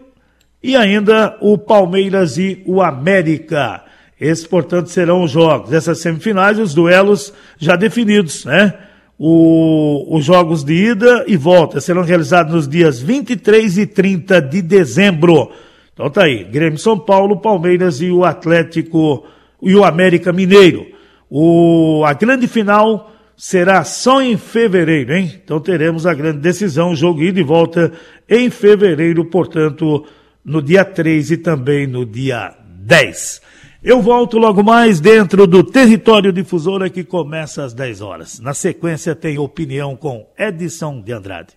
e 0.62 0.74
ainda 0.74 1.36
o 1.40 1.56
Palmeiras 1.56 2.38
e 2.38 2.62
o 2.66 2.82
América. 2.82 3.84
Esses, 4.20 4.46
portanto, 4.46 4.88
serão 4.88 5.22
os 5.22 5.30
jogos. 5.30 5.72
Essas 5.72 6.00
semifinais, 6.00 6.58
os 6.58 6.72
duelos 6.72 7.32
já 7.58 7.76
definidos, 7.76 8.44
né? 8.46 8.74
O, 9.18 10.16
os 10.16 10.24
jogos 10.24 10.64
de 10.64 10.74
ida 10.74 11.24
e 11.26 11.36
volta 11.36 11.80
serão 11.80 12.02
realizados 12.02 12.52
nos 12.52 12.68
dias 12.68 13.00
23 13.00 13.78
e 13.78 13.86
30 13.86 14.40
de 14.42 14.60
dezembro. 14.60 15.50
Então 15.96 16.10
tá 16.10 16.24
aí, 16.24 16.44
Grêmio 16.44 16.78
São 16.78 16.98
Paulo, 16.98 17.40
Palmeiras 17.40 18.02
e 18.02 18.10
o 18.10 18.22
Atlético 18.22 19.24
e 19.62 19.74
o 19.74 19.82
América 19.82 20.30
Mineiro. 20.30 20.86
O, 21.30 22.04
a 22.04 22.12
grande 22.12 22.46
final 22.46 23.10
será 23.34 23.82
só 23.82 24.20
em 24.20 24.36
fevereiro, 24.36 25.14
hein? 25.14 25.40
Então 25.42 25.58
teremos 25.58 26.04
a 26.04 26.12
grande 26.12 26.40
decisão, 26.40 26.94
jogo 26.94 27.22
ida 27.22 27.40
e 27.40 27.42
volta 27.42 27.90
em 28.28 28.50
fevereiro, 28.50 29.24
portanto, 29.24 30.04
no 30.44 30.60
dia 30.60 30.84
3 30.84 31.30
e 31.30 31.36
também 31.38 31.86
no 31.86 32.04
dia 32.04 32.54
10. 32.78 33.40
Eu 33.82 34.02
volto 34.02 34.36
logo 34.36 34.62
mais 34.62 35.00
dentro 35.00 35.46
do 35.46 35.64
Território 35.64 36.30
Difusora 36.30 36.90
que 36.90 37.04
começa 37.04 37.64
às 37.64 37.72
10 37.72 38.02
horas. 38.02 38.38
Na 38.38 38.52
sequência 38.52 39.14
tem 39.14 39.38
opinião 39.38 39.96
com 39.96 40.28
Edson 40.38 41.00
de 41.00 41.12
Andrade. 41.12 41.54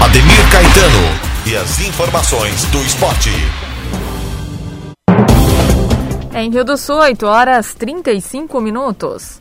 Ademir 0.00 0.50
Caetano 0.50 1.27
e 1.48 1.56
as 1.56 1.80
informações 1.80 2.64
do 2.66 2.82
esporte. 2.82 3.30
Em 6.34 6.50
Rio 6.50 6.64
do 6.64 6.76
Sul, 6.76 6.96
8 6.96 7.24
horas 7.26 7.72
35 7.72 8.60
minutos. 8.60 9.40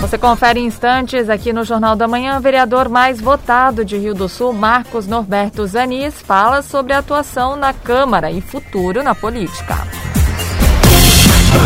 Você 0.00 0.16
confere 0.16 0.60
em 0.60 0.66
instantes 0.66 1.28
aqui 1.28 1.52
no 1.52 1.64
Jornal 1.64 1.96
da 1.96 2.06
Manhã. 2.06 2.38
O 2.38 2.40
vereador 2.40 2.88
mais 2.88 3.20
votado 3.20 3.84
de 3.84 3.96
Rio 3.96 4.14
do 4.14 4.28
Sul, 4.28 4.52
Marcos 4.52 5.08
Norberto 5.08 5.66
Zanis, 5.66 6.14
fala 6.14 6.62
sobre 6.62 6.92
a 6.92 6.98
atuação 6.98 7.56
na 7.56 7.72
Câmara 7.72 8.30
e 8.30 8.40
futuro 8.40 9.02
na 9.02 9.16
política. 9.16 9.76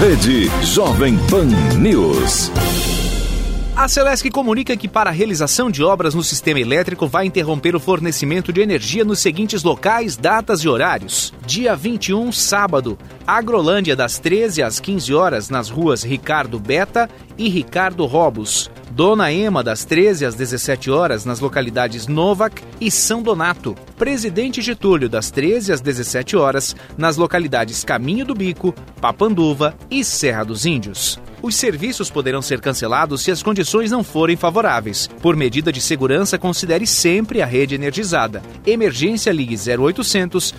Rede 0.01 0.51
Jovem 0.65 1.19
Pan 1.29 1.47
News. 1.77 2.51
A 3.77 3.89
Celesc 3.89 4.29
comunica 4.31 4.77
que 4.77 4.89
para 4.89 5.11
a 5.11 5.13
realização 5.13 5.71
de 5.71 5.83
obras 5.83 6.15
no 6.15 6.25
sistema 6.25 6.61
elétrico 6.61 7.07
vai 7.07 7.25
interromper 7.25 7.75
o 7.75 7.81
fornecimento 7.81 8.53
de 8.53 8.61
energia 8.61 9.05
nos 9.05 9.21
seguintes 9.21 9.63
locais, 9.63 10.17
datas 10.17 10.61
e 10.61 10.69
horários. 10.69 11.33
Dia 11.47 11.75
21, 11.77 12.33
sábado, 12.33 12.99
Agrolândia 13.27 13.95
das 13.95 14.19
13 14.19 14.63
às 14.63 14.81
15 14.81 15.15
horas 15.15 15.49
nas 15.49 15.71
ruas 15.71 16.03
Ricardo 16.03 16.59
Beta 16.59 17.09
e 17.39 17.49
Ricardo 17.49 18.05
Robos. 18.07 18.71
Dona 18.91 19.33
Ema 19.33 19.63
das 19.63 19.85
13 19.85 20.27
às 20.27 20.35
17 20.35 20.91
horas 20.91 21.25
nas 21.25 21.39
localidades 21.39 22.09
Novak 22.09 22.63
e 22.81 22.91
São 22.91 23.23
Donato. 23.23 23.77
Presidente 23.97 24.61
Getúlio 24.61 25.09
das 25.09 25.31
13 25.31 25.73
às 25.73 25.81
17 25.81 26.37
horas 26.37 26.75
nas 26.99 27.17
localidades 27.17 27.85
Caminho 27.85 28.27
do 28.27 28.35
Bico, 28.35 28.75
Papanduva 29.01 29.75
e 29.91 30.05
Serra 30.05 30.45
dos 30.45 30.67
Índios. 30.67 31.19
Os 31.43 31.55
serviços 31.55 32.11
poderão 32.11 32.43
ser 32.43 32.61
cancelados 32.61 33.23
se 33.23 33.31
as 33.31 33.43
condições 33.43 33.91
não 33.91 34.05
forem 34.05 34.37
favoráveis. 34.37 35.09
Por 35.23 35.37
medida 35.37 35.73
de 35.73 35.81
segurança, 35.81 36.39
considere 36.39 36.87
sempre 36.87 37.41
a 37.41 37.47
rede 37.47 37.75
energizada. 37.75 38.43
Emergência 38.67 39.31
Ligue 39.31 39.57
0800 39.57 40.55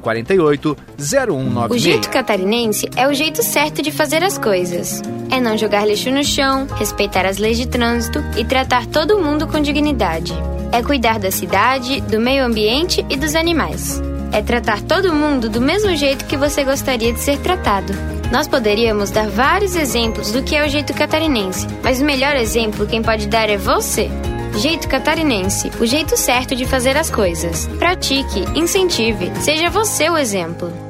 048 0.00 0.76
0196. 0.98 1.70
O 1.70 1.78
jeito 1.78 2.10
catarinense 2.10 2.88
é 2.96 3.08
o 3.08 3.14
jeito 3.14 3.42
certo 3.42 3.82
de 3.82 3.90
fazer 3.90 4.22
as 4.22 4.38
coisas. 4.38 5.02
É 5.30 5.40
não 5.40 5.56
jogar 5.56 5.86
lixo 5.86 6.10
no 6.10 6.24
chão, 6.24 6.66
respeitar 6.76 7.26
as 7.26 7.38
leis 7.38 7.58
de 7.58 7.66
trânsito 7.66 8.20
e 8.36 8.44
tratar 8.44 8.86
todo 8.86 9.18
mundo 9.18 9.46
com 9.46 9.60
dignidade. 9.60 10.32
É 10.72 10.82
cuidar 10.82 11.18
da 11.18 11.30
cidade, 11.30 12.00
do 12.02 12.20
meio 12.20 12.44
ambiente 12.44 13.04
e 13.08 13.16
dos 13.16 13.34
animais. 13.34 14.00
É 14.32 14.42
tratar 14.42 14.80
todo 14.82 15.12
mundo 15.12 15.48
do 15.48 15.60
mesmo 15.60 15.94
jeito 15.96 16.24
que 16.24 16.36
você 16.36 16.64
gostaria 16.64 17.12
de 17.12 17.20
ser 17.20 17.38
tratado. 17.38 17.92
Nós 18.30 18.46
poderíamos 18.46 19.10
dar 19.10 19.28
vários 19.28 19.74
exemplos 19.74 20.30
do 20.30 20.42
que 20.42 20.54
é 20.54 20.64
o 20.64 20.68
jeito 20.68 20.94
catarinense, 20.94 21.66
mas 21.82 22.00
o 22.00 22.04
melhor 22.04 22.36
exemplo 22.36 22.86
quem 22.86 23.02
pode 23.02 23.26
dar 23.26 23.50
é 23.50 23.56
você. 23.56 24.08
Jeito 24.56 24.88
Catarinense, 24.88 25.70
o 25.80 25.86
jeito 25.86 26.16
certo 26.16 26.56
de 26.56 26.66
fazer 26.66 26.96
as 26.96 27.08
coisas. 27.08 27.66
Pratique, 27.78 28.40
incentive, 28.54 29.30
seja 29.40 29.70
você 29.70 30.10
o 30.10 30.18
exemplo. 30.18 30.89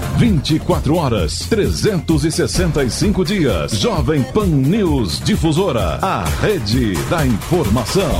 24 0.17 0.95
horas, 0.95 1.39
365 1.49 3.25
dias. 3.25 3.71
Jovem 3.73 4.23
Pan 4.23 4.45
News 4.45 5.19
Difusora, 5.19 5.99
a 6.01 6.23
rede 6.41 6.93
da 7.09 7.25
informação. 7.25 8.11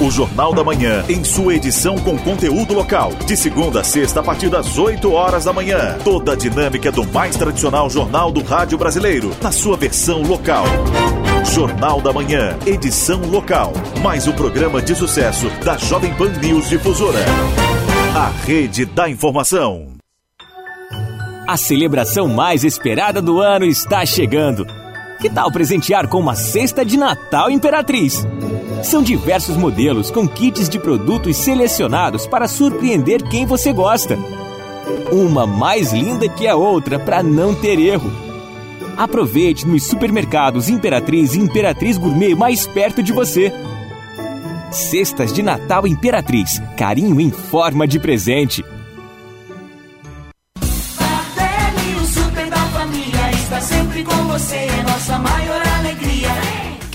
O 0.00 0.10
Jornal 0.10 0.54
da 0.54 0.64
Manhã, 0.64 1.04
em 1.10 1.22
sua 1.22 1.54
edição 1.54 1.98
com 1.98 2.16
conteúdo 2.16 2.72
local. 2.72 3.12
De 3.26 3.36
segunda 3.36 3.82
a 3.82 3.84
sexta, 3.84 4.20
a 4.20 4.22
partir 4.22 4.48
das 4.48 4.78
8 4.78 5.12
horas 5.12 5.44
da 5.44 5.52
manhã. 5.52 5.98
Toda 6.02 6.32
a 6.32 6.36
dinâmica 6.36 6.90
do 6.90 7.04
mais 7.12 7.36
tradicional 7.36 7.90
jornal 7.90 8.32
do 8.32 8.42
rádio 8.42 8.78
brasileiro, 8.78 9.30
na 9.42 9.52
sua 9.52 9.76
versão 9.76 10.22
local. 10.22 10.64
Jornal 11.54 12.00
da 12.00 12.12
Manhã, 12.12 12.56
edição 12.64 13.20
local. 13.30 13.72
Mais 14.02 14.26
um 14.26 14.32
programa 14.32 14.80
de 14.80 14.94
sucesso 14.94 15.50
da 15.64 15.76
Jovem 15.76 16.14
Pan 16.14 16.30
News 16.40 16.70
Difusora. 16.70 17.69
A 18.14 18.28
rede 18.44 18.84
da 18.84 19.08
informação. 19.08 19.92
A 21.46 21.56
celebração 21.56 22.26
mais 22.26 22.64
esperada 22.64 23.22
do 23.22 23.40
ano 23.40 23.64
está 23.64 24.04
chegando. 24.04 24.66
Que 25.20 25.30
tal 25.30 25.52
presentear 25.52 26.08
com 26.08 26.18
uma 26.18 26.34
cesta 26.34 26.84
de 26.84 26.96
Natal 26.96 27.48
Imperatriz? 27.50 28.26
São 28.82 29.00
diversos 29.00 29.56
modelos 29.56 30.10
com 30.10 30.26
kits 30.26 30.68
de 30.68 30.80
produtos 30.80 31.36
selecionados 31.36 32.26
para 32.26 32.48
surpreender 32.48 33.22
quem 33.22 33.46
você 33.46 33.72
gosta. 33.72 34.18
Uma 35.12 35.46
mais 35.46 35.92
linda 35.92 36.28
que 36.28 36.48
a 36.48 36.56
outra 36.56 36.98
para 36.98 37.22
não 37.22 37.54
ter 37.54 37.78
erro. 37.78 38.10
Aproveite 38.96 39.64
nos 39.68 39.84
supermercados 39.84 40.68
Imperatriz 40.68 41.34
e 41.34 41.38
Imperatriz 41.38 41.96
Gourmet 41.96 42.34
mais 42.34 42.66
perto 42.66 43.04
de 43.04 43.12
você. 43.12 43.52
Cestas 44.70 45.32
de 45.32 45.42
Natal 45.42 45.86
Imperatriz. 45.86 46.60
Carinho 46.76 47.20
em 47.20 47.30
forma 47.30 47.86
de 47.86 47.98
presente. 47.98 48.64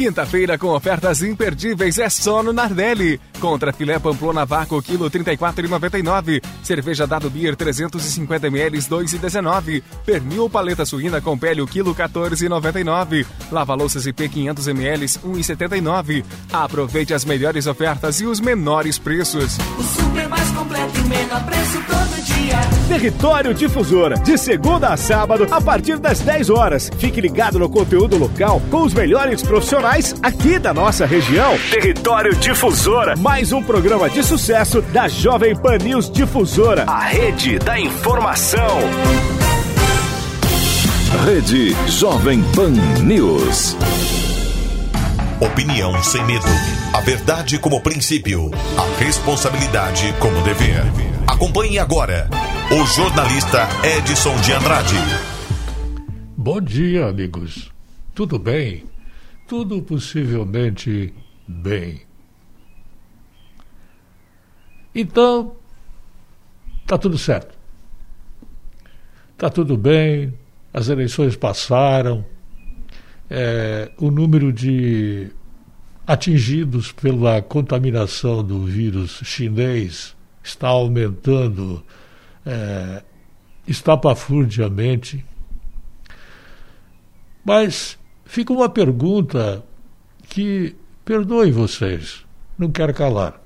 Quinta-feira 0.05 0.55
com 0.55 0.67
ofertas 0.67 1.23
imperdíveis 1.23 1.97
é 1.97 2.07
só 2.09 2.43
no 2.43 2.53
Nardelli. 2.53 3.19
Contra 3.39 3.73
filé 3.73 3.97
pamplona 3.97 4.45
vácuo, 4.45 4.79
quilo 4.79 5.09
34,99. 5.09 6.43
Cerveja 6.61 7.07
Dado 7.07 7.27
Beer 7.27 7.55
350 7.55 8.45
ml, 8.45 8.77
2,19. 8.77 9.81
Pernil 10.05 10.47
paleta 10.47 10.85
suína 10.85 11.19
com 11.21 11.35
pele, 11.35 11.59
o 11.59 11.65
quilo 11.65 11.95
14,99. 11.95 13.25
Lava 13.51 13.73
louças 13.73 14.05
IP 14.05 14.29
500 14.29 14.67
ml, 14.67 15.05
1,79. 15.07 16.23
Aproveite 16.53 17.11
as 17.11 17.25
melhores 17.25 17.65
ofertas 17.65 18.21
e 18.21 18.27
os 18.27 18.39
menores 18.39 18.99
preços. 18.99 19.57
O 19.79 19.81
super 19.81 20.29
mais 20.29 20.51
completo 20.51 20.99
e 20.99 21.01
o 21.01 21.07
menor 21.07 21.43
preço 21.45 21.83
todo 21.87 22.23
dia. 22.25 22.55
Território 22.87 23.53
Difusora, 23.53 24.15
de 24.19 24.37
segunda 24.37 24.89
a 24.89 24.97
sábado, 24.97 25.47
a 25.49 25.59
partir 25.59 25.97
das 25.97 26.19
10 26.19 26.51
horas. 26.51 26.91
Fique 26.99 27.19
ligado 27.19 27.57
no 27.57 27.67
conteúdo 27.67 28.17
local 28.17 28.61
com 28.69 28.83
os 28.83 28.93
melhores 28.93 29.41
profissionais 29.41 29.94
aqui 30.21 30.59
da 30.59 30.73
nossa 30.73 31.05
região. 31.05 31.57
Território 31.71 32.35
Difusora, 32.35 33.15
mais 33.15 33.53
um 33.53 33.63
programa 33.63 34.09
de 34.09 34.21
sucesso 34.23 34.81
da 34.81 35.07
Jovem 35.07 35.55
Pan 35.55 35.77
News 35.77 36.11
Difusora, 36.11 36.83
a 36.83 36.99
rede 36.99 37.57
da 37.59 37.79
informação. 37.79 38.77
Rede 41.25 41.73
Jovem 41.87 42.43
Pan 42.53 42.71
News. 43.03 43.77
Opinião 45.39 46.03
sem 46.03 46.25
medo. 46.25 46.45
A 46.93 46.99
verdade 46.99 47.57
como 47.57 47.79
princípio. 47.79 48.51
A 48.77 49.01
responsabilidade 49.01 50.13
como 50.19 50.41
dever. 50.41 50.83
Acompanhe 51.25 51.79
agora 51.79 52.29
o 52.69 52.85
jornalista 52.85 53.65
Edson 53.97 54.35
de 54.41 54.51
Andrade. 54.51 54.97
Bom 56.35 56.59
dia, 56.59 57.05
amigos. 57.05 57.71
Tudo 58.13 58.37
bem? 58.37 58.83
Tudo 59.47 59.81
possivelmente 59.81 61.13
bem. 61.47 62.01
Então, 64.93 65.55
tá 66.87 66.97
tudo 66.97 67.17
certo. 67.17 67.55
Tá 69.37 69.49
tudo 69.49 69.75
bem, 69.75 70.33
as 70.73 70.87
eleições 70.87 71.35
passaram, 71.35 72.25
é, 73.29 73.91
o 73.97 74.09
número 74.09 74.53
de 74.53 75.29
atingidos 76.07 76.91
pela 76.91 77.41
contaminação 77.41 78.43
do 78.43 78.63
vírus 78.63 79.19
chinês 79.23 80.15
está 80.41 80.69
aumentando 80.69 81.83
é, 82.45 83.03
estapafurdiamente. 83.67 85.25
Mas 87.43 87.97
fica 88.35 88.51
uma 88.51 88.67
pergunta 88.67 89.63
que, 90.27 90.75
perdoem 91.05 91.53
vocês, 91.53 92.25
não 92.57 92.69
quero 92.69 92.93
calar. 92.93 93.41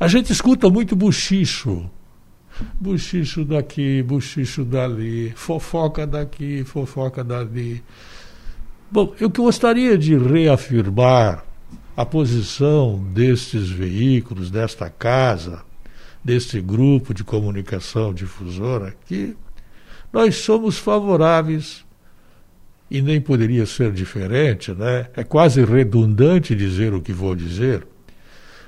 A 0.00 0.08
gente 0.08 0.32
escuta 0.32 0.68
muito 0.68 0.96
buchicho. 0.96 1.88
Buchicho 2.80 3.44
daqui, 3.44 4.02
buchicho 4.02 4.64
dali, 4.64 5.32
fofoca 5.36 6.04
daqui, 6.04 6.64
fofoca 6.64 7.22
dali. 7.22 7.80
Bom, 8.90 9.14
eu 9.20 9.30
gostaria 9.30 9.96
de 9.96 10.18
reafirmar 10.18 11.44
a 11.96 12.04
posição 12.04 12.98
destes 13.14 13.70
veículos, 13.70 14.50
desta 14.50 14.90
casa, 14.90 15.62
deste 16.24 16.60
grupo 16.60 17.14
de 17.14 17.22
comunicação 17.22 18.12
difusora, 18.12 18.96
que 19.06 19.36
nós 20.12 20.34
somos 20.38 20.76
favoráveis 20.76 21.84
e 22.92 23.00
nem 23.00 23.18
poderia 23.18 23.64
ser 23.64 23.90
diferente, 23.90 24.70
né? 24.72 25.06
É 25.16 25.24
quase 25.24 25.64
redundante 25.64 26.54
dizer 26.54 26.92
o 26.92 27.00
que 27.00 27.10
vou 27.10 27.34
dizer. 27.34 27.86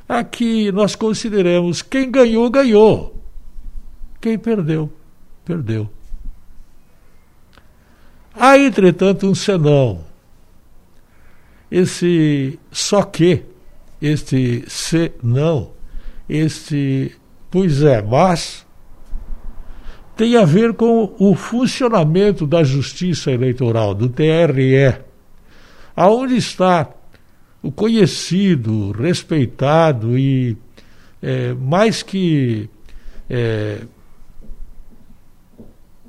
Aqui 0.08 0.72
nós 0.72 0.96
consideramos 0.96 1.82
quem 1.82 2.10
ganhou, 2.10 2.48
ganhou. 2.48 3.22
Quem 4.22 4.38
perdeu, 4.38 4.90
perdeu. 5.44 5.90
Há, 8.34 8.56
entretanto, 8.56 9.26
um 9.26 9.34
senão. 9.34 10.02
Esse 11.70 12.58
só 12.72 13.02
que, 13.02 13.42
este 14.00 14.64
se 14.66 15.12
não, 15.22 15.72
este 16.26 17.14
pois 17.50 17.82
é, 17.82 18.00
mas 18.00 18.63
tem 20.16 20.36
a 20.36 20.44
ver 20.44 20.74
com 20.74 21.14
o 21.18 21.34
funcionamento 21.34 22.46
da 22.46 22.62
justiça 22.62 23.30
eleitoral, 23.30 23.94
do 23.94 24.08
TRE. 24.08 24.94
Aonde 25.96 26.36
está 26.36 26.88
o 27.62 27.72
conhecido, 27.72 28.92
respeitado 28.92 30.18
e 30.18 30.56
é, 31.22 31.54
mais 31.54 32.02
que 32.02 32.68
é, 33.28 33.80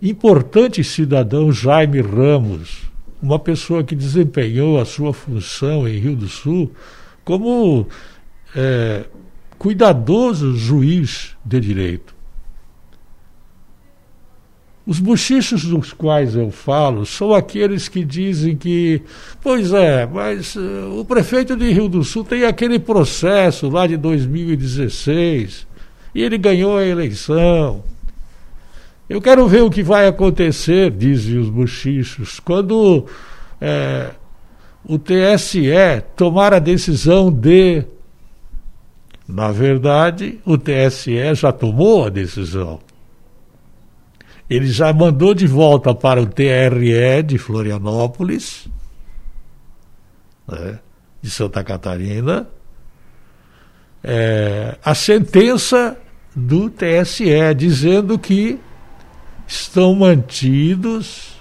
importante 0.01 0.83
cidadão 0.83 1.51
Jaime 1.51 2.01
Ramos, 2.01 2.89
uma 3.21 3.39
pessoa 3.39 3.83
que 3.83 3.95
desempenhou 3.95 4.79
a 4.79 4.85
sua 4.85 5.13
função 5.13 5.87
em 5.87 5.97
Rio 5.97 6.15
do 6.15 6.27
Sul 6.27 6.71
como 7.23 7.87
é, 8.55 9.05
cuidadoso 9.57 10.55
juiz 10.55 11.35
de 11.43 11.59
direito. 11.59 12.14
Os 14.85 14.99
bochichos 14.99 15.63
dos 15.65 15.93
quais 15.93 16.35
eu 16.35 16.51
falo 16.51 17.05
são 17.07 17.33
aqueles 17.33 17.87
que 17.89 18.05
dizem 18.05 18.55
que, 18.55 19.01
pois 19.41 19.73
é, 19.73 20.05
mas 20.05 20.55
uh, 20.55 20.99
o 20.99 21.03
prefeito 21.03 21.55
de 21.55 21.71
Rio 21.71 21.89
do 21.89 22.03
Sul 22.03 22.23
tem 22.23 22.43
aquele 22.43 22.77
processo 22.77 23.67
lá 23.67 23.87
de 23.87 23.97
2016 23.97 25.65
e 26.13 26.21
ele 26.21 26.37
ganhou 26.37 26.77
a 26.77 26.85
eleição. 26.85 27.83
Eu 29.09 29.19
quero 29.19 29.47
ver 29.47 29.63
o 29.63 29.71
que 29.71 29.81
vai 29.81 30.07
acontecer, 30.07 30.91
dizem 30.91 31.39
os 31.39 31.49
bochichos, 31.49 32.39
quando 32.39 33.05
é, 33.59 34.11
o 34.83 34.99
TSE 34.99 35.69
tomar 36.15 36.53
a 36.53 36.59
decisão 36.59 37.31
de. 37.31 37.83
Na 39.27 39.51
verdade, 39.51 40.39
o 40.45 40.57
TSE 40.57 41.33
já 41.33 41.51
tomou 41.51 42.05
a 42.05 42.09
decisão. 42.09 42.79
Ele 44.49 44.67
já 44.67 44.93
mandou 44.93 45.33
de 45.33 45.47
volta 45.47 45.93
para 45.93 46.21
o 46.21 46.27
TRE 46.27 47.23
de 47.25 47.37
Florianópolis, 47.37 48.67
né, 50.47 50.79
de 51.21 51.29
Santa 51.31 51.63
Catarina, 51.63 52.47
é, 54.03 54.77
a 54.85 54.93
sentença 54.93 55.97
do 56.35 56.69
TSE 56.69 57.55
dizendo 57.57 58.19
que 58.19 58.59
estão 59.47 59.95
mantidos 59.95 61.33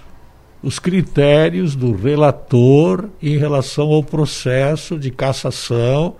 os 0.63 0.79
critérios 0.79 1.75
do 1.75 1.95
relator 1.95 3.07
em 3.21 3.37
relação 3.37 3.91
ao 3.91 4.01
processo 4.01 4.97
de 4.97 5.11
cassação, 5.11 6.15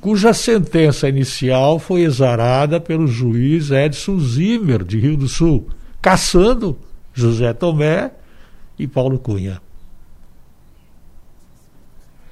cuja 0.00 0.34
sentença 0.34 1.08
inicial 1.08 1.78
foi 1.78 2.00
exarada 2.00 2.80
pelo 2.80 3.06
juiz 3.06 3.70
Edson 3.70 4.18
Zimmer, 4.18 4.82
de 4.82 4.98
Rio 4.98 5.16
do 5.16 5.28
Sul 5.28 5.68
caçando 6.04 6.76
José 7.14 7.50
Tomé 7.54 8.10
e 8.78 8.86
Paulo 8.86 9.18
Cunha. 9.18 9.58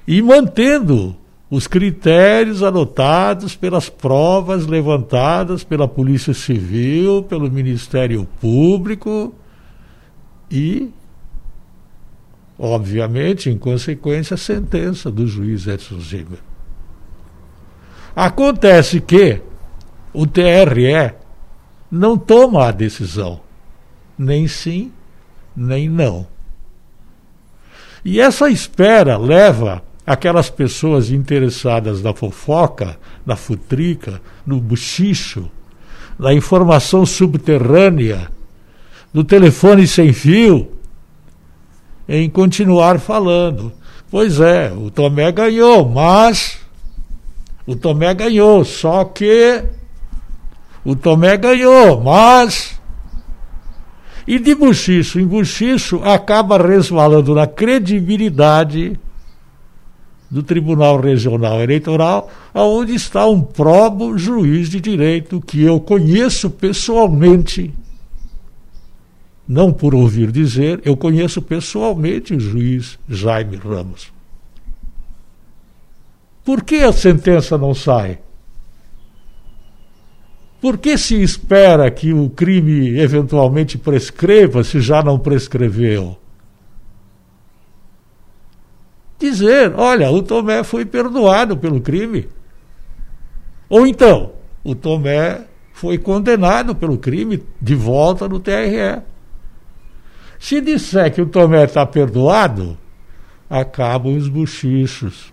E 0.07 0.21
mantendo 0.21 1.15
os 1.49 1.65
critérios 1.65 2.61
adotados 2.61 3.55
pelas 3.55 3.89
provas 3.89 4.67
levantadas 4.67 5.63
pela 5.63 5.87
Polícia 5.87 6.35
Civil, 6.35 7.23
pelo 7.23 7.49
Ministério 7.49 8.27
Público 8.39 9.33
e, 10.51 10.91
obviamente, 12.59 13.49
em 13.49 13.57
consequência, 13.57 14.35
a 14.35 14.37
sentença 14.37 15.09
do 15.09 15.25
juiz 15.25 15.65
Edson 15.65 15.99
Zimmer. 15.99 16.39
Acontece 18.15 19.01
que 19.01 19.41
o 20.13 20.27
TRE 20.27 21.15
não 21.89 22.15
toma 22.15 22.67
a 22.67 22.71
decisão 22.71 23.42
nem 24.17 24.47
sim, 24.47 24.91
nem 25.55 25.89
não. 25.89 26.27
E 28.03 28.19
essa 28.19 28.49
espera 28.49 29.17
leva 29.17 29.81
aquelas 30.05 30.49
pessoas 30.49 31.09
interessadas 31.09 32.01
na 32.01 32.13
fofoca, 32.13 32.97
na 33.25 33.35
futrica, 33.35 34.21
no 34.45 34.59
buchicho, 34.59 35.49
da 36.19 36.33
informação 36.33 37.05
subterrânea, 37.05 38.29
do 39.13 39.23
telefone 39.23 39.87
sem 39.87 40.11
fio, 40.11 40.71
em 42.07 42.29
continuar 42.29 42.99
falando. 42.99 43.71
Pois 44.11 44.39
é, 44.39 44.71
o 44.71 44.91
Tomé 44.91 45.31
ganhou, 45.31 45.87
mas 45.87 46.59
o 47.65 47.75
Tomé 47.75 48.13
ganhou, 48.13 48.65
só 48.65 49.05
que 49.05 49.63
o 50.83 50.95
Tomé 50.95 51.37
ganhou, 51.37 52.01
mas 52.01 52.79
e 54.27 54.39
de 54.39 54.55
buchicho 54.55 55.19
em 55.19 55.25
buchicho 55.25 56.01
acaba 56.03 56.57
resvalando 56.57 57.35
na 57.35 57.45
credibilidade 57.45 58.99
do 60.33 60.41
Tribunal 60.41 60.99
Regional 60.99 61.61
Eleitoral, 61.61 62.29
aonde 62.51 62.95
está 62.95 63.27
um 63.27 63.39
probo 63.39 64.17
juiz 64.17 64.67
de 64.67 64.81
direito 64.81 65.39
que 65.39 65.61
eu 65.61 65.79
conheço 65.79 66.49
pessoalmente. 66.49 67.71
Não 69.47 69.71
por 69.71 69.93
ouvir 69.93 70.31
dizer, 70.31 70.81
eu 70.83 70.97
conheço 70.97 71.39
pessoalmente 71.39 72.33
o 72.33 72.39
juiz 72.39 72.97
Jaime 73.07 73.57
Ramos. 73.57 74.11
Por 76.43 76.63
que 76.63 76.77
a 76.77 76.91
sentença 76.91 77.55
não 77.55 77.75
sai? 77.75 78.19
Por 80.63 80.77
que 80.77 80.97
se 80.97 81.21
espera 81.21 81.91
que 81.91 82.13
o 82.13 82.29
crime 82.29 82.97
eventualmente 82.97 83.77
prescreva 83.77 84.63
se 84.63 84.79
já 84.79 85.03
não 85.03 85.19
prescreveu? 85.19 86.17
dizer: 89.19 89.73
olha, 89.75 90.09
o 90.09 90.23
Tomé 90.23 90.63
foi 90.63 90.85
perdoado 90.85 91.57
pelo 91.57 91.81
crime. 91.81 92.29
Ou 93.67 93.85
então, 93.85 94.31
o 94.63 94.73
Tomé 94.73 95.41
foi 95.73 95.97
condenado 95.97 96.73
pelo 96.73 96.97
crime 96.97 97.43
de 97.61 97.75
volta 97.75 98.29
no 98.29 98.39
TRE. 98.39 99.01
Se 100.39 100.61
disser 100.61 101.13
que 101.13 101.21
o 101.21 101.25
Tomé 101.25 101.65
está 101.65 101.85
perdoado, 101.85 102.77
acabam 103.49 104.15
os 104.15 104.29
bochichos, 104.29 105.32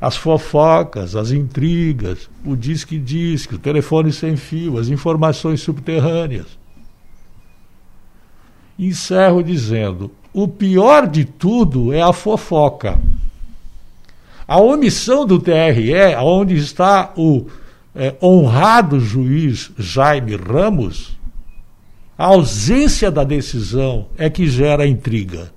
as 0.00 0.16
fofocas, 0.16 1.14
as 1.14 1.30
intrigas, 1.30 2.30
o 2.44 2.56
disque-disque, 2.56 3.56
o 3.56 3.58
telefone 3.58 4.12
sem 4.12 4.36
fio, 4.36 4.78
as 4.78 4.88
informações 4.88 5.60
subterrâneas. 5.60 6.46
Encerro 8.78 9.42
dizendo: 9.42 10.10
o 10.32 10.48
pior 10.48 11.06
de 11.06 11.24
tudo 11.24 11.92
é 11.92 12.00
a 12.00 12.12
fofoca. 12.12 12.98
A 14.48 14.58
omissão 14.58 15.26
do 15.26 15.38
TRE, 15.38 16.16
onde 16.18 16.56
está 16.56 17.12
o 17.16 17.46
é, 17.94 18.16
honrado 18.22 18.98
juiz 18.98 19.70
Jaime 19.78 20.34
Ramos, 20.34 21.18
a 22.16 22.26
ausência 22.26 23.10
da 23.10 23.22
decisão 23.22 24.08
é 24.16 24.30
que 24.30 24.46
gera 24.46 24.86
intriga. 24.86 25.52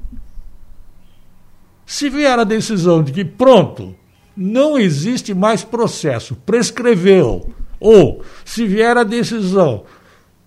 Se 1.86 2.10
vier 2.10 2.38
a 2.38 2.44
decisão 2.44 3.04
de 3.04 3.12
que, 3.12 3.26
pronto, 3.26 3.96
não 4.36 4.78
existe 4.78 5.34
mais 5.34 5.64
processo, 5.64 6.36
prescreveu, 6.46 7.54
ou 7.80 8.24
se 8.44 8.66
vier 8.66 8.98
a 8.98 9.04
decisão, 9.04 9.84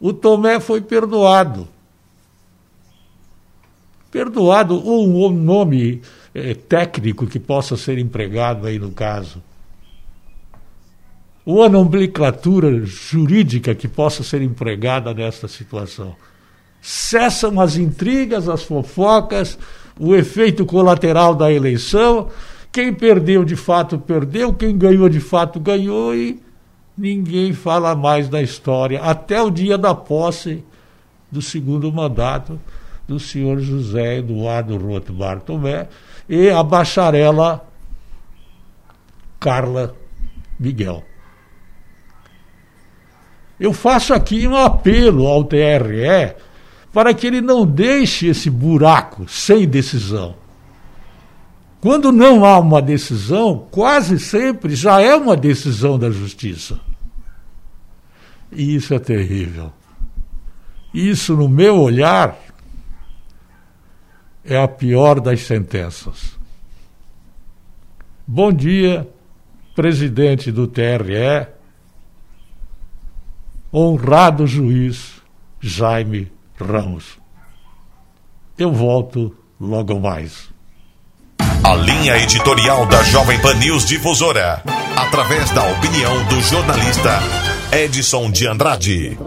o 0.01 0.13
Tomé 0.13 0.61
foi 0.61 0.81
perdoado, 0.81 1.69
perdoado 4.11 4.83
ou 4.83 5.07
um 5.07 5.31
nome 5.33 6.01
é, 6.35 6.55
técnico 6.55 7.27
que 7.27 7.39
possa 7.39 7.77
ser 7.77 7.99
empregado 7.99 8.67
aí 8.67 8.79
no 8.79 8.91
caso. 8.91 9.43
Ou 11.45 11.63
a 11.63 11.69
nomenclatura 11.69 12.85
jurídica 12.85 13.75
que 13.75 13.87
possa 13.87 14.23
ser 14.23 14.43
empregada 14.43 15.15
nesta 15.15 15.47
situação. 15.47 16.17
Cessam 16.83 17.61
as 17.61 17.77
intrigas, 17.77 18.49
as 18.49 18.63
fofocas, 18.63 19.59
o 19.99 20.15
efeito 20.15 20.67
colateral 20.67 21.35
da 21.35 21.53
eleição. 21.53 22.29
Quem 22.77 22.93
perdeu 22.93 23.43
de 23.43 23.57
fato 23.57 23.99
perdeu, 23.99 24.53
quem 24.53 24.77
ganhou 24.77 25.09
de 25.09 25.19
fato 25.19 25.59
ganhou 25.59 26.15
e 26.15 26.43
ninguém 26.95 27.55
fala 27.55 27.95
mais 27.95 28.29
da 28.29 28.43
história 28.43 29.01
até 29.01 29.41
o 29.41 29.51
dia 29.51 29.79
da 29.79 29.95
posse 29.95 30.63
do 31.33 31.41
segundo 31.41 31.91
mandato 31.91 32.61
do 33.09 33.19
senhor 33.19 33.61
José 33.61 34.19
Eduardo 34.19 34.77
Roth 34.77 35.11
Bartolomé 35.11 35.89
e 36.29 36.51
a 36.51 36.63
bacharela 36.63 37.67
Carla 39.41 39.97
Miguel. 40.61 41.03
Eu 43.59 43.73
faço 43.73 44.13
aqui 44.13 44.47
um 44.47 44.55
apelo 44.55 45.27
ao 45.27 45.45
TRE 45.45 46.35
para 46.93 47.15
que 47.15 47.27
ele 47.27 47.41
não 47.41 47.65
deixe 47.65 48.27
esse 48.27 48.51
buraco 48.51 49.27
sem 49.27 49.67
decisão. 49.67 50.45
Quando 51.81 52.11
não 52.11 52.45
há 52.45 52.59
uma 52.59 52.81
decisão, 52.81 53.67
quase 53.71 54.19
sempre 54.19 54.75
já 54.75 55.01
é 55.01 55.15
uma 55.15 55.37
decisão 55.37 55.99
da 55.99 56.11
justiça. 56.11 56.81
E 58.51 58.75
isso 58.75 58.95
é 58.95 58.99
terrível. 58.99 59.73
Isso, 60.93 61.37
no 61.37 61.49
meu 61.49 61.79
olhar, 61.79 62.39
é 64.45 64.57
a 64.57 64.67
pior 64.67 65.21
das 65.21 65.43
sentenças. 65.43 66.39
Bom 68.27 68.53
dia, 68.53 69.07
presidente 69.75 70.51
do 70.51 70.67
TRE, 70.67 71.49
honrado 73.73 74.47
juiz 74.47 75.21
Jaime 75.61 76.33
Ramos. 76.59 77.19
Eu 78.57 78.73
volto 78.73 79.37
logo 79.61 80.01
mais. 80.01 80.56
A 81.67 81.75
linha 81.75 82.17
editorial 82.19 82.87
da 82.87 83.03
Jovem 83.03 83.41
Pan 83.43 83.55
News 83.55 83.85
Difusora, 83.85 84.63
através 84.97 85.51
da 85.51 85.69
opinião 85.69 86.25
do 86.27 86.41
jornalista 86.41 87.19
Edson 87.73 88.31
de 88.31 88.47
Andrade. 88.47 89.19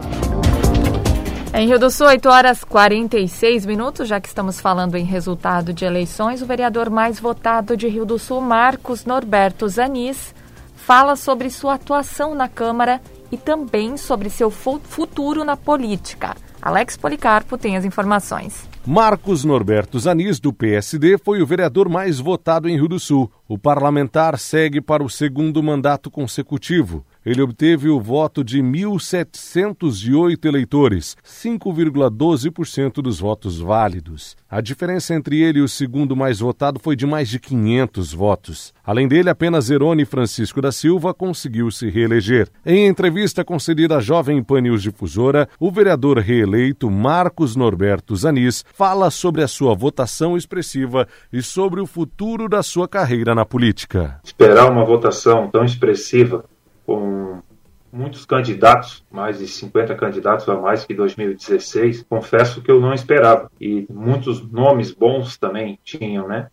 Em 1.54 1.68
Rio 1.68 1.78
do 1.78 1.92
Sul, 1.92 2.08
8 2.08 2.30
horas 2.30 2.64
46 2.64 3.66
minutos, 3.66 4.08
já 4.08 4.22
que 4.22 4.30
estamos 4.30 4.62
falando 4.62 4.96
em 4.96 5.04
resultado 5.04 5.74
de 5.74 5.84
eleições, 5.84 6.42
o 6.42 6.46
vereador 6.46 6.90
mais 6.90 7.20
votado 7.20 7.76
de 7.76 7.90
Rio 7.90 8.06
do 8.06 8.18
Sul, 8.18 8.40
Marcos 8.40 9.04
Norberto 9.04 9.68
Zanis, 9.68 10.34
fala 10.78 11.18
sobre 11.18 11.50
sua 11.50 11.74
atuação 11.74 12.34
na 12.34 12.48
Câmara 12.48 13.02
e 13.30 13.36
também 13.36 13.98
sobre 13.98 14.30
seu 14.30 14.50
futuro 14.50 15.44
na 15.44 15.58
política. 15.58 16.38
Alex 16.62 16.98
Policarpo 16.98 17.58
tem 17.58 17.78
as 17.78 17.86
informações. 17.86 18.68
Marcos 18.86 19.44
Norberto 19.44 20.00
Zanis, 20.00 20.40
do 20.40 20.52
PSD, 20.52 21.18
foi 21.18 21.42
o 21.42 21.46
vereador 21.46 21.88
mais 21.88 22.20
votado 22.20 22.68
em 22.68 22.76
Rio 22.76 22.88
do 22.88 23.00
Sul. 23.00 23.32
O 23.48 23.58
parlamentar 23.58 24.38
segue 24.38 24.82
para 24.82 25.04
o 25.04 25.10
segundo 25.10 25.62
mandato 25.62 26.10
consecutivo 26.10 27.06
ele 27.26 27.42
obteve 27.42 27.90
o 27.90 28.00
voto 28.00 28.44
de 28.44 28.62
1.708 28.62 30.46
eleitores, 30.46 31.18
5,12% 31.24 33.02
dos 33.02 33.20
votos 33.20 33.60
válidos. 33.60 34.38
A 34.50 34.62
diferença 34.62 35.14
entre 35.14 35.42
ele 35.42 35.60
e 35.60 35.62
o 35.62 35.68
segundo 35.68 36.16
mais 36.16 36.40
votado 36.40 36.80
foi 36.80 36.96
de 36.96 37.06
mais 37.06 37.30
de 37.30 37.40
500 37.40 38.14
votos. 38.14 38.74
Além 38.84 39.08
dele, 39.08 39.30
apenas 39.30 39.70
Erone 39.70 40.06
Francisco 40.06 40.62
da 40.62 40.72
Silva 40.72 41.14
conseguiu 41.14 41.70
se 41.70 41.90
reeleger. 41.90 42.50
Em 42.66 42.88
entrevista 42.88 43.44
concedida 43.44 43.98
à 43.98 44.00
Jovem 44.00 44.42
Pan 44.42 44.62
News 44.62 44.82
Difusora, 44.82 45.48
o 45.60 45.70
vereador 45.70 46.18
reeleito 46.20 46.90
Marcos 46.90 47.56
Norberto 47.56 48.16
Zanis 48.16 48.66
fala 48.74 49.12
sobre 49.12 49.44
a 49.44 49.48
sua 49.48 49.76
votação 49.76 50.36
expressiva 50.36 51.08
e 51.32 51.42
sobre 51.42 51.80
o 51.82 51.86
futuro 51.86 52.50
da 52.50 52.64
sua 52.64 52.88
carreira 52.88 53.36
na 53.36 53.46
política. 53.46 54.20
Esperar 54.24 54.72
uma 54.72 54.86
votação 54.86 55.50
tão 55.50 55.64
expressiva 55.64 56.46
com 56.90 57.44
muitos 57.92 58.26
candidatos, 58.26 59.06
mais 59.12 59.38
de 59.38 59.48
50 59.48 59.94
candidatos 59.94 60.50
a 60.50 60.56
mais 60.56 60.86
que 60.86 60.94
2016, 60.96 62.04
confesso 62.10 62.64
que 62.64 62.72
eu 62.72 62.82
não 62.82 62.96
esperava. 62.96 63.52
E 63.62 63.86
muitos 63.92 64.42
nomes 64.52 64.92
bons 64.92 65.38
também 65.38 65.78
tinham 65.84 66.28
né, 66.28 66.48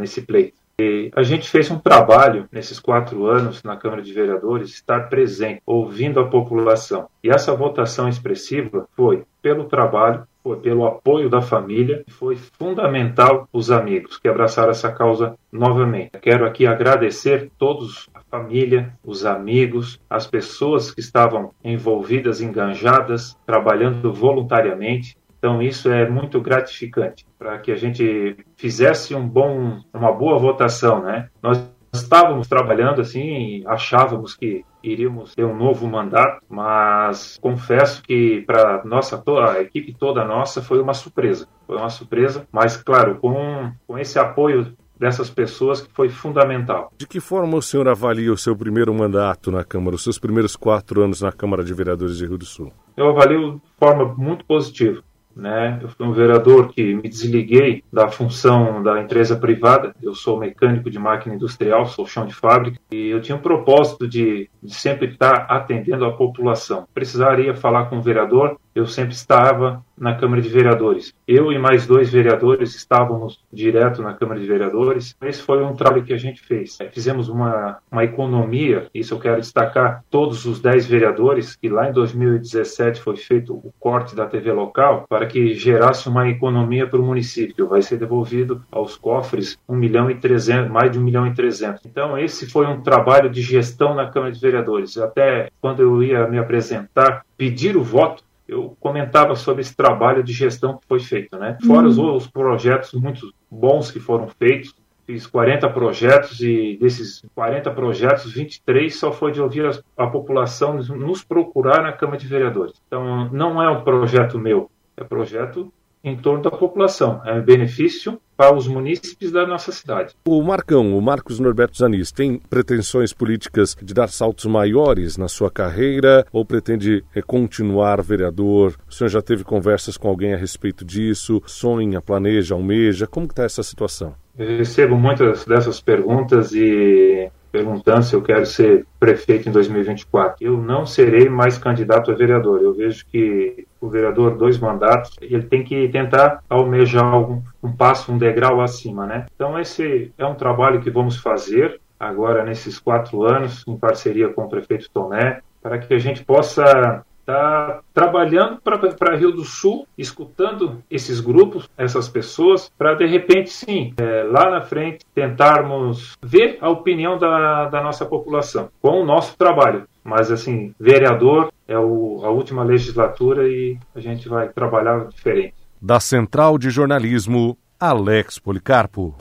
nesse 0.00 0.22
pleito. 0.22 0.58
E 0.80 1.10
a 1.14 1.22
gente 1.22 1.48
fez 1.48 1.70
um 1.70 1.78
trabalho 1.78 2.48
nesses 2.50 2.80
quatro 2.80 3.26
anos 3.26 3.62
na 3.62 3.76
Câmara 3.76 4.02
de 4.02 4.12
Vereadores, 4.12 4.70
estar 4.70 5.08
presente, 5.08 5.62
ouvindo 5.64 6.18
a 6.18 6.26
população. 6.26 7.08
E 7.22 7.30
essa 7.30 7.54
votação 7.54 8.08
expressiva 8.08 8.88
foi 8.96 9.24
pelo 9.40 9.64
trabalho, 9.64 10.24
foi 10.42 10.56
pelo 10.58 10.86
apoio 10.86 11.28
da 11.28 11.40
família, 11.40 12.04
foi 12.08 12.36
fundamental 12.36 13.48
os 13.52 13.70
amigos 13.72 14.18
que 14.18 14.28
abraçaram 14.28 14.70
essa 14.70 14.92
causa 14.92 15.36
novamente. 15.50 16.12
Quero 16.22 16.46
aqui 16.46 16.66
agradecer 16.66 17.50
todos 17.58 18.08
família, 18.30 18.92
os 19.04 19.24
amigos, 19.24 20.00
as 20.08 20.26
pessoas 20.26 20.90
que 20.90 21.00
estavam 21.00 21.52
envolvidas, 21.64 22.40
enganjadas, 22.40 23.36
trabalhando 23.46 24.12
voluntariamente. 24.12 25.16
Então 25.38 25.62
isso 25.62 25.88
é 25.90 26.08
muito 26.08 26.40
gratificante 26.40 27.26
para 27.38 27.58
que 27.58 27.70
a 27.70 27.76
gente 27.76 28.36
fizesse 28.56 29.14
um 29.14 29.26
bom, 29.26 29.80
uma 29.94 30.12
boa 30.12 30.38
votação, 30.38 31.02
né? 31.02 31.28
Nós 31.42 31.62
estávamos 31.92 32.48
trabalhando 32.48 33.00
assim, 33.00 33.62
achávamos 33.66 34.34
que 34.34 34.64
iríamos 34.82 35.34
ter 35.34 35.44
um 35.44 35.56
novo 35.56 35.86
mandato, 35.86 36.42
mas 36.48 37.38
confesso 37.40 38.02
que 38.02 38.42
para 38.42 38.84
nossa 38.84 39.22
a 39.46 39.60
equipe 39.60 39.94
toda 39.94 40.24
nossa 40.24 40.62
foi 40.62 40.80
uma 40.80 40.94
surpresa. 40.94 41.46
Foi 41.66 41.76
uma 41.76 41.90
surpresa, 41.90 42.46
mas 42.52 42.76
claro, 42.76 43.16
com, 43.18 43.72
com 43.86 43.98
esse 43.98 44.18
apoio 44.18 44.76
dessas 44.98 45.30
pessoas 45.30 45.80
que 45.80 45.92
foi 45.92 46.08
fundamental. 46.08 46.92
De 46.96 47.06
que 47.06 47.20
forma 47.20 47.56
o 47.56 47.62
senhor 47.62 47.88
avalia 47.88 48.32
o 48.32 48.36
seu 48.36 48.56
primeiro 48.56 48.92
mandato 48.94 49.50
na 49.50 49.64
Câmara, 49.64 49.96
os 49.96 50.02
seus 50.02 50.18
primeiros 50.18 50.56
quatro 50.56 51.02
anos 51.02 51.20
na 51.20 51.32
Câmara 51.32 51.62
de 51.64 51.72
Vereadores 51.72 52.16
de 52.16 52.26
Rio 52.26 52.38
do 52.38 52.44
Sul? 52.44 52.72
Eu 52.96 53.08
avalio 53.08 53.54
de 53.54 53.70
forma 53.78 54.14
muito 54.16 54.44
positiva. 54.44 55.02
Né? 55.38 55.78
Eu 55.80 55.88
fui 55.88 56.04
um 56.04 56.12
vereador 56.12 56.68
que 56.68 56.96
me 56.96 57.08
desliguei 57.08 57.84
da 57.92 58.08
função 58.08 58.82
da 58.82 59.00
empresa 59.00 59.36
privada. 59.36 59.94
Eu 60.02 60.12
sou 60.12 60.36
mecânico 60.36 60.90
de 60.90 60.98
máquina 60.98 61.36
industrial, 61.36 61.86
sou 61.86 62.04
chão 62.08 62.26
de 62.26 62.34
fábrica 62.34 62.80
e 62.90 63.06
eu 63.06 63.20
tinha 63.20 63.36
um 63.36 63.40
propósito 63.40 64.08
de, 64.08 64.50
de 64.60 64.74
sempre 64.74 65.12
estar 65.12 65.46
atendendo 65.48 66.04
a 66.04 66.12
população. 66.12 66.88
Precisaria 66.92 67.54
falar 67.54 67.84
com 67.84 67.98
o 67.98 68.02
vereador, 68.02 68.58
eu 68.74 68.86
sempre 68.86 69.14
estava 69.14 69.84
na 69.96 70.14
Câmara 70.14 70.40
de 70.40 70.48
Vereadores. 70.48 71.12
Eu 71.26 71.52
e 71.52 71.58
mais 71.58 71.86
dois 71.86 72.10
vereadores 72.10 72.74
estávamos 72.74 73.40
direto 73.52 74.02
na 74.02 74.14
Câmara 74.14 74.40
de 74.40 74.46
Vereadores. 74.46 75.16
Esse 75.20 75.42
foi 75.42 75.62
um 75.62 75.74
trabalho 75.74 76.04
que 76.04 76.12
a 76.12 76.18
gente 76.18 76.40
fez. 76.40 76.78
É, 76.80 76.88
fizemos 76.88 77.28
uma, 77.28 77.78
uma 77.90 78.04
economia, 78.04 78.86
isso 78.94 79.14
eu 79.14 79.18
quero 79.18 79.40
destacar, 79.40 80.04
todos 80.10 80.44
os 80.44 80.60
dez 80.60 80.86
vereadores, 80.86 81.56
que 81.56 81.68
lá 81.68 81.88
em 81.88 81.92
2017 81.92 83.00
foi 83.00 83.16
feito 83.16 83.52
o 83.52 83.72
corte 83.78 84.14
da 84.14 84.26
TV 84.26 84.52
local, 84.52 85.04
para 85.08 85.26
que 85.26 85.54
gerasse 85.54 86.08
uma 86.08 86.28
economia 86.28 86.86
para 86.86 87.00
o 87.00 87.04
município. 87.04 87.68
Vai 87.68 87.82
ser 87.82 87.98
devolvido 87.98 88.62
aos 88.70 88.96
cofres 88.96 89.58
1 89.68 89.74
milhão 89.74 90.10
e 90.10 90.14
300, 90.14 90.70
mais 90.70 90.92
de 90.92 90.98
1 90.98 91.02
milhão 91.02 91.26
e 91.26 91.34
300. 91.34 91.84
Então 91.84 92.16
esse 92.16 92.46
foi 92.46 92.66
um 92.66 92.80
trabalho 92.80 93.28
de 93.28 93.42
gestão 93.42 93.94
na 93.94 94.08
Câmara 94.08 94.32
de 94.32 94.40
Vereadores. 94.40 94.96
Até 94.96 95.50
quando 95.60 95.82
eu 95.82 96.02
ia 96.02 96.26
me 96.28 96.38
apresentar, 96.38 97.24
pedir 97.36 97.76
o 97.76 97.82
voto, 97.82 98.24
eu 98.48 98.76
comentava 98.80 99.36
sobre 99.36 99.60
esse 99.60 99.76
trabalho 99.76 100.22
de 100.22 100.32
gestão 100.32 100.78
que 100.78 100.86
foi 100.88 101.00
feito, 101.00 101.38
né? 101.38 101.58
Fora 101.66 101.86
os, 101.86 101.98
uhum. 101.98 102.16
os 102.16 102.26
projetos 102.26 102.94
muito 102.94 103.32
bons 103.50 103.90
que 103.90 104.00
foram 104.00 104.26
feitos, 104.26 104.74
fiz 105.06 105.26
40 105.26 105.68
projetos 105.70 106.40
e 106.40 106.78
desses 106.80 107.22
40 107.34 107.70
projetos, 107.70 108.32
23 108.32 108.94
só 108.94 109.12
foi 109.12 109.32
de 109.32 109.40
ouvir 109.40 109.66
a, 109.66 110.04
a, 110.04 110.06
população 110.06 110.74
nos 110.74 111.22
procurar 111.22 111.82
na 111.82 111.92
Câmara 111.92 112.18
de 112.18 112.26
Vereadores. 112.26 112.74
Então, 112.86 113.28
não 113.30 113.62
é 113.62 113.70
um 113.70 113.82
projeto 113.82 114.38
meu, 114.38 114.70
é 114.96 115.04
projeto 115.04 115.72
em 116.02 116.16
torno 116.16 116.42
da 116.42 116.50
população. 116.50 117.20
É 117.24 117.40
benefício 117.40 118.20
para 118.36 118.54
os 118.54 118.68
munícipes 118.68 119.32
da 119.32 119.44
nossa 119.46 119.72
cidade. 119.72 120.14
O 120.24 120.40
Marcão, 120.42 120.96
o 120.96 121.02
Marcos 121.02 121.40
Norberto 121.40 121.76
Zanis, 121.76 122.12
tem 122.12 122.38
pretensões 122.38 123.12
políticas 123.12 123.76
de 123.82 123.92
dar 123.92 124.08
saltos 124.08 124.46
maiores 124.46 125.16
na 125.16 125.26
sua 125.26 125.50
carreira 125.50 126.24
ou 126.32 126.44
pretende 126.44 127.04
continuar 127.26 128.00
vereador? 128.00 128.76
O 128.88 128.92
senhor 128.92 129.08
já 129.08 129.20
teve 129.20 129.42
conversas 129.42 129.96
com 129.96 130.08
alguém 130.08 130.34
a 130.34 130.36
respeito 130.36 130.84
disso? 130.84 131.42
Sonha, 131.46 132.00
planeja, 132.00 132.54
almeja? 132.54 133.06
Como 133.06 133.26
está 133.26 133.42
essa 133.42 133.62
situação? 133.62 134.14
Eu 134.38 134.58
recebo 134.58 134.96
muitas 134.96 135.44
dessas 135.44 135.80
perguntas 135.80 136.52
e 136.52 137.28
perguntando 137.50 138.02
se 138.02 138.14
eu 138.14 138.22
quero 138.22 138.46
ser 138.46 138.86
prefeito 138.98 139.48
em 139.48 139.52
2024. 139.52 140.44
Eu 140.44 140.56
não 140.56 140.86
serei 140.86 141.28
mais 141.28 141.58
candidato 141.58 142.10
a 142.10 142.14
vereador. 142.14 142.60
Eu 142.60 142.74
vejo 142.74 143.04
que 143.06 143.66
o 143.80 143.88
vereador, 143.88 144.36
dois 144.36 144.58
mandatos, 144.58 145.16
ele 145.20 145.42
tem 145.42 145.64
que 145.64 145.88
tentar 145.88 146.42
almejar 146.48 147.16
um, 147.16 147.42
um 147.62 147.72
passo, 147.72 148.12
um 148.12 148.18
degrau 148.18 148.60
acima, 148.60 149.06
né? 149.06 149.26
Então 149.34 149.58
esse 149.58 150.12
é 150.18 150.26
um 150.26 150.34
trabalho 150.34 150.80
que 150.80 150.90
vamos 150.90 151.16
fazer 151.16 151.80
agora 151.98 152.44
nesses 152.44 152.78
quatro 152.78 153.24
anos, 153.24 153.64
em 153.66 153.76
parceria 153.76 154.28
com 154.28 154.44
o 154.44 154.48
prefeito 154.48 154.90
Tomé, 154.90 155.40
para 155.62 155.78
que 155.78 155.92
a 155.92 155.98
gente 155.98 156.24
possa 156.24 157.04
está 157.28 157.80
trabalhando 157.92 158.58
para 158.62 159.16
Rio 159.16 159.30
do 159.30 159.44
Sul, 159.44 159.86
escutando 159.96 160.82
esses 160.90 161.20
grupos, 161.20 161.68
essas 161.76 162.08
pessoas, 162.08 162.72
para 162.78 162.94
de 162.94 163.06
repente, 163.06 163.50
sim, 163.50 163.92
é, 163.98 164.22
lá 164.22 164.50
na 164.50 164.62
frente, 164.62 165.04
tentarmos 165.14 166.16
ver 166.22 166.56
a 166.60 166.70
opinião 166.70 167.18
da, 167.18 167.66
da 167.66 167.82
nossa 167.82 168.06
população 168.06 168.70
com 168.80 169.02
o 169.02 169.04
nosso 169.04 169.36
trabalho. 169.36 169.86
Mas, 170.02 170.30
assim, 170.30 170.74
vereador 170.80 171.52
é 171.66 171.78
o, 171.78 172.22
a 172.24 172.30
última 172.30 172.64
legislatura 172.64 173.46
e 173.46 173.76
a 173.94 174.00
gente 174.00 174.26
vai 174.26 174.48
trabalhar 174.48 175.06
diferente. 175.08 175.54
Da 175.80 176.00
Central 176.00 176.56
de 176.56 176.70
Jornalismo, 176.70 177.58
Alex 177.78 178.38
Policarpo. 178.38 179.14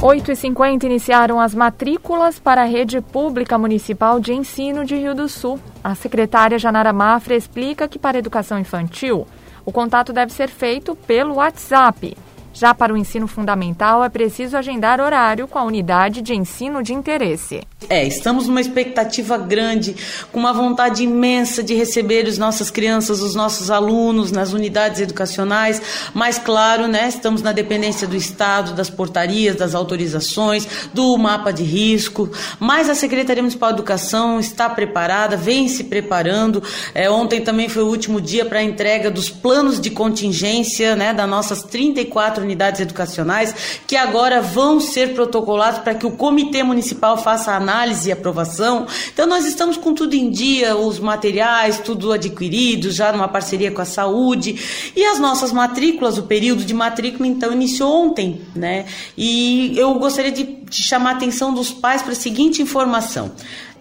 8h50 0.00 0.84
iniciaram 0.84 1.38
as 1.38 1.54
matrículas 1.54 2.38
para 2.38 2.62
a 2.62 2.64
rede 2.64 3.02
pública 3.02 3.58
municipal 3.58 4.18
de 4.18 4.32
ensino 4.32 4.82
de 4.82 4.96
Rio 4.96 5.14
do 5.14 5.28
Sul. 5.28 5.60
A 5.84 5.94
secretária 5.94 6.58
Janara 6.58 6.90
Mafra 6.90 7.36
explica 7.36 7.86
que 7.86 7.98
para 7.98 8.18
educação 8.18 8.58
infantil, 8.58 9.26
o 9.62 9.70
contato 9.70 10.10
deve 10.10 10.32
ser 10.32 10.48
feito 10.48 10.96
pelo 10.96 11.34
WhatsApp. 11.34 12.16
Já 12.52 12.74
para 12.74 12.92
o 12.92 12.96
ensino 12.96 13.28
fundamental, 13.28 14.02
é 14.02 14.08
preciso 14.08 14.56
agendar 14.56 15.00
horário 15.00 15.46
com 15.46 15.58
a 15.58 15.64
unidade 15.64 16.20
de 16.20 16.34
ensino 16.34 16.82
de 16.82 16.92
interesse. 16.92 17.62
É, 17.88 18.06
estamos 18.06 18.46
numa 18.46 18.60
expectativa 18.60 19.38
grande, 19.38 19.96
com 20.30 20.38
uma 20.38 20.52
vontade 20.52 21.02
imensa 21.02 21.62
de 21.62 21.74
receber 21.74 22.26
as 22.26 22.38
nossas 22.38 22.70
crianças, 22.70 23.20
os 23.20 23.34
nossos 23.34 23.70
alunos 23.70 24.30
nas 24.30 24.52
unidades 24.52 25.00
educacionais, 25.00 25.80
mas 26.12 26.38
claro, 26.38 26.86
né, 26.86 27.08
estamos 27.08 27.40
na 27.40 27.52
dependência 27.52 28.06
do 28.06 28.16
Estado, 28.16 28.74
das 28.74 28.90
portarias, 28.90 29.56
das 29.56 29.74
autorizações, 29.74 30.68
do 30.92 31.16
mapa 31.16 31.52
de 31.52 31.62
risco, 31.62 32.30
mas 32.58 32.90
a 32.90 32.94
Secretaria 32.94 33.42
Municipal 33.42 33.70
de 33.70 33.76
Educação 33.76 34.38
está 34.38 34.68
preparada, 34.68 35.36
vem 35.36 35.66
se 35.68 35.84
preparando. 35.84 36.62
É, 36.94 37.10
ontem 37.10 37.40
também 37.40 37.68
foi 37.68 37.82
o 37.82 37.88
último 37.88 38.20
dia 38.20 38.44
para 38.44 38.58
a 38.58 38.62
entrega 38.62 39.10
dos 39.10 39.30
planos 39.30 39.80
de 39.80 39.90
contingência, 39.90 40.94
né, 40.94 41.14
das 41.14 41.28
nossas 41.28 41.62
34 41.62 42.39
unidades 42.40 42.80
educacionais, 42.80 43.54
que 43.86 43.96
agora 43.96 44.40
vão 44.40 44.80
ser 44.80 45.14
protocolados 45.14 45.80
para 45.80 45.94
que 45.94 46.06
o 46.06 46.10
Comitê 46.10 46.62
Municipal 46.62 47.16
faça 47.18 47.52
análise 47.52 48.08
e 48.08 48.12
aprovação. 48.12 48.86
Então, 49.12 49.26
nós 49.26 49.44
estamos 49.44 49.76
com 49.76 49.94
tudo 49.94 50.14
em 50.14 50.30
dia, 50.30 50.76
os 50.76 50.98
materiais, 50.98 51.78
tudo 51.78 52.12
adquirido, 52.12 52.90
já 52.90 53.12
numa 53.12 53.28
parceria 53.28 53.70
com 53.70 53.80
a 53.80 53.84
saúde. 53.84 54.92
E 54.96 55.04
as 55.04 55.18
nossas 55.18 55.52
matrículas, 55.52 56.18
o 56.18 56.24
período 56.24 56.64
de 56.64 56.74
matrícula, 56.74 57.26
então, 57.26 57.52
iniciou 57.52 58.06
ontem, 58.06 58.40
né? 58.54 58.86
E 59.16 59.74
eu 59.76 59.94
gostaria 59.94 60.32
de, 60.32 60.44
de 60.44 60.82
chamar 60.82 61.10
a 61.10 61.12
atenção 61.14 61.52
dos 61.52 61.70
pais 61.70 62.02
para 62.02 62.12
a 62.12 62.16
seguinte 62.16 62.62
informação. 62.62 63.32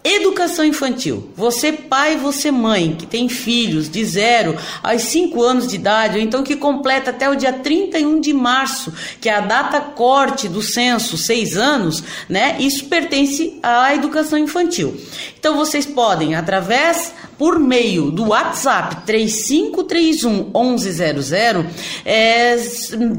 Educação 0.02 0.64
infantil. 0.64 1.30
Você 1.36 1.74
pai, 1.74 2.16
você 2.16 2.52
mãe, 2.52 2.96
que 2.98 3.06
tem 3.06 3.28
filhos 3.28 3.90
de 3.90 4.04
0 4.06 4.56
aos 4.82 5.02
5 5.02 5.44
anos 5.44 5.68
de 5.68 5.76
idade, 5.76 6.18
ou 6.18 6.24
então 6.24 6.42
que 6.42 6.56
completa 6.56 7.10
até 7.10 7.30
o 7.30 7.36
dia 7.36 7.52
31 7.52 8.22
de 8.22 8.32
março, 8.32 8.94
que 9.20 9.28
é 9.28 9.36
a 9.36 9.42
data 9.42 9.82
corte 9.82 10.48
do 10.48 10.62
censo, 10.62 11.18
6 11.18 11.58
anos, 11.58 12.04
né? 12.30 12.56
Isso 12.60 12.86
pertence 12.86 13.60
à 13.62 13.94
educação 13.94 14.40
infantil. 14.40 14.96
Então 15.38 15.58
vocês 15.58 15.86
podem, 15.86 16.34
através 16.34 17.14
por 17.40 17.58
meio 17.58 18.12
do 18.12 18.28
WhatsApp 18.28 18.98
3531 19.06 20.52
1100, 20.54 21.66
é, 22.04 22.58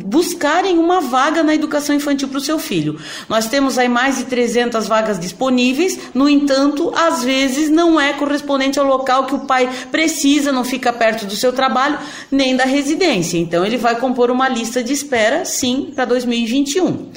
buscarem 0.05 0.79
uma 0.79 1.01
vaga 1.01 1.43
na 1.43 1.55
educação 1.55 1.97
infantil 1.97 2.29
para 2.29 2.37
o 2.37 2.41
seu 2.43 2.59
filho. 2.59 3.01
Nós 3.31 3.49
temos 3.49 3.79
aí 3.79 3.89
mais 3.89 4.19
de 4.19 4.25
300 4.25 4.87
vagas 4.87 5.19
disponíveis, 5.19 5.99
no 6.13 6.29
entanto, 6.29 6.70
às 6.95 7.25
vezes 7.25 7.71
não 7.71 8.01
é 8.01 8.13
correspondente 8.13 8.79
ao 8.79 8.87
local 8.87 9.27
que 9.27 9.35
o 9.35 9.41
pai 9.41 9.69
precisa, 9.91 10.53
não 10.53 10.65
fica 10.65 10.93
perto 10.93 11.27
do 11.27 11.37
seu 11.37 11.53
trabalho, 11.53 11.99
nem 12.31 12.57
da 12.57 12.65
residência. 12.65 13.39
Então, 13.39 13.65
ele 13.65 13.77
vai 13.77 13.97
compor 13.97 14.31
uma 14.31 14.49
lista 14.49 14.83
de 14.83 14.93
espera, 14.93 15.45
sim, 15.45 15.93
para 15.95 16.05
2021. 16.05 17.11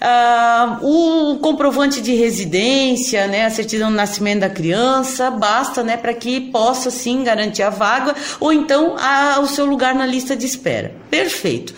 Ah, 0.00 0.78
o 0.82 1.38
comprovante 1.40 2.00
de 2.00 2.14
residência, 2.14 3.26
né, 3.26 3.46
a 3.46 3.50
certidão 3.50 3.90
de 3.90 3.96
nascimento 3.96 4.40
da 4.40 4.50
criança, 4.50 5.30
basta 5.30 5.82
né, 5.82 5.96
para 5.96 6.12
que 6.12 6.40
possa 6.40 6.90
sim 6.90 7.24
garantir 7.24 7.62
a 7.62 7.70
vaga 7.70 8.14
ou 8.38 8.52
então 8.52 8.96
a, 8.98 9.40
o 9.40 9.46
seu 9.46 9.64
lugar 9.64 9.94
na 9.94 10.04
lista 10.04 10.36
de 10.36 10.44
espera. 10.44 10.92
Perfeito. 11.10 11.74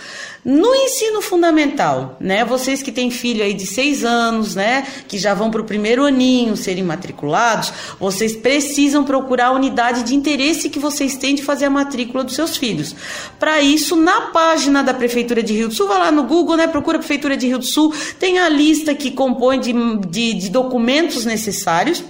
No 0.49 0.72
ensino 0.76 1.20
fundamental, 1.20 2.16
né? 2.20 2.44
Vocês 2.44 2.80
que 2.80 2.92
têm 2.92 3.11
filho 3.11 3.42
aí 3.42 3.53
de 3.53 3.66
seis 3.66 4.05
anos, 4.05 4.55
né? 4.55 4.86
Que 5.09 5.18
já 5.18 5.34
vão 5.34 5.51
para 5.51 5.61
o 5.61 5.64
primeiro 5.64 6.05
aninho 6.05 6.57
serem 6.57 6.84
matriculados, 6.84 7.72
vocês 7.99 8.36
precisam 8.36 9.03
procurar 9.03 9.47
a 9.47 9.53
unidade 9.53 10.05
de 10.05 10.14
interesse 10.14 10.70
que 10.70 10.78
vocês 10.78 11.16
têm 11.16 11.34
de 11.34 11.42
fazer 11.42 11.64
a 11.64 11.70
matrícula 11.70 12.22
dos 12.22 12.36
seus 12.36 12.57
filhos. 12.57 12.94
Para 13.40 13.61
isso, 13.61 13.97
na 13.97 14.20
página 14.30 14.84
da 14.84 14.94
Prefeitura 14.94 15.42
de 15.42 15.53
Rio 15.53 15.66
do 15.66 15.74
Sul, 15.74 15.88
vai 15.88 15.99
lá 15.99 16.12
no 16.12 16.22
Google, 16.22 16.57
né? 16.57 16.68
Procura 16.68 17.01
Prefeitura 17.01 17.36
de 17.36 17.49
Rio 17.49 17.59
do 17.59 17.66
Sul, 17.66 17.92
tem 18.16 18.38
a 18.38 18.49
lista 18.49 18.94
que 18.94 19.11
compõe 19.11 19.59
de, 19.59 19.72
de, 20.09 20.32
de 20.32 20.49
documentos 20.49 21.24
necessários 21.24 22.05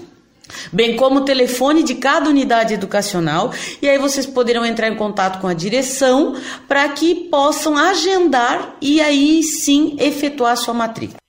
bem 0.72 0.96
como 0.96 1.20
o 1.20 1.24
telefone 1.24 1.82
de 1.82 1.94
cada 1.96 2.28
unidade 2.28 2.74
educacional, 2.74 3.52
e 3.80 3.88
aí 3.88 3.98
vocês 3.98 4.26
poderão 4.26 4.64
entrar 4.64 4.88
em 4.88 4.96
contato 4.96 5.40
com 5.40 5.48
a 5.48 5.54
direção 5.54 6.34
para 6.68 6.88
que 6.88 7.14
possam 7.30 7.76
agendar 7.76 8.76
e 8.80 9.00
aí 9.00 9.42
sim 9.42 9.96
efetuar 9.98 10.56
sua 10.56 10.74
matrícula. 10.74 11.25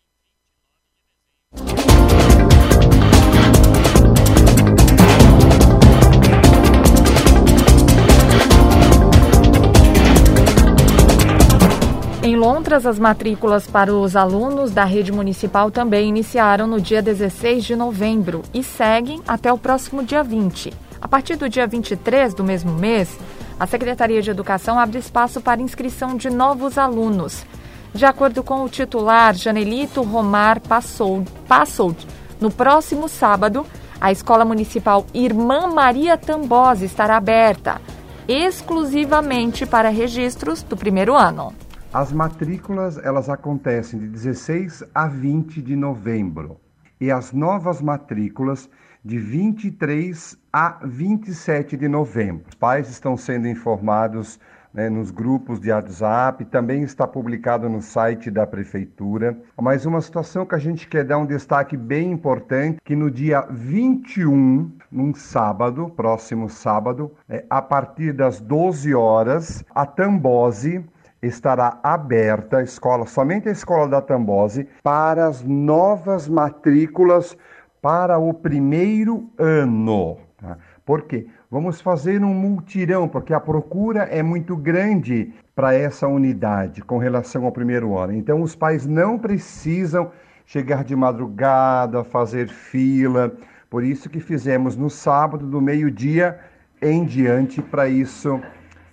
Em 12.27 12.35
Lontras, 12.35 12.85
as 12.85 12.99
matrículas 12.99 13.67
para 13.67 13.93
os 13.93 14.13
alunos 14.13 14.71
da 14.71 14.83
rede 14.83 15.13
municipal 15.13 15.71
também 15.71 16.09
iniciaram 16.09 16.67
no 16.67 16.81
dia 16.81 17.01
16 17.01 17.63
de 17.63 17.73
novembro 17.73 18.41
e 18.53 18.61
seguem 18.61 19.21
até 19.25 19.49
o 19.53 19.57
próximo 19.57 20.03
dia 20.03 20.21
20. 20.25 20.73
A 21.01 21.07
partir 21.07 21.37
do 21.37 21.47
dia 21.47 21.65
23 21.65 22.33
do 22.33 22.43
mesmo 22.43 22.73
mês, 22.73 23.17
a 23.57 23.65
Secretaria 23.65 24.21
de 24.21 24.29
Educação 24.29 24.77
abre 24.77 24.99
espaço 24.99 25.39
para 25.39 25.61
inscrição 25.61 26.17
de 26.17 26.29
novos 26.29 26.77
alunos. 26.77 27.45
De 27.93 28.05
acordo 28.05 28.43
com 28.43 28.61
o 28.61 28.67
titular 28.67 29.33
Janelito 29.33 30.01
Romar 30.01 30.59
Passold, 30.59 32.05
no 32.41 32.51
próximo 32.51 33.07
sábado, 33.07 33.65
a 34.01 34.11
Escola 34.11 34.43
Municipal 34.43 35.05
Irmã 35.13 35.67
Maria 35.67 36.17
Tambosi 36.17 36.83
estará 36.83 37.15
aberta 37.15 37.79
exclusivamente 38.27 39.65
para 39.65 39.87
registros 39.87 40.61
do 40.61 40.75
primeiro 40.75 41.15
ano. 41.15 41.53
As 41.93 42.11
matrículas 42.11 42.97
elas 42.97 43.29
acontecem 43.29 43.97
de 43.97 44.07
16 44.09 44.83
a 44.93 45.07
20 45.07 45.61
de 45.61 45.73
novembro 45.75 46.59
e 46.99 47.09
as 47.09 47.31
novas 47.31 47.81
matrículas 47.81 48.69
de 49.05 49.17
23 49.17 50.37
a 50.51 50.79
27 50.83 51.77
de 51.77 51.87
novembro. 51.87 52.43
Os 52.49 52.55
pais 52.55 52.89
estão 52.89 53.15
sendo 53.15 53.47
informados 53.47 54.37
né, 54.73 54.89
nos 54.89 55.11
grupos 55.11 55.61
de 55.61 55.71
WhatsApp, 55.71 56.43
também 56.45 56.83
está 56.83 57.07
publicado 57.07 57.69
no 57.69 57.81
site 57.81 58.29
da 58.29 58.45
prefeitura. 58.45 59.37
Mas 59.59 59.85
uma 59.85 60.01
situação 60.01 60.45
que 60.45 60.55
a 60.55 60.59
gente 60.59 60.89
quer 60.89 61.05
dar 61.05 61.17
um 61.17 61.25
destaque 61.25 61.77
bem 61.77 62.11
importante, 62.11 62.79
que 62.83 62.97
no 62.97 63.09
dia 63.09 63.47
21, 63.49 64.73
num 64.91 65.13
sábado, 65.13 65.89
próximo 65.95 66.49
sábado, 66.49 67.13
é, 67.29 67.45
a 67.49 67.61
partir 67.61 68.11
das 68.11 68.41
12 68.41 68.93
horas, 68.93 69.63
a 69.73 69.85
Tambose 69.85 70.83
estará 71.27 71.79
aberta 71.83 72.57
a 72.57 72.63
escola, 72.63 73.05
somente 73.05 73.47
a 73.49 73.51
escola 73.51 73.87
da 73.87 74.01
Tambose, 74.01 74.67
para 74.81 75.27
as 75.27 75.43
novas 75.43 76.27
matrículas 76.27 77.37
para 77.81 78.17
o 78.17 78.33
primeiro 78.33 79.29
ano. 79.37 80.17
Tá? 80.37 80.57
Por 80.85 81.03
quê? 81.03 81.27
Vamos 81.49 81.79
fazer 81.79 82.23
um 82.23 82.33
multirão, 82.33 83.07
porque 83.07 83.33
a 83.33 83.39
procura 83.39 84.03
é 84.03 84.21
muito 84.21 84.55
grande 84.55 85.33
para 85.55 85.73
essa 85.73 86.07
unidade 86.07 86.81
com 86.81 86.97
relação 86.97 87.45
ao 87.45 87.51
primeiro 87.51 87.97
ano. 87.97 88.13
Então, 88.13 88.41
os 88.41 88.55
pais 88.55 88.85
não 88.85 89.17
precisam 89.17 90.11
chegar 90.45 90.83
de 90.83 90.95
madrugada, 90.95 92.03
fazer 92.03 92.47
fila. 92.47 93.33
Por 93.69 93.83
isso 93.83 94.09
que 94.09 94.19
fizemos 94.19 94.75
no 94.75 94.89
sábado, 94.89 95.45
do 95.45 95.61
meio-dia 95.61 96.39
em 96.81 97.03
diante, 97.03 97.61
para 97.61 97.87
isso 97.87 98.39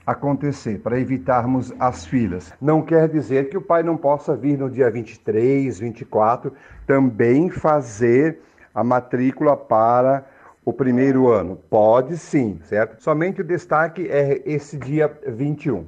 acontecer, 0.07 0.79
para 0.81 0.99
evitarmos 0.99 1.73
as 1.79 2.05
filas. 2.05 2.53
Não 2.61 2.83
quer 2.83 3.09
dizer 3.09 3.49
que 3.49 3.57
o 3.57 3.63
pai 3.63 3.83
não 3.83 3.97
possa 3.97 4.37
vir 4.37 4.59
no 4.59 4.69
dia 4.69 4.91
23, 4.91 5.79
24, 5.79 6.53
também 6.87 7.51
fazer 7.51 8.41
a 8.75 8.85
matrícula 8.85 9.57
para 9.57 10.25
o 10.65 10.73
primeiro 10.73 11.29
ano. 11.29 11.57
Pode 11.71 12.17
sim, 12.19 12.59
certo? 12.65 13.03
Somente 13.03 13.41
o 13.41 13.45
destaque 13.45 14.09
é 14.09 14.43
esse 14.45 14.77
dia 14.77 15.11
21. 15.27 15.87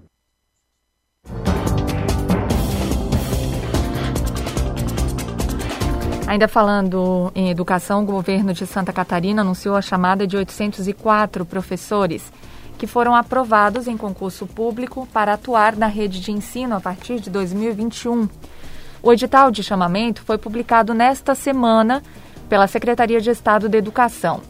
Ainda 6.27 6.49
falando 6.49 7.31
em 7.37 7.51
educação, 7.51 8.03
o 8.03 8.07
governo 8.07 8.53
de 8.53 8.67
Santa 8.67 8.93
Catarina 8.93 9.43
anunciou 9.43 9.77
a 9.77 9.81
chamada 9.81 10.27
de 10.27 10.37
804 10.37 11.47
professores 11.47 12.33
que 12.79 12.87
foram 12.87 13.15
aprovados 13.15 13.87
em 13.87 13.97
concurso 13.97 14.47
público 14.47 15.09
para 15.13 15.35
atuar 15.35 15.77
na 15.77 15.87
rede 15.87 16.21
de 16.21 16.31
ensino 16.31 16.77
a 16.77 16.81
partir 16.81 17.21
de 17.21 17.31
2021. 17.31 18.29
O 19.03 19.13
edital 19.13 19.51
de 19.51 19.63
chamamento 19.63 20.23
foi 20.23 20.39
publicado 20.39 20.93
nesta 20.93 21.35
semana 21.35 22.03
pela 22.49 22.67
Secretaria 22.67 23.21
de 23.21 23.31
Estado 23.31 23.69
de 23.69 23.79
Educação. 23.79 24.41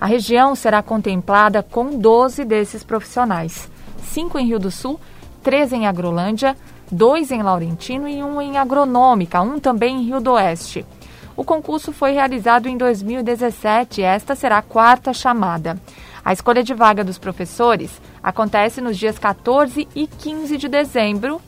A 0.00 0.06
região 0.06 0.54
será 0.54 0.82
contemplada 0.82 1.62
com 1.62 1.98
12 1.98 2.44
desses 2.44 2.84
profissionais: 2.84 3.70
cinco 4.02 4.38
em 4.38 4.46
Rio 4.46 4.58
do 4.58 4.70
Sul, 4.70 5.00
três 5.42 5.72
em 5.72 5.86
Agrolândia, 5.86 6.56
dois 6.90 7.30
em 7.30 7.42
Laurentino 7.42 8.08
e 8.08 8.22
um 8.22 8.40
em 8.40 8.58
Agronômica, 8.58 9.40
um 9.40 9.58
também 9.58 9.96
em 9.96 10.04
Rio 10.04 10.20
do 10.20 10.32
Oeste. 10.32 10.84
O 11.36 11.44
concurso 11.44 11.92
foi 11.92 12.12
realizado 12.12 12.66
em 12.66 12.76
2017 12.78 14.00
e 14.00 14.04
esta 14.04 14.34
será 14.34 14.58
a 14.58 14.62
quarta 14.62 15.12
chamada. 15.12 15.78
A 16.26 16.32
escolha 16.32 16.64
de 16.64 16.74
vaga 16.74 17.04
dos 17.04 17.18
professores 17.18 18.02
acontece 18.20 18.80
nos 18.80 18.98
dias 18.98 19.16
14 19.16 19.86
e 19.94 20.08
15 20.08 20.56
de 20.56 20.68
dezembro. 20.68 21.40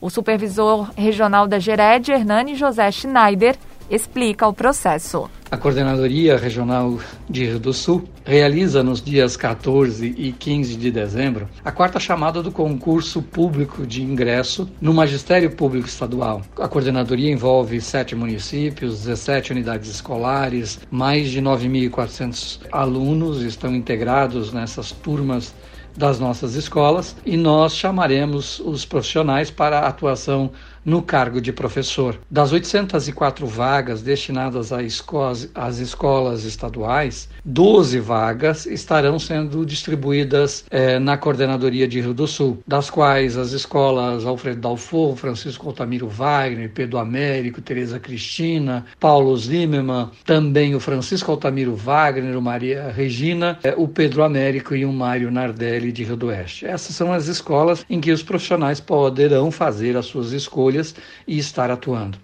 O 0.00 0.10
supervisor 0.10 0.90
regional 0.96 1.46
da 1.46 1.60
GERED, 1.60 2.10
Hernani 2.10 2.56
José 2.56 2.90
Schneider, 2.90 3.56
explica 3.88 4.48
o 4.48 4.52
processo. 4.52 5.30
A 5.48 5.56
Coordenadoria 5.56 6.36
Regional 6.36 6.98
de 7.30 7.44
Rio 7.44 7.60
do 7.60 7.72
Sul 7.72 8.02
realiza 8.24 8.82
nos 8.82 9.00
dias 9.00 9.36
14 9.36 10.12
e 10.18 10.32
15 10.32 10.74
de 10.74 10.90
dezembro 10.90 11.48
a 11.64 11.70
quarta 11.70 12.00
chamada 12.00 12.42
do 12.42 12.50
concurso 12.50 13.22
público 13.22 13.86
de 13.86 14.02
ingresso 14.02 14.68
no 14.80 14.92
Magistério 14.92 15.48
Público 15.52 15.86
Estadual. 15.86 16.42
A 16.58 16.66
coordenadoria 16.66 17.30
envolve 17.30 17.80
sete 17.80 18.16
municípios, 18.16 19.04
17 19.04 19.52
unidades 19.52 19.88
escolares, 19.88 20.80
mais 20.90 21.30
de 21.30 21.40
9.400 21.40 22.62
alunos 22.72 23.42
estão 23.42 23.72
integrados 23.72 24.52
nessas 24.52 24.90
turmas 24.90 25.54
das 25.96 26.18
nossas 26.18 26.54
escolas 26.54 27.16
e 27.24 27.36
nós 27.36 27.74
chamaremos 27.74 28.60
os 28.60 28.84
profissionais 28.84 29.50
para 29.50 29.78
a 29.78 29.88
atuação 29.88 30.50
no 30.86 31.02
cargo 31.02 31.40
de 31.40 31.52
professor. 31.52 32.16
Das 32.30 32.52
804 32.52 33.44
vagas 33.44 34.02
destinadas 34.02 34.70
às 34.72 35.80
escolas 35.80 36.44
estaduais, 36.44 37.28
12 37.48 38.00
vagas 38.00 38.66
estarão 38.66 39.20
sendo 39.20 39.64
distribuídas 39.64 40.64
eh, 40.68 40.98
na 40.98 41.16
Coordenadoria 41.16 41.86
de 41.86 42.00
Rio 42.00 42.12
do 42.12 42.26
Sul, 42.26 42.58
das 42.66 42.90
quais 42.90 43.36
as 43.36 43.52
escolas 43.52 44.26
Alfredo 44.26 44.62
Dalfo, 44.62 45.14
Francisco 45.14 45.68
Altamiro 45.68 46.08
Wagner, 46.08 46.68
Pedro 46.68 46.98
Américo, 46.98 47.62
Tereza 47.62 48.00
Cristina, 48.00 48.84
Paulo 48.98 49.36
Zimmermann, 49.36 50.10
também 50.24 50.74
o 50.74 50.80
Francisco 50.80 51.30
Altamiro 51.30 51.76
Wagner, 51.76 52.36
o 52.36 52.42
Maria 52.42 52.90
Regina, 52.90 53.60
eh, 53.62 53.74
o 53.76 53.86
Pedro 53.86 54.24
Américo 54.24 54.74
e 54.74 54.84
o 54.84 54.92
Mário 54.92 55.30
Nardelli 55.30 55.92
de 55.92 56.02
Rio 56.02 56.16
do 56.16 56.26
Oeste. 56.26 56.66
Essas 56.66 56.96
são 56.96 57.12
as 57.12 57.28
escolas 57.28 57.86
em 57.88 58.00
que 58.00 58.10
os 58.10 58.24
profissionais 58.24 58.80
poderão 58.80 59.52
fazer 59.52 59.96
as 59.96 60.06
suas 60.06 60.32
escolhas 60.32 60.96
e 61.28 61.38
estar 61.38 61.70
atuando. 61.70 62.18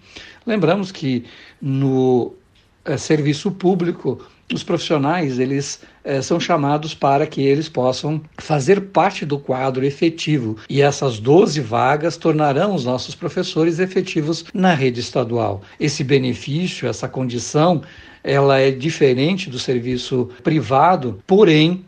Lembramos 0.45 0.91
que 0.91 1.23
no 1.61 2.33
é, 2.83 2.97
serviço 2.97 3.49
público 3.49 4.21
os 4.53 4.63
profissionais 4.63 5.39
eles 5.39 5.81
é, 6.03 6.21
são 6.21 6.39
chamados 6.39 6.93
para 6.93 7.25
que 7.25 7.41
eles 7.41 7.69
possam 7.69 8.21
fazer 8.37 8.81
parte 8.81 9.25
do 9.25 9.39
quadro 9.39 9.85
efetivo 9.85 10.57
e 10.69 10.81
essas 10.81 11.19
12 11.19 11.59
vagas 11.61 12.17
tornarão 12.17 12.75
os 12.75 12.85
nossos 12.85 13.15
professores 13.15 13.79
efetivos 13.79 14.45
na 14.53 14.73
rede 14.73 14.99
estadual. 14.99 15.61
Esse 15.79 16.03
benefício, 16.03 16.87
essa 16.87 17.07
condição, 17.07 17.81
ela 18.23 18.59
é 18.59 18.71
diferente 18.71 19.49
do 19.49 19.59
serviço 19.59 20.29
privado, 20.43 21.19
porém 21.25 21.83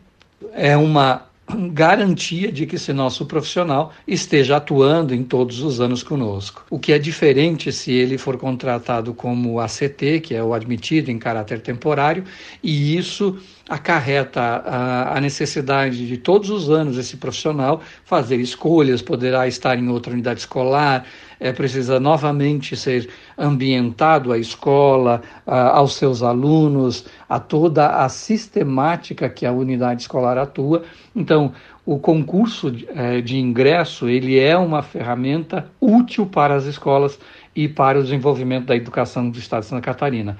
é 0.52 0.76
uma 0.76 1.25
garantia 1.72 2.50
de 2.50 2.66
que 2.66 2.76
esse 2.76 2.92
nosso 2.92 3.26
profissional 3.26 3.92
esteja 4.06 4.56
atuando 4.56 5.14
em 5.14 5.22
todos 5.22 5.60
os 5.60 5.80
anos 5.80 6.02
conosco. 6.02 6.64
O 6.70 6.78
que 6.78 6.92
é 6.92 6.98
diferente 6.98 7.72
se 7.72 7.92
ele 7.92 8.18
for 8.18 8.36
contratado 8.36 9.14
como 9.14 9.60
ACT, 9.60 10.20
que 10.20 10.34
é 10.34 10.42
o 10.42 10.54
admitido 10.54 11.10
em 11.10 11.18
caráter 11.18 11.60
temporário, 11.60 12.24
e 12.62 12.96
isso 12.96 13.38
acarreta 13.68 14.40
a, 14.40 15.16
a, 15.16 15.20
necessidade 15.20 16.06
de 16.06 16.16
todos 16.16 16.50
os 16.50 16.70
anos 16.70 16.96
esse 16.98 17.16
profissional 17.16 17.80
fazer 18.04 18.38
escolhas, 18.38 19.02
poderá 19.02 19.48
estar 19.48 19.76
em 19.76 19.88
outra 19.88 20.12
unidade 20.12 20.40
escolar, 20.40 21.04
é, 21.40 21.52
precisa 21.52 21.98
novamente 21.98 22.76
ser 22.76 23.08
ambientado 23.36 24.32
à 24.32 24.38
escola, 24.38 25.22
a, 25.46 25.76
aos 25.76 25.94
seus 25.96 26.22
alunos, 26.22 27.04
a 27.28 27.38
toda 27.38 28.04
a 28.04 28.08
sistemática 28.08 29.28
que 29.28 29.44
a 29.44 29.52
unidade 29.52 30.02
escolar 30.02 30.38
atua. 30.38 30.84
Então, 31.14 31.52
o 31.84 31.98
concurso 31.98 32.70
de, 32.70 32.88
é, 32.90 33.20
de 33.20 33.38
ingresso 33.38 34.08
ele 34.08 34.38
é 34.38 34.56
uma 34.56 34.82
ferramenta 34.82 35.70
útil 35.80 36.26
para 36.26 36.54
as 36.54 36.64
escolas 36.64 37.18
e 37.54 37.68
para 37.68 37.98
o 37.98 38.02
desenvolvimento 38.02 38.66
da 38.66 38.76
educação 38.76 39.30
do 39.30 39.38
Estado 39.38 39.62
de 39.62 39.68
Santa 39.68 39.82
Catarina 39.82 40.36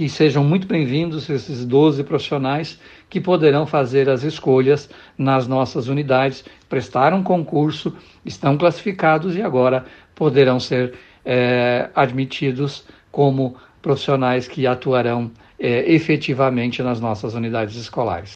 que 0.00 0.08
sejam 0.08 0.42
muito 0.42 0.66
bem-vindos 0.66 1.28
esses 1.28 1.66
12 1.66 2.04
profissionais 2.04 2.80
que 3.10 3.20
poderão 3.20 3.66
fazer 3.66 4.08
as 4.08 4.22
escolhas 4.22 4.88
nas 5.18 5.46
nossas 5.46 5.88
unidades, 5.88 6.42
prestaram 6.70 7.22
concurso, 7.22 7.94
estão 8.24 8.56
classificados 8.56 9.36
e 9.36 9.42
agora 9.42 9.84
poderão 10.14 10.58
ser 10.58 10.94
é, 11.24 11.88
admitidos 11.94 12.84
como 13.10 13.56
profissionais 13.82 14.46
que 14.46 14.66
atuarão 14.66 15.30
é, 15.58 15.90
efetivamente 15.92 16.82
nas 16.82 17.00
nossas 17.00 17.34
unidades 17.34 17.76
escolares. 17.76 18.32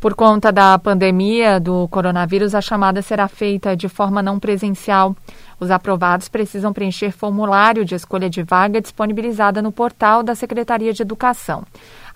Por 0.00 0.14
conta 0.14 0.50
da 0.50 0.78
pandemia 0.78 1.60
do 1.60 1.86
coronavírus, 1.88 2.54
a 2.54 2.62
chamada 2.62 3.02
será 3.02 3.28
feita 3.28 3.76
de 3.76 3.86
forma 3.86 4.22
não 4.22 4.38
presencial. 4.38 5.14
Os 5.60 5.70
aprovados 5.70 6.26
precisam 6.26 6.72
preencher 6.72 7.12
formulário 7.12 7.84
de 7.84 7.94
escolha 7.94 8.30
de 8.30 8.42
vaga 8.42 8.80
disponibilizada 8.80 9.60
no 9.60 9.70
portal 9.70 10.22
da 10.22 10.34
Secretaria 10.34 10.94
de 10.94 11.02
Educação. 11.02 11.64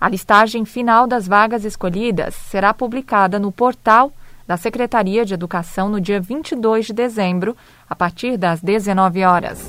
A 0.01 0.09
listagem 0.09 0.65
final 0.65 1.05
das 1.05 1.27
vagas 1.27 1.63
escolhidas 1.63 2.33
será 2.33 2.73
publicada 2.73 3.37
no 3.37 3.51
portal 3.51 4.11
da 4.47 4.57
Secretaria 4.57 5.25
de 5.25 5.33
Educação 5.33 5.89
no 5.89 5.99
dia 5.99 6.19
22 6.19 6.87
de 6.87 6.93
dezembro, 6.93 7.55
a 7.89 7.95
partir 7.95 8.37
das 8.37 8.61
19 8.61 9.23
horas. 9.23 9.67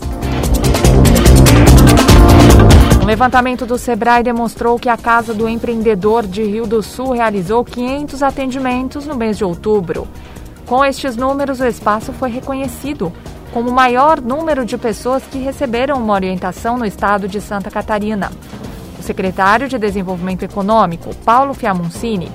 Um 3.03 3.07
levantamento 3.07 3.65
do 3.65 3.79
Sebrae 3.79 4.23
demonstrou 4.23 4.79
que 4.79 4.89
a 4.89 4.97
Casa 4.97 5.33
do 5.33 5.49
Empreendedor 5.49 6.27
de 6.27 6.43
Rio 6.43 6.67
do 6.67 6.83
Sul 6.83 7.13
realizou 7.13 7.65
500 7.65 8.23
atendimentos 8.23 9.07
no 9.07 9.15
mês 9.15 9.39
de 9.39 9.45
outubro. 9.45 10.09
Com 10.67 10.85
estes 10.85 11.17
números, 11.17 11.61
o 11.61 11.67
espaço 11.67 12.13
foi 12.13 12.31
reconhecido 12.31 13.13
como 13.53 13.71
o 13.71 13.73
maior 13.73 14.21
número 14.21 14.65
de 14.65 14.77
pessoas 14.77 15.23
que 15.23 15.39
receberam 15.39 15.97
uma 15.97 16.15
orientação 16.15 16.77
no 16.77 16.85
estado 16.85 17.29
de 17.29 17.41
Santa 17.41 17.71
Catarina. 17.71 18.31
O 18.99 19.03
secretário 19.03 19.69
de 19.69 19.79
Desenvolvimento 19.79 20.43
Econômico, 20.43 21.15
Paulo 21.25 21.55
Fiamoncini, 21.55 22.29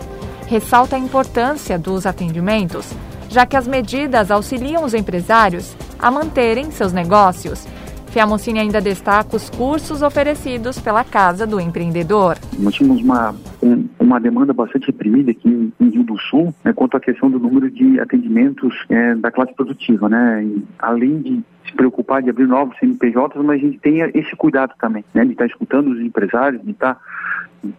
ressalta 0.52 0.98
a 0.98 1.00
importância 1.00 1.80
dos 1.80 2.06
atendimentos, 2.06 2.92
já 3.30 3.46
que 3.46 3.56
as 3.56 3.66
medidas 3.66 4.30
auxiliam 4.30 4.84
os 4.84 4.94
empresários 4.94 5.74
a 5.98 6.12
manterem 6.12 6.70
seus 6.72 6.92
negócios 6.92 7.66
Fiamoncini 8.12 8.60
ainda 8.60 8.82
destaca 8.82 9.38
os 9.38 9.50
cursos 9.50 10.02
oferecidos 10.02 10.78
pela 10.78 11.02
Casa 11.02 11.48
do 11.48 11.62
Empreendedor. 11.62 12.38
Nós 12.60 12.74
tínhamos 12.76 13.02
uma, 13.02 13.34
um, 13.64 13.88
uma 13.98 14.20
demanda 14.20 14.52
bastante 14.52 14.88
reprimida 14.88 15.32
aqui 15.32 15.72
em, 15.80 15.90
Rio 15.90 16.04
do 16.04 16.18
Sul 16.18 16.54
né, 16.62 16.74
quanto 16.74 16.98
à 16.98 17.00
questão 17.00 17.32
do 17.32 17.40
número 17.40 17.72
de 17.72 18.02
atendimentos 18.02 18.76
é, 18.90 19.16
da 19.16 19.32
classe 19.32 19.54
produtiva. 19.54 20.10
Né? 20.10 20.44
E, 20.44 20.64
além 20.78 21.22
de 21.22 21.42
se 21.66 21.74
preocupar 21.74 22.22
de 22.22 22.30
abrir 22.30 22.48
novos 22.48 22.78
CNPJs, 22.80 23.46
mas 23.46 23.62
a 23.62 23.66
gente 23.66 23.80
tem 23.80 24.02
esse 24.14 24.36
cuidado 24.36 24.74
também, 24.78 25.06
né, 25.14 25.24
de 25.24 25.32
estar 25.32 25.46
escutando 25.46 25.92
os 25.92 26.02
empresários, 26.02 26.62
de 26.62 26.72
estar 26.72 27.00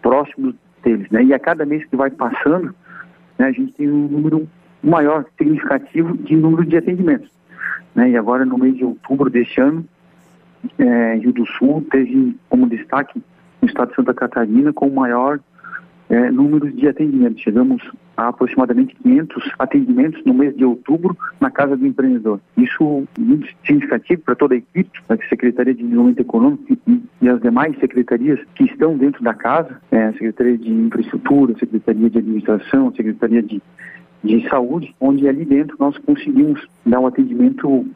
próximo 0.00 0.54
deles. 0.82 1.08
Né? 1.10 1.24
E 1.24 1.34
a 1.34 1.38
cada 1.38 1.64
mês 1.64 1.84
que 1.84 1.96
vai 1.96 2.10
passando, 2.10 2.74
né, 3.38 3.46
a 3.46 3.52
gente 3.52 3.72
tem 3.72 3.90
um 3.90 4.08
número 4.08 4.48
maior, 4.82 5.24
significativo 5.38 6.16
de 6.16 6.36
número 6.36 6.64
de 6.64 6.76
atendimentos. 6.76 7.30
Né? 7.94 8.10
E 8.10 8.16
agora, 8.16 8.44
no 8.44 8.58
mês 8.58 8.76
de 8.76 8.84
outubro 8.84 9.30
deste 9.30 9.60
ano, 9.60 9.84
é, 10.78 11.14
Rio 11.14 11.32
do 11.32 11.46
Sul 11.46 11.86
teve 11.90 12.36
como 12.48 12.68
destaque 12.68 13.22
o 13.60 13.66
estado 13.66 13.90
de 13.90 13.96
Santa 13.96 14.14
Catarina 14.14 14.72
com 14.72 14.88
o 14.88 14.94
maior 14.94 15.40
é, 16.08 16.30
número 16.30 16.70
de 16.70 16.88
atendimentos. 16.88 17.42
Chegamos 17.42 17.82
a 18.16 18.28
aproximadamente 18.28 18.94
500 18.96 19.50
atendimentos 19.58 20.22
no 20.24 20.34
mês 20.34 20.54
de 20.56 20.64
outubro 20.64 21.16
na 21.40 21.50
Casa 21.50 21.76
do 21.76 21.86
Empreendedor. 21.86 22.40
Isso 22.56 23.04
muito 23.18 23.48
significativo 23.64 24.22
para 24.22 24.34
toda 24.34 24.54
a 24.54 24.58
equipe, 24.58 24.90
a 25.08 25.16
Secretaria 25.28 25.74
de 25.74 25.82
Desenvolvimento 25.82 26.20
Econômico 26.20 26.64
e, 26.86 27.02
e 27.20 27.28
as 27.28 27.40
demais 27.40 27.78
secretarias 27.78 28.38
que 28.54 28.64
estão 28.64 28.96
dentro 28.96 29.22
da 29.22 29.34
casa, 29.34 29.80
é, 29.90 30.12
Secretaria 30.12 30.58
de 30.58 30.70
Infraestrutura, 30.70 31.58
Secretaria 31.58 32.10
de 32.10 32.18
Administração, 32.18 32.94
Secretaria 32.94 33.42
de, 33.42 33.62
de 34.22 34.48
Saúde, 34.48 34.94
onde 35.00 35.26
ali 35.28 35.44
dentro 35.44 35.76
nós 35.78 35.96
conseguimos 35.98 36.66
dar 36.84 37.00
um 37.00 37.06
atendimento 37.06 37.86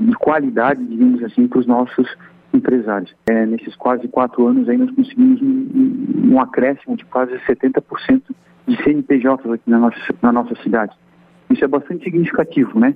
de 0.00 0.12
qualidade, 0.14 0.84
digamos 0.84 1.22
assim, 1.24 1.46
para 1.48 1.58
os 1.58 1.66
nossos 1.66 2.08
empresários. 2.52 3.14
É, 3.26 3.44
nesses 3.44 3.74
quase 3.76 4.08
quatro 4.08 4.46
anos 4.46 4.68
aí 4.68 4.76
nós 4.76 4.90
conseguimos 4.92 5.40
um, 5.42 6.32
um 6.32 6.40
acréscimo 6.40 6.96
de 6.96 7.04
quase 7.04 7.32
70% 7.46 8.22
de 8.68 8.76
CNPJs 8.82 9.50
aqui 9.50 9.70
na 9.70 9.78
nossa, 9.78 10.14
na 10.22 10.32
nossa 10.32 10.54
cidade. 10.62 10.94
Isso 11.50 11.64
é 11.64 11.68
bastante 11.68 12.04
significativo, 12.04 12.78
né? 12.78 12.94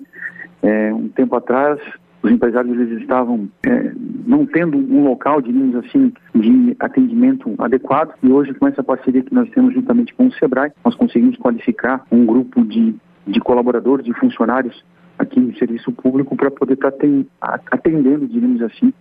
É, 0.63 0.93
um 0.93 1.09
tempo 1.09 1.35
atrás, 1.35 1.81
os 2.23 2.31
empresários 2.31 2.79
eles 2.79 3.01
estavam 3.01 3.49
é, 3.67 3.93
não 4.27 4.47
tendo 4.47 4.77
um 4.77 5.03
local, 5.03 5.41
digamos 5.41 5.75
assim, 5.77 6.13
de 6.35 6.77
atendimento 6.79 7.55
adequado 7.59 8.15
e 8.23 8.29
hoje 8.31 8.55
com 8.55 8.69
essa 8.69 8.83
parceria 8.83 9.23
que 9.23 9.35
nós 9.35 9.51
temos 9.51 9.75
juntamente 9.75 10.15
com 10.15 10.27
o 10.27 10.33
Sebrae, 10.35 10.71
nós 10.85 10.95
conseguimos 10.95 11.37
qualificar 11.37 12.05
um 12.13 12.25
grupo 12.25 12.65
de, 12.65 12.95
de 13.27 13.41
colaboradores, 13.41 14.05
de 14.05 14.13
funcionários 14.13 14.85
aqui 15.19 15.41
no 15.41 15.57
serviço 15.57 15.91
público 15.93 16.37
para 16.37 16.51
poder 16.51 16.75
estar 16.75 16.93
tá 16.93 17.61
atendendo, 17.71 18.27
digamos 18.29 18.63
assim, 18.63 18.93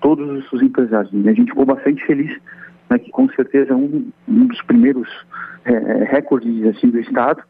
todos 0.00 0.50
os 0.50 0.62
empresários. 0.62 1.12
E 1.12 1.28
a 1.28 1.32
gente 1.32 1.50
ficou 1.50 1.66
bastante 1.66 2.04
feliz, 2.06 2.34
né, 2.90 2.98
que 2.98 3.10
com 3.10 3.28
certeza 3.30 3.72
é 3.72 3.76
um, 3.76 4.10
um 4.28 4.46
dos 4.46 4.60
primeiros 4.62 5.08
é, 5.64 5.72
é, 5.72 6.04
recordes 6.04 6.66
assim, 6.66 6.90
do 6.90 6.98
Estado, 6.98 7.42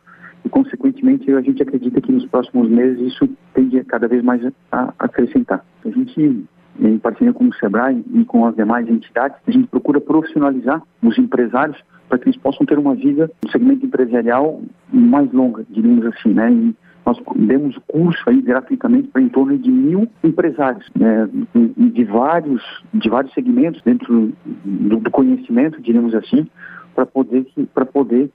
e 0.44 0.48
consequentemente 0.48 1.32
a 1.32 1.40
gente 1.40 1.62
acredita 1.62 2.00
que 2.00 2.12
nos 2.12 2.26
próximos 2.26 2.68
meses 2.68 3.12
isso 3.12 3.28
tende 3.54 3.82
cada 3.84 4.06
vez 4.06 4.22
mais 4.22 4.42
a, 4.70 4.92
acrescentar. 4.98 5.64
A 5.84 5.90
gente, 5.90 6.46
em 6.78 6.98
parceria 6.98 7.32
com 7.32 7.48
o 7.48 7.54
SEBRAE 7.54 8.04
e 8.12 8.24
com 8.24 8.46
as 8.46 8.54
demais 8.54 8.88
entidades, 8.88 9.36
a 9.46 9.50
gente 9.50 9.66
procura 9.68 10.00
profissionalizar 10.00 10.82
os 11.02 11.18
empresários 11.18 11.82
para 12.08 12.18
que 12.18 12.28
eles 12.28 12.40
possam 12.40 12.66
ter 12.66 12.78
uma 12.78 12.94
vida 12.94 13.30
no 13.42 13.50
segmento 13.50 13.86
empresarial 13.86 14.60
mais 14.92 15.30
longa, 15.32 15.64
digamos 15.70 16.04
assim, 16.06 16.34
né? 16.34 16.52
E, 16.52 16.76
nós 17.04 17.18
demos 17.34 17.76
curso 17.86 18.22
aí 18.28 18.40
gratuitamente 18.42 19.08
para 19.08 19.22
em 19.22 19.28
torno 19.28 19.56
de 19.58 19.70
mil 19.70 20.08
empresários 20.22 20.86
né, 20.94 21.28
de 21.54 22.04
vários 22.04 22.62
de 22.92 23.08
vários 23.08 23.32
segmentos 23.32 23.82
dentro 23.82 24.32
do, 24.64 25.10
conhecimento, 25.10 25.80
diríamos 25.80 26.14
assim, 26.14 26.46
para 26.94 27.06
poder 27.06 27.46
para 27.74 27.86
poder 27.86 28.30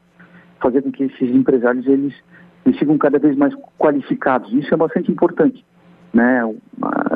fazer 0.61 0.81
com 0.81 0.91
que 0.91 1.03
esses 1.03 1.29
empresários 1.29 1.85
eles, 1.85 2.13
eles 2.65 2.79
sigam 2.79 2.97
cada 2.97 3.19
vez 3.19 3.35
mais 3.37 3.53
qualificados. 3.77 4.51
Isso 4.53 4.73
é 4.73 4.77
bastante 4.77 5.11
importante, 5.11 5.63
né? 6.13 6.43
O, 6.43 6.57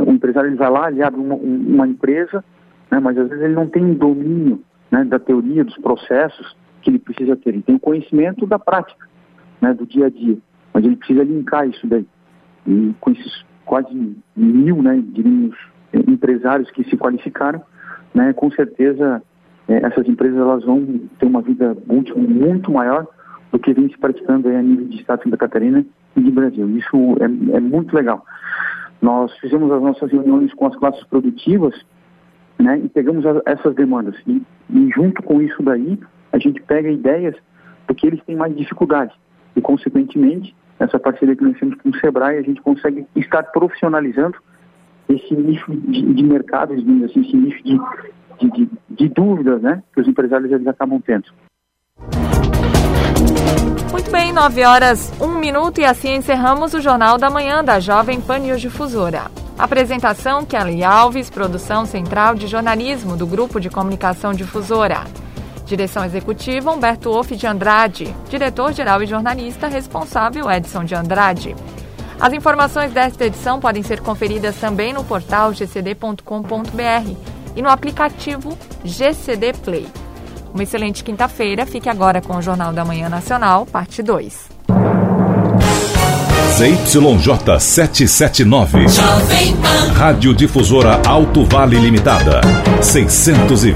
o 0.07 0.11
empresário 0.11 0.49
ele 0.49 0.57
vai 0.57 0.69
lá, 0.69 0.91
ele 0.91 1.01
abre 1.01 1.19
uma, 1.19 1.35
uma 1.35 1.87
empresa, 1.87 2.43
né, 2.91 2.99
mas 2.99 3.17
às 3.17 3.27
vezes 3.27 3.43
ele 3.43 3.53
não 3.53 3.67
tem 3.67 3.93
domínio 3.93 4.61
né, 4.91 5.03
da 5.03 5.19
teoria, 5.19 5.63
dos 5.63 5.77
processos 5.77 6.55
que 6.81 6.89
ele 6.89 6.99
precisa 6.99 7.35
ter. 7.35 7.49
Ele 7.49 7.61
tem 7.61 7.75
o 7.75 7.79
conhecimento 7.79 8.45
da 8.45 8.59
prática, 8.59 9.07
né, 9.61 9.73
do 9.73 9.85
dia 9.85 10.07
a 10.07 10.09
dia. 10.09 10.37
Mas 10.73 10.85
ele 10.85 10.95
precisa 10.95 11.23
linkar 11.23 11.67
isso 11.67 11.85
daí. 11.87 12.05
E 12.67 12.93
com 12.99 13.11
esses 13.11 13.45
quase 13.65 14.17
mil, 14.35 14.81
né, 14.81 15.01
diríamos, 15.13 15.55
empresários 15.93 16.69
que 16.71 16.83
se 16.85 16.97
qualificaram, 16.97 17.61
né, 18.13 18.33
com 18.33 18.49
certeza 18.51 19.21
é, 19.67 19.85
essas 19.85 20.07
empresas 20.07 20.37
elas 20.37 20.63
vão 20.65 20.99
ter 21.19 21.27
uma 21.27 21.41
vida 21.41 21.77
útil 21.87 22.17
muito 22.17 22.71
maior 22.71 23.07
do 23.51 23.59
que 23.59 23.73
vem 23.73 23.89
se 23.89 23.97
praticando 23.97 24.49
a 24.49 24.61
nível 24.61 24.87
de 24.87 24.97
Estado 24.97 25.19
de 25.19 25.25
Santa 25.25 25.37
Catarina 25.37 25.85
e 26.15 26.21
de 26.21 26.31
Brasil. 26.31 26.67
Isso 26.77 27.15
é, 27.19 27.55
é 27.57 27.59
muito 27.59 27.95
legal. 27.95 28.25
Nós 29.01 29.31
fizemos 29.37 29.71
as 29.71 29.81
nossas 29.81 30.11
reuniões 30.11 30.53
com 30.55 30.67
as 30.67 30.75
classes 30.75 31.03
produtivas 31.05 31.75
né, 32.57 32.79
e 32.83 32.89
pegamos 32.89 33.25
a, 33.25 33.41
essas 33.45 33.75
demandas. 33.75 34.15
E, 34.27 34.41
e 34.71 34.89
junto 34.89 35.21
com 35.23 35.41
isso 35.41 35.61
daí, 35.61 35.99
a 36.31 36.39
gente 36.39 36.61
pega 36.63 36.89
ideias 36.89 37.35
do 37.87 37.93
que 37.93 38.07
eles 38.07 38.23
têm 38.23 38.35
mais 38.35 38.55
dificuldade. 38.55 39.13
E, 39.55 39.61
consequentemente, 39.61 40.55
essa 40.79 40.97
parceria 40.97 41.35
que 41.35 41.43
nós 41.43 41.57
temos 41.57 41.75
com 41.81 41.89
o 41.89 41.99
Sebrae, 41.99 42.37
a 42.37 42.41
gente 42.41 42.61
consegue 42.61 43.05
estar 43.15 43.43
profissionalizando 43.43 44.37
esse 45.09 45.35
nicho 45.35 45.71
de, 45.71 46.13
de 46.13 46.23
mercado, 46.23 46.73
assim, 46.73 47.03
esse 47.03 47.35
nicho 47.35 47.63
de, 47.63 47.79
de, 48.39 48.69
de, 48.89 49.09
dúvidas 49.09 49.61
né, 49.61 49.83
que 49.93 49.99
os 49.99 50.07
empresários 50.07 50.51
eles 50.51 50.67
acabam 50.67 51.01
tendo. 51.01 51.25
Muito 53.91 54.11
bem, 54.11 54.31
9 54.31 54.63
horas, 54.63 55.11
1 55.19 55.39
minuto 55.39 55.81
e 55.81 55.85
assim 55.85 56.15
encerramos 56.15 56.73
o 56.73 56.79
Jornal 56.79 57.17
da 57.17 57.29
Manhã 57.29 57.63
da 57.63 57.79
Jovem 57.79 58.21
Pan 58.21 58.39
News 58.39 58.61
Difusora. 58.61 59.23
Apresentação 59.57 60.45
Kelly 60.45 60.83
Alves, 60.83 61.29
produção 61.29 61.85
central 61.85 62.33
de 62.33 62.47
jornalismo 62.47 63.17
do 63.17 63.27
Grupo 63.27 63.59
de 63.59 63.69
Comunicação 63.69 64.31
Difusora. 64.31 65.03
Direção 65.69 66.03
executiva 66.03 66.71
Humberto 66.71 67.11
Wolff 67.11 67.35
de 67.35 67.45
Andrade. 67.45 68.15
Diretor-geral 68.27 69.03
e 69.03 69.05
jornalista 69.05 69.67
responsável 69.67 70.49
Edson 70.49 70.83
de 70.83 70.95
Andrade. 70.95 71.55
As 72.19 72.33
informações 72.33 72.91
desta 72.91 73.27
edição 73.27 73.59
podem 73.59 73.83
ser 73.83 73.99
conferidas 73.99 74.55
também 74.55 74.91
no 74.91 75.03
portal 75.03 75.53
gcd.com.br 75.53 77.13
e 77.55 77.61
no 77.61 77.69
aplicativo 77.69 78.57
GCD 78.83 79.53
Play. 79.63 79.87
Uma 80.51 80.63
excelente 80.63 81.03
quinta-feira. 81.03 81.67
Fique 81.67 81.87
agora 81.87 82.19
com 82.19 82.35
o 82.35 82.41
Jornal 82.41 82.73
da 82.73 82.83
Manhã 82.83 83.07
Nacional, 83.07 83.67
parte 83.67 84.01
2. 84.01 84.49
ZYJ 86.59 87.57
779. 87.57 88.85
Rádio 89.95 90.33
Difusora 90.33 91.01
Alto 91.07 91.45
Vale 91.45 91.77
Limitada. 91.77 92.41
620 92.81 93.71